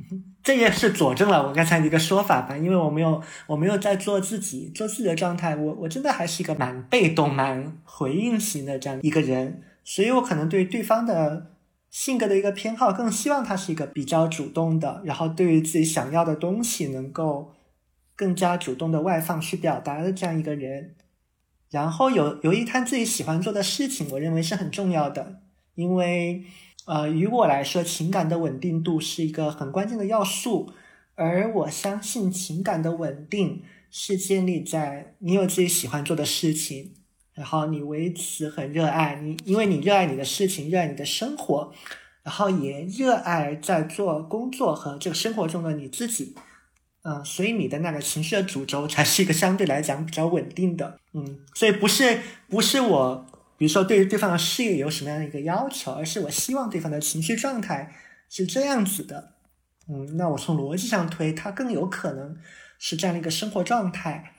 [0.42, 11.50] 这也是佐证了我刚才的一个说法吧，因为我没有，我没有在做自己，做自己的状态，我我真的还是一个蛮被动、蛮回应型的这样一个人，所以我可能对对方的
[11.90, 17.52] 性格的一个偏好，更希望他是一个比较主动的，然后对于自己想要的东西能够
[18.16, 20.94] 更加主动的外放去表达的这样一个人，
[21.70, 25.40] 然后有有一摊自己喜欢做的事情，我认为是很重要的，
[25.74, 26.44] 因为。
[26.90, 30.72] 呃，于我来说，情感的稳定度是一个很关键的要素，
[31.14, 33.62] 而我相信情感的稳定
[33.92, 36.94] 是建立在你有自己喜欢做的事情，
[37.32, 41.72] 然后你为此很热爱你，因为你热爱你的事情，热爱你的生活，
[42.24, 46.34] 然后也热爱在做工作和这个生活中的你自己，
[47.02, 52.18] 嗯，所以你的那个情绪的主轴才是一个相对来讲比较稳定的，嗯，所以不是
[52.48, 53.26] 不是我。
[53.60, 57.92] 比如说，对于对方的事业有什么样的一个要求，而是我希望对方的情绪状态
[58.30, 59.34] 是这样子的，
[59.86, 62.34] 嗯，那我从逻辑上推，他更有可能
[62.78, 64.32] 是这样的一个生活状态。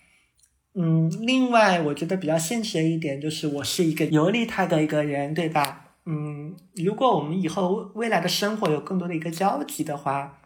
[0.73, 5.98] 嗯，另外我觉得比较现实的一点就是，我是一个游离态的一个人，对吧？
[6.07, 10.41] 嗯，如果我们以后未来的生活有更多的一个交集的话，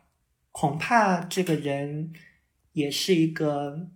[0.51, 2.11] 恐怕这个人
[2.73, 3.87] 也是一个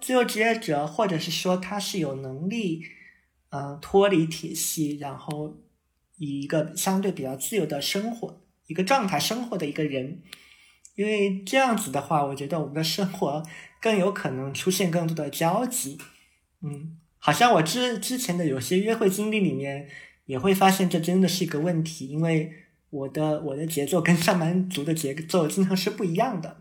[0.00, 2.82] 自由职业者，或者是说他是有能力，
[3.54, 5.56] 嗯，脱离体系，然后
[6.16, 10.22] 以一个相对比较自由的生活一个状态生活的一个人。
[10.96, 13.40] 因为这样子的话，我觉得我们的生活
[13.80, 15.98] 更有可能出现更多的交集。
[16.62, 19.88] 嗯，好像我之之前的有些约会经历里面，
[20.26, 22.52] 也会发现这真的是一个问题，因为
[22.90, 26.56] 我的我的节奏跟上班族的节奏经常是不一样的。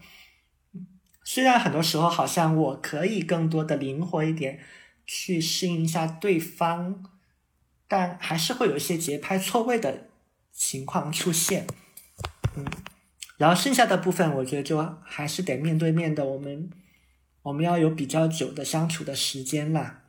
[1.23, 4.59] 虽然很多时候好像我可以更多的灵活一点
[5.05, 7.03] 去适应一下对方，
[7.87, 10.09] 但还是会有一些节拍错位的
[10.51, 11.67] 情况出现。
[12.55, 12.65] 嗯。
[13.37, 16.69] 然后剩下的部分，我觉得就还是得面对面的，我们
[17.41, 20.03] 我们要有比较久的相处的时间啦。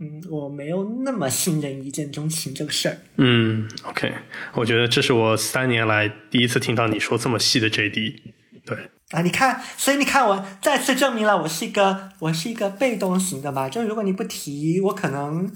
[0.00, 2.98] 嗯，我没有那么信任一见钟情这个事儿。
[3.16, 4.12] 嗯，OK，
[4.54, 8.20] 我觉得这是我三年来第一次听到你说这么细的 JD。
[8.64, 13.66] 对啊，你看，所以你看，我再次证明了我是一个我是一个被动型的嘛。
[13.66, 15.50] 就如果你不提，我可能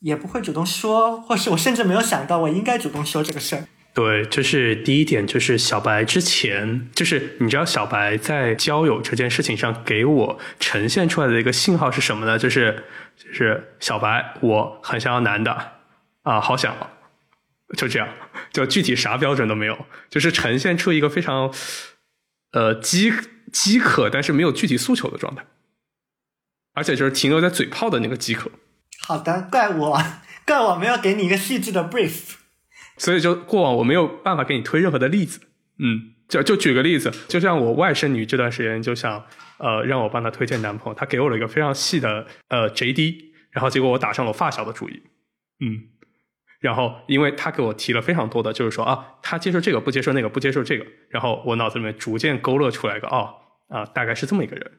[0.00, 3.64] 也不会主动说，或是我甚至没有想到我应该主动说这个事儿。
[3.92, 12.38] 对，就是第一点，就是小白之前，就是你知道小白在交友这件事情上给我呈现出来的一个信号是什么呢？
[12.38, 12.84] 就是
[13.16, 15.52] 就是小白，我很想要男的
[16.22, 16.74] 啊，好想，
[17.76, 18.08] 就这样，
[18.50, 19.78] 就具体啥标准都没有，
[20.08, 21.52] 就是呈现出一个非常
[22.54, 23.12] 呃饥
[23.52, 25.44] 饥渴，但是没有具体诉求的状态，
[26.72, 28.50] 而且就是停留在嘴炮的那个饥渴。
[29.00, 30.02] 好的，怪我，
[30.46, 32.36] 怪我没有给你一个细致的 brief。
[32.96, 35.40] 所以就过往我没有办法给你推任何的例子，
[35.78, 39.24] 嗯，就就举个例子，就像我外甥女这段时间就想
[39.58, 43.16] 呃让我帮她推荐男朋友，她给我了一个非常细的呃 JD，
[43.50, 45.02] 然后结果我打上了发小的主意，
[45.58, 45.82] 嗯，
[46.64, 53.34] 然后因为他给我提了非常多的，就是说啊他接受这个不接受那个不接受这个，然后我脑子里面逐渐勾勒出来一个哦
[53.68, 54.72] 啊大概是这么一个人，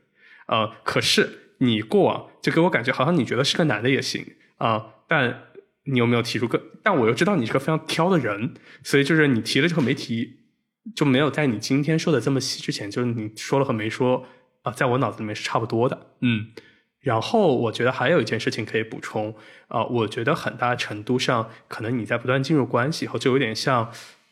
[0.48, 4.26] 呃可是你过往就给我感觉好像你觉得是个男的也行
[4.58, 5.42] 啊，但。
[5.88, 6.60] 你有没有提出个？
[6.82, 10.38] 但我又知道你是个非常挑的人，所以就是你提了之后没提，
[10.96, 14.26] 就没有在你今天说的这么细之前，就是你说了和没说
[14.64, 16.08] 啊，在我脑子里面是差不多的。
[16.22, 16.48] 嗯，
[17.06, 19.32] 然后我觉得还有一件事情可以补充
[19.68, 23.92] 啊，我觉得很大程度上，可能你在不断进入关系以后，就有点像，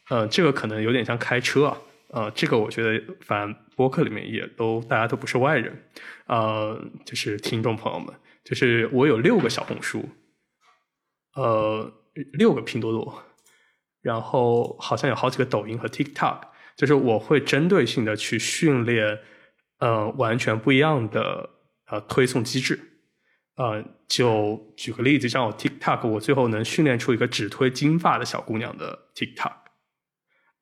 [0.09, 1.77] 呃，这个可能有点像开车啊，
[2.07, 5.83] 呃，这个我觉得反正播客里面也都大家都不是外人，
[6.25, 8.11] 呃，就是听众朋友们，
[8.43, 10.09] 就是我有六个小红书。
[11.35, 11.91] 呃，
[12.33, 13.23] 六个拼多多，
[14.01, 16.39] 然后好像有好几个抖音和 TikTok，
[16.75, 19.19] 就是我会针对性的去训练，
[19.77, 21.49] 呃，完全不一样的
[21.94, 22.80] 呃推送机制，
[23.56, 29.52] 呃，就举个例子，像我 TikTok，我最后能训练出一个只推金发的小姑娘的 TikTok。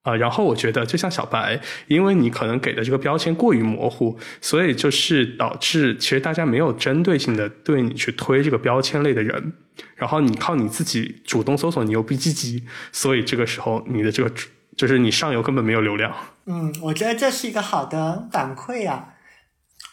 [0.01, 9.53] 啊，然后我觉得就像小白，因为你可能给的这个标签过于模糊，所以就是导致其实大家没有针对性的对你去推这个标签类的人，
[9.95, 14.33] 然后你靠你自己主动搜索，你又不积极，所以这个时候你的这个
[14.75, 16.11] 就是你上游根本没有流量。
[16.47, 19.13] 嗯，我觉得这是一个好的反馈呀。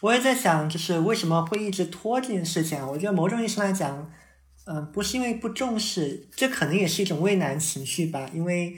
[0.01, 2.87] 我也在想，就是为什么会一直拖这件事情？
[2.87, 4.11] 我觉得某种意义上来讲，
[4.67, 8.77] 嗯，不是因为不重视，这可能也是一种畏难情绪吧，因为。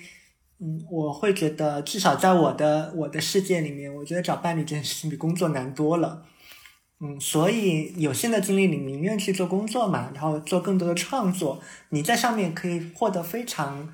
[0.63, 6.27] 嗯，我会觉得，至少在我的我的世界里面，我觉得找伴侣这件事情比工作难多了。
[7.01, 11.63] 嗯，所以有限的精力，你宁愿去做工作嘛，然后做更多的创作。
[11.89, 13.89] 你在上面可以获得非常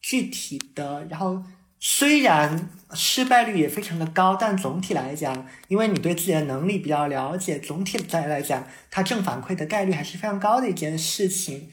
[0.00, 1.42] 具体的，然后
[1.84, 11.70] 虽然失败率也非常的高，但总体来讲，因为你对自己的能力比较了解，总体再来讲，它正反馈的概率还是非常高的一件事情。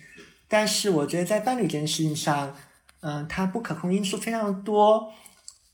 [0.47, 2.55] 但是我觉得在伴侣这件事情上，
[3.01, 5.13] 嗯，它不可控因素非常多，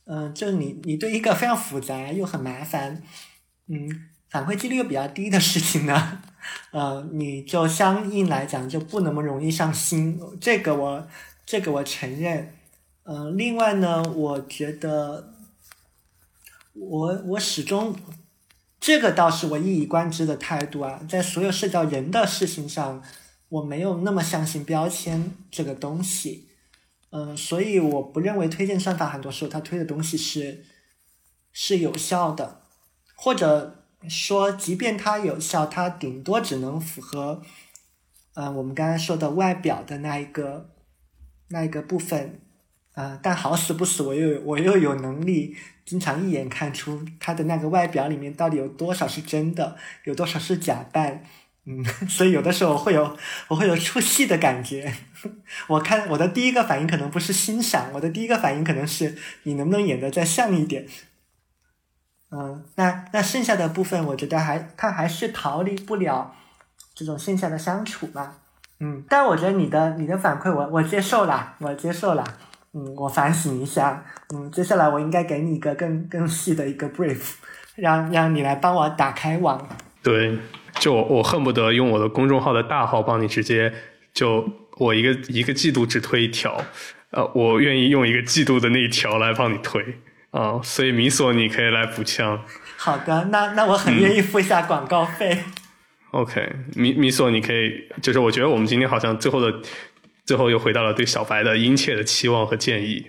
[0.05, 3.01] 嗯，就你你对一个非常复杂又很麻烦，
[3.69, 3.89] 嗯，
[4.29, 6.21] 反馈几率又比较低的事情呢，
[6.71, 11.07] 呃，你就相应来讲就不那么容易上心，这个我
[11.45, 12.54] 这个我承认，
[13.07, 15.33] 嗯，另外呢，我觉得
[16.73, 17.95] 我我始终
[18.79, 23.03] 这个倒是我一以贯之的态度啊，在所有涉及到人的事情上，
[23.49, 26.49] 我没有那么相信标签这个东西。
[27.11, 30.65] 嗯，所以我不认为推荐算法很多时候它推的东西是
[31.53, 32.63] 是有效的，
[33.15, 37.41] 或者说，即便它有效，它顶多只能符合，
[38.33, 40.71] 嗯，我们刚才说的外表的那一个
[41.49, 42.41] 那一个部分，
[42.95, 45.55] 啊，但好死不死，我又我又有能力
[45.85, 51.23] 经常一眼看出他的那个外表里面到底有多少是真的，有多少是假扮。
[51.65, 53.17] 嗯， 所以有的时候我会有
[53.47, 54.93] 我会有出戏的感觉。
[55.67, 60.87] 我看我的第一个反应可能不是欣赏，我的第一个反应可能是你能不能演得再像一点。
[62.31, 66.33] 嗯，那那剩下的部分，我觉得还他还是逃离不了
[66.93, 68.35] 这种线下的相处嘛。
[68.79, 72.23] 嗯，但我觉得你的你的反馈我我接受了，我接受了。
[72.75, 74.05] 嗯，我反省一下。
[74.35, 77.35] 嗯，接下来我应该给你一个更更细的一个 brief，
[77.75, 79.67] 让让你来帮我打开网。
[80.03, 80.37] 对。
[80.77, 83.73] 就我恨不得用我的公众号的大号帮你直接
[84.13, 84.45] 就
[84.75, 86.61] 我一个一个季度只推一条，
[87.11, 89.81] 呃，我愿意用一个季度的那一条来帮你推
[90.31, 92.43] 啊，所以米索你可以来补枪。
[92.75, 95.45] 好的，那那我很愿意付一下广告费。
[96.11, 96.45] OK，
[96.75, 99.61] 米米索你可以，就是我觉得我们今天好像最后的
[100.25, 103.07] 最后又回到了对小白的殷切的期望和建议。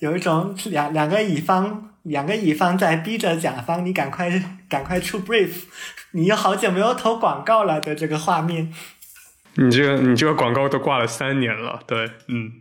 [0.00, 4.30] 有一种两两个乙方两个乙方在逼着甲方，你赶快
[4.68, 5.64] 赶快出 brief。
[6.12, 8.72] 你又好久没有投广告了的这个画面，
[9.54, 12.52] 你这个你这个广告都挂了三年了，对，嗯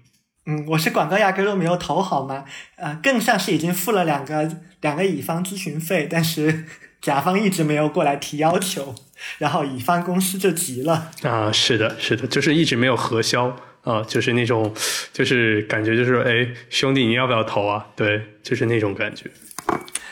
[0.45, 2.45] 嗯，我是广告压根都没有投好吗？
[2.75, 4.49] 呃，更像是已经付了两个
[4.81, 6.65] 两个乙方咨询费，但是
[7.01, 8.93] 甲方一直没有过来提要求，
[9.37, 14.73] 然后乙方公司就急了啊，是的，是的，就是一直没有核销啊，就是那种，
[15.13, 17.87] 就是感觉就是哎，兄弟你要不要投啊？
[17.95, 19.29] 对，就是那种感觉，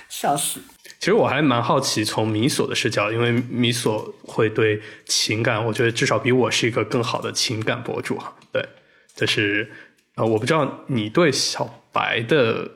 [0.08, 0.62] 笑死。
[1.00, 8.34] 其实我还蛮好奇，从米索的视角，因为米索会对情感，我觉得至少比我是一个更好的情感博主哈。
[8.54, 8.64] 对，
[9.16, 9.70] 就是
[10.16, 12.70] 呃，我不知道你对小白的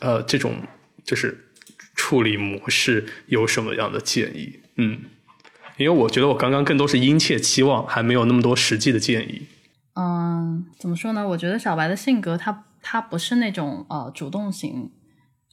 [0.00, 0.56] 呃这种
[1.04, 1.46] 就是
[1.94, 4.58] 处理模式有什么样的建议？
[4.76, 5.00] 嗯，
[5.78, 9.46] 因为我觉得我刚刚更多是殷切期望，还没有那么多实际的建议。
[10.00, 11.28] 嗯，怎么说呢？
[11.28, 14.90] 我觉得小白的性格，他他不是那种呃主动型。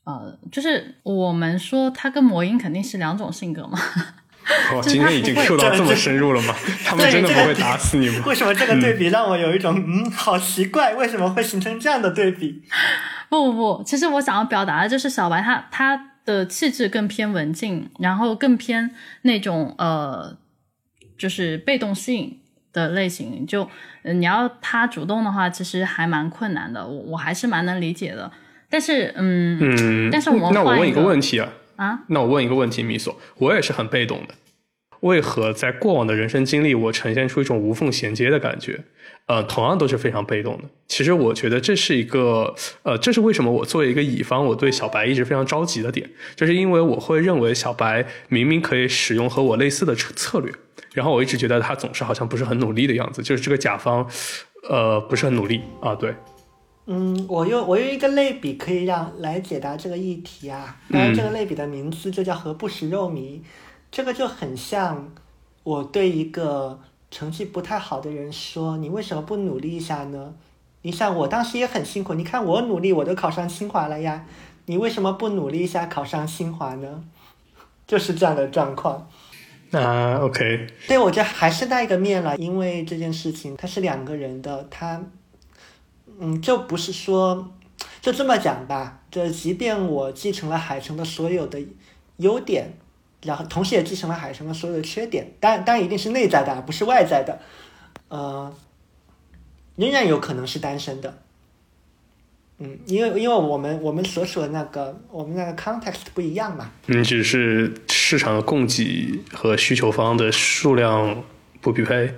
[0.05, 3.77] 呃，就是我们说他跟魔音肯定是两种性格嘛。
[4.71, 6.55] 哦，今天已经 Q 到这么深入了吗？
[6.85, 8.23] 他们真的不会打死你吗？
[8.25, 10.93] 为什么这个对比让我有一种嗯，好奇怪？
[10.95, 12.63] 为什么会形成这样的对比？
[13.27, 18.89] 不不不，其实我想要表达的就是小白他他的气质更偏文静，然后更偏
[19.23, 20.37] 那种呃，
[21.17, 22.39] 就是被动吸引
[22.73, 23.45] 的类型。
[23.45, 23.67] 就
[24.03, 26.85] 你要他主动的话，其实还蛮困难的。
[26.85, 28.31] 我我还是蛮能理解的。
[28.69, 34.33] 但是，嗯嗯，但是我那我问一个问题啊啊，那我问一个问题，米索，我也是很被动的，
[34.99, 38.83] 为何在过往的人生经历，我呈现出一种无缝衔接的感觉？
[39.27, 40.63] 呃，同样都是非常被动的。
[40.87, 50.53] 其实我觉得这是一个，呃，这是为什么我作为一个乙方，我对小白一直非常着急的点，就是因为我会认为小白明明可以使用和我类似的策策略，
[50.97, 54.09] 然后我一直觉得他总是好像不是很努力的样子，就是这个甲方，
[54.67, 56.15] 呃，不是很努力啊，对。
[56.87, 60.75] 嗯，我用我用一个类比可以让来解答这个议题啊。
[60.89, 63.39] 当然，这个类比的名字就叫“何不食肉糜”。
[63.91, 65.13] 这个就很像
[65.61, 66.79] 我对一个
[67.11, 70.33] 成绩不太好的人说：“你为什么不努力一下呢？”
[70.81, 74.25] 你想，我当时也很辛苦，你看我努力，我都考上清华了呀。
[74.65, 77.03] 你为什么不努力一下考上清华呢？
[77.85, 79.07] 就是这样的状况。
[79.69, 80.67] 那 OK。
[80.87, 85.01] 对，我觉得还是那个面了，因为这件事情它是两个人的，他。
[86.19, 87.51] 嗯，就不是说
[88.01, 89.01] 就这么讲吧。
[89.11, 91.59] 就即便我继承了海城的所有的
[92.15, 92.73] 优点，
[93.23, 97.39] 然后同时也继承了海城的所有的缺点，但但一定是内在的，不是外在的。
[98.07, 98.51] 呃，
[99.75, 101.19] 仍然有可能是单身的。
[102.59, 106.71] 嗯，因为因为我们我们所处的那个我们那个 context 不一样嘛。
[106.87, 111.23] 你，只是市场的供给和需求方的数量
[111.61, 112.11] 不匹配。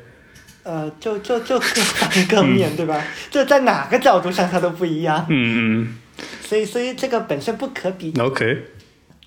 [0.64, 3.04] 呃，就就就各方各面对吧？
[3.30, 5.26] 这在哪个角度上它都不一样。
[5.30, 5.98] 嗯嗯。
[6.42, 8.14] 所以所以这个本身不可比。
[8.18, 8.64] OK。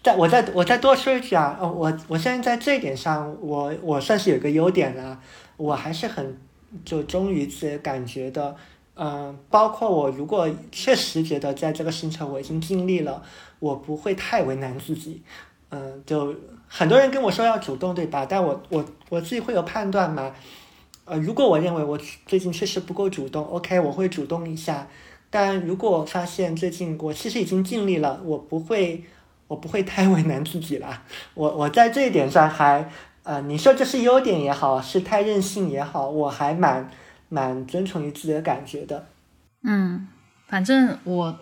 [0.02, 5.20] 再我再我再多说一句啊，呃，我我现在在这一点上，我我算是有个优点了，
[5.58, 6.36] 我还是很
[6.84, 8.56] 就忠于自己感觉的。
[8.94, 13.22] 嗯，包括我如果确实觉得在这个行程我已经尽力了，
[13.58, 15.22] 我不会太为难自己。
[15.70, 16.34] 嗯，就
[16.68, 18.26] 很多人跟我说要主动，对吧？
[18.28, 20.32] 但我我我自己会有判断嘛。
[21.04, 24.86] 呃，如果我认为我最近确实不够主动，OK，我会主动一下。
[25.30, 29.02] 但如果我发现最近我其实已经尽力了，我不会，
[29.48, 31.02] 我不会太为难自己了。
[31.32, 32.88] 我我在这一点上还，
[33.22, 36.90] 呃，你说这是优点也好，是太任性也好，我还蛮
[37.32, 39.06] 蛮遵从于自己的感觉的。
[39.64, 40.06] 嗯，
[40.46, 41.38] 反正我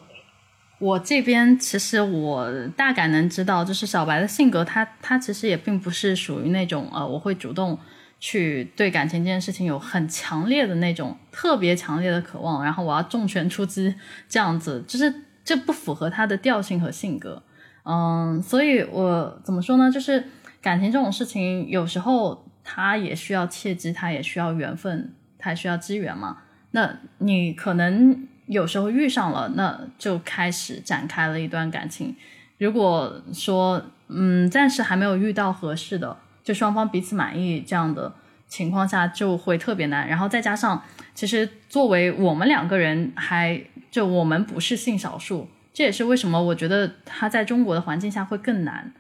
[0.79, 7.79] 我这边其实我大概能知道，就是小白的性格，他他其实也并不是属于那种呃，我会主动。
[8.23, 13.95] 去对感情这件事情有很强烈的那种特别强烈的渴望，然后我要重拳出击
[14.29, 17.43] 这样子，就是这不符合他的调性和性格。
[17.85, 19.91] 嗯，所以我怎么说呢？
[19.91, 20.23] 就是
[20.61, 26.39] 感情这种事情，有时候它也需要契机，它也需要缘分，他需要机缘嘛。
[26.71, 32.15] 那你可能有时候遇上了，那就开始展开了一段感情。
[32.59, 36.17] 如果说嗯，暂时还没有遇到合适的。
[36.43, 38.13] 就双方彼此满意这样的
[38.49, 40.83] 情况下就会特别难，然后再加上
[41.15, 48.93] 其实作为我们两个人还就我们不是性少数，这也是为什么我觉得他在中国的环境下会更难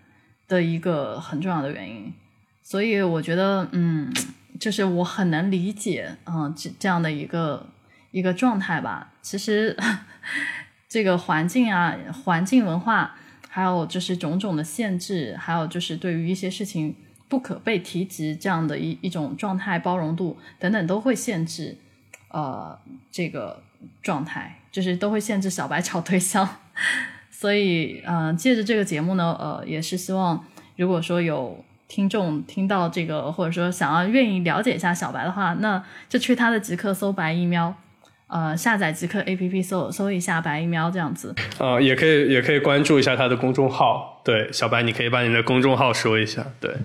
[0.46, 2.12] 的一个很重要的原因。
[2.62, 4.12] 所以我觉得嗯，
[4.60, 7.66] 就是我很能理解嗯这这样的一个
[8.12, 9.12] 一个状态吧。
[9.20, 9.76] 其实
[10.88, 13.16] 这个环境啊，环境文化，
[13.48, 16.94] 还有就是种种的限制，还有就是对于一些事情。
[17.30, 21.78] 不可被提及这样的一一种状态，包容度等等都会限制，
[22.26, 22.76] 呃，
[23.12, 23.62] 这个
[24.02, 26.56] 状态就是都会限制小白找对象。
[27.30, 37.74] 所以，嗯，借着这个节目呢，呃，也是希望，如果说有听众听到这个，或者说想要愿意了解一下小白的话，那就去他的极客搜白疫喵，
[38.28, 41.34] 呃，下载极客 A P P 搜搜一下白疫喵这样子。
[41.58, 44.22] 啊，也可以也可以关注一下他的公众号。
[44.24, 46.46] 对，小白，你可以把你的公众号说一下。
[46.60, 46.76] 对。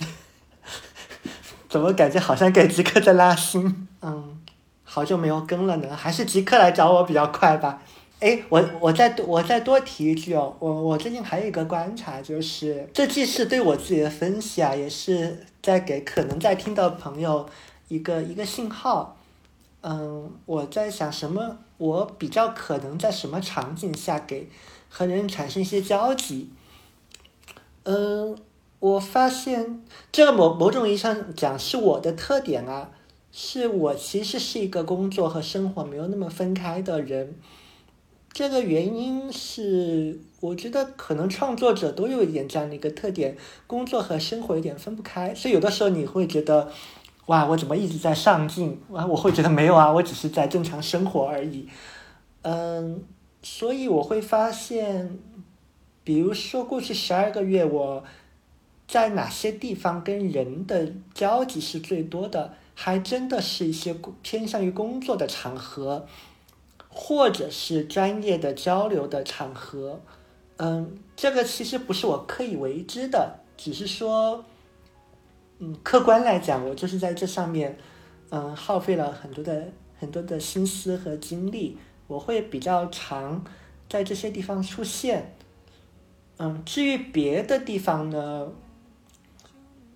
[1.68, 3.86] 怎么感觉好像给极客在拉新？
[4.00, 4.40] 嗯，
[4.82, 7.82] 好久没有更了呢，还是极客来找我比较快吧。
[8.22, 17.44] 哎，我我再我再多提一句哦，我我最近还有一个观察，就是这既是对我自己的分析啊，也是在给可能在听的朋友
[17.88, 19.16] 一个一个信号。
[19.80, 21.58] 嗯，我在想什么？
[21.78, 24.48] 我比较可能在什么场景下给
[24.88, 26.50] 和人产生一些交集？
[27.82, 28.38] 嗯。
[28.78, 29.80] 我发现，
[30.10, 32.90] 这某某种意义上讲是我的特点啊，
[33.30, 37.36] 是我其实是一个工作和生活没有那么分开的人。
[38.32, 43.36] 这个原因是，我觉得可能创作者都有一点这样的一个特点，
[43.66, 45.34] 工作和生活有点分不开。
[45.34, 46.70] 所以有的时候你会觉得，
[47.26, 48.80] 哇，我怎么一直在上进？
[48.92, 51.68] 啊，我会觉得没有啊，我只是在正常生活而已。
[52.42, 53.04] 嗯，
[53.42, 55.18] 所以我会发现，
[56.02, 58.04] 比如说过去十二个月我。
[58.88, 62.52] 在哪些地方跟人的交集是最多的？
[62.74, 66.06] 还真的是一些偏向于工作的场合，
[66.92, 70.00] 或者是专业的交流的场合。
[70.58, 74.44] 嗯，这个其实不是我刻意为之的，只是说，
[75.58, 77.76] 嗯，客观来讲，我就是在这上面，
[78.30, 81.78] 嗯，耗费了很多的很多的心思和精力。
[82.06, 83.42] 我会比较常
[83.88, 85.34] 在这些地方出现。
[86.36, 88.52] 嗯，至于别的地方呢？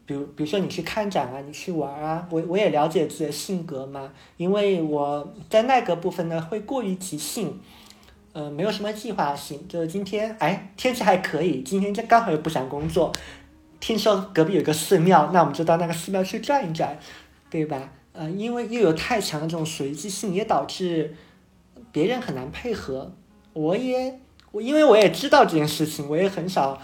[0.07, 7.61] 比如，比如说你去看展啊，你去玩啊，我我也了解自己的性格嘛，因为我在那个部分呢会过于即兴，
[8.33, 13.11] 呃，没有什么计划性，就是今天哎天气还可以，今天这刚好又不想工作，
[13.81, 16.97] 听说隔壁有个寺庙，那我们就到那个寺庙去转一转，
[17.51, 17.91] 对吧？
[18.13, 21.17] 呃，因为又有太强的这种随机性，也导致
[21.91, 23.13] 别人很难配合，
[23.53, 24.21] 我也
[24.53, 26.81] 我因为我也知道这件事情，我也很少。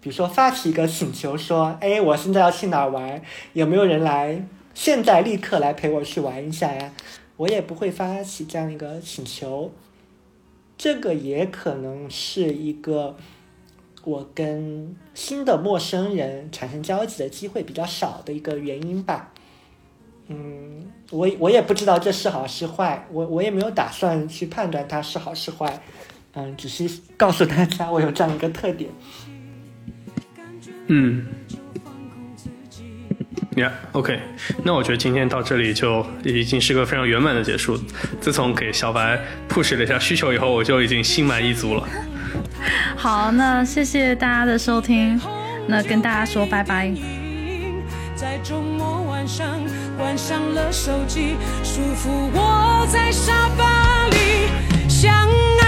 [0.00, 3.20] 比如说发起一个请求，说，哎，我现在要去哪儿玩？
[3.52, 4.44] 有没有人来？
[4.74, 6.92] 现在立刻来陪我去玩一下呀？
[7.36, 9.72] 我也不会发起这样一个请求。
[10.76, 13.16] 这个也可能是一个
[14.04, 19.32] 我跟新的陌生人产生交集的机会比较少的一个原因吧。
[20.28, 25.82] 嗯，我我也不知道这是好是坏，我我也没有打算去判断它是好是坏。
[26.34, 28.88] 嗯，只是告诉大家我有这样一个特点。
[30.88, 31.26] 嗯
[33.54, 34.20] ，Yeah，OK，
[34.64, 37.78] 那我觉得今天到这里就已经是个非常圆满的结束。
[38.20, 41.86] 自从给小白 push 了一下需求以后，我就已经心满意足了。
[42.96, 45.20] 好，那谢谢大家的收听，
[45.66, 46.90] 那跟大家说拜拜。
[48.16, 49.60] 在周末晚上
[49.96, 54.48] 关上了手机，舒服窝在沙发里，
[54.88, 55.12] 相
[55.62, 55.67] 爱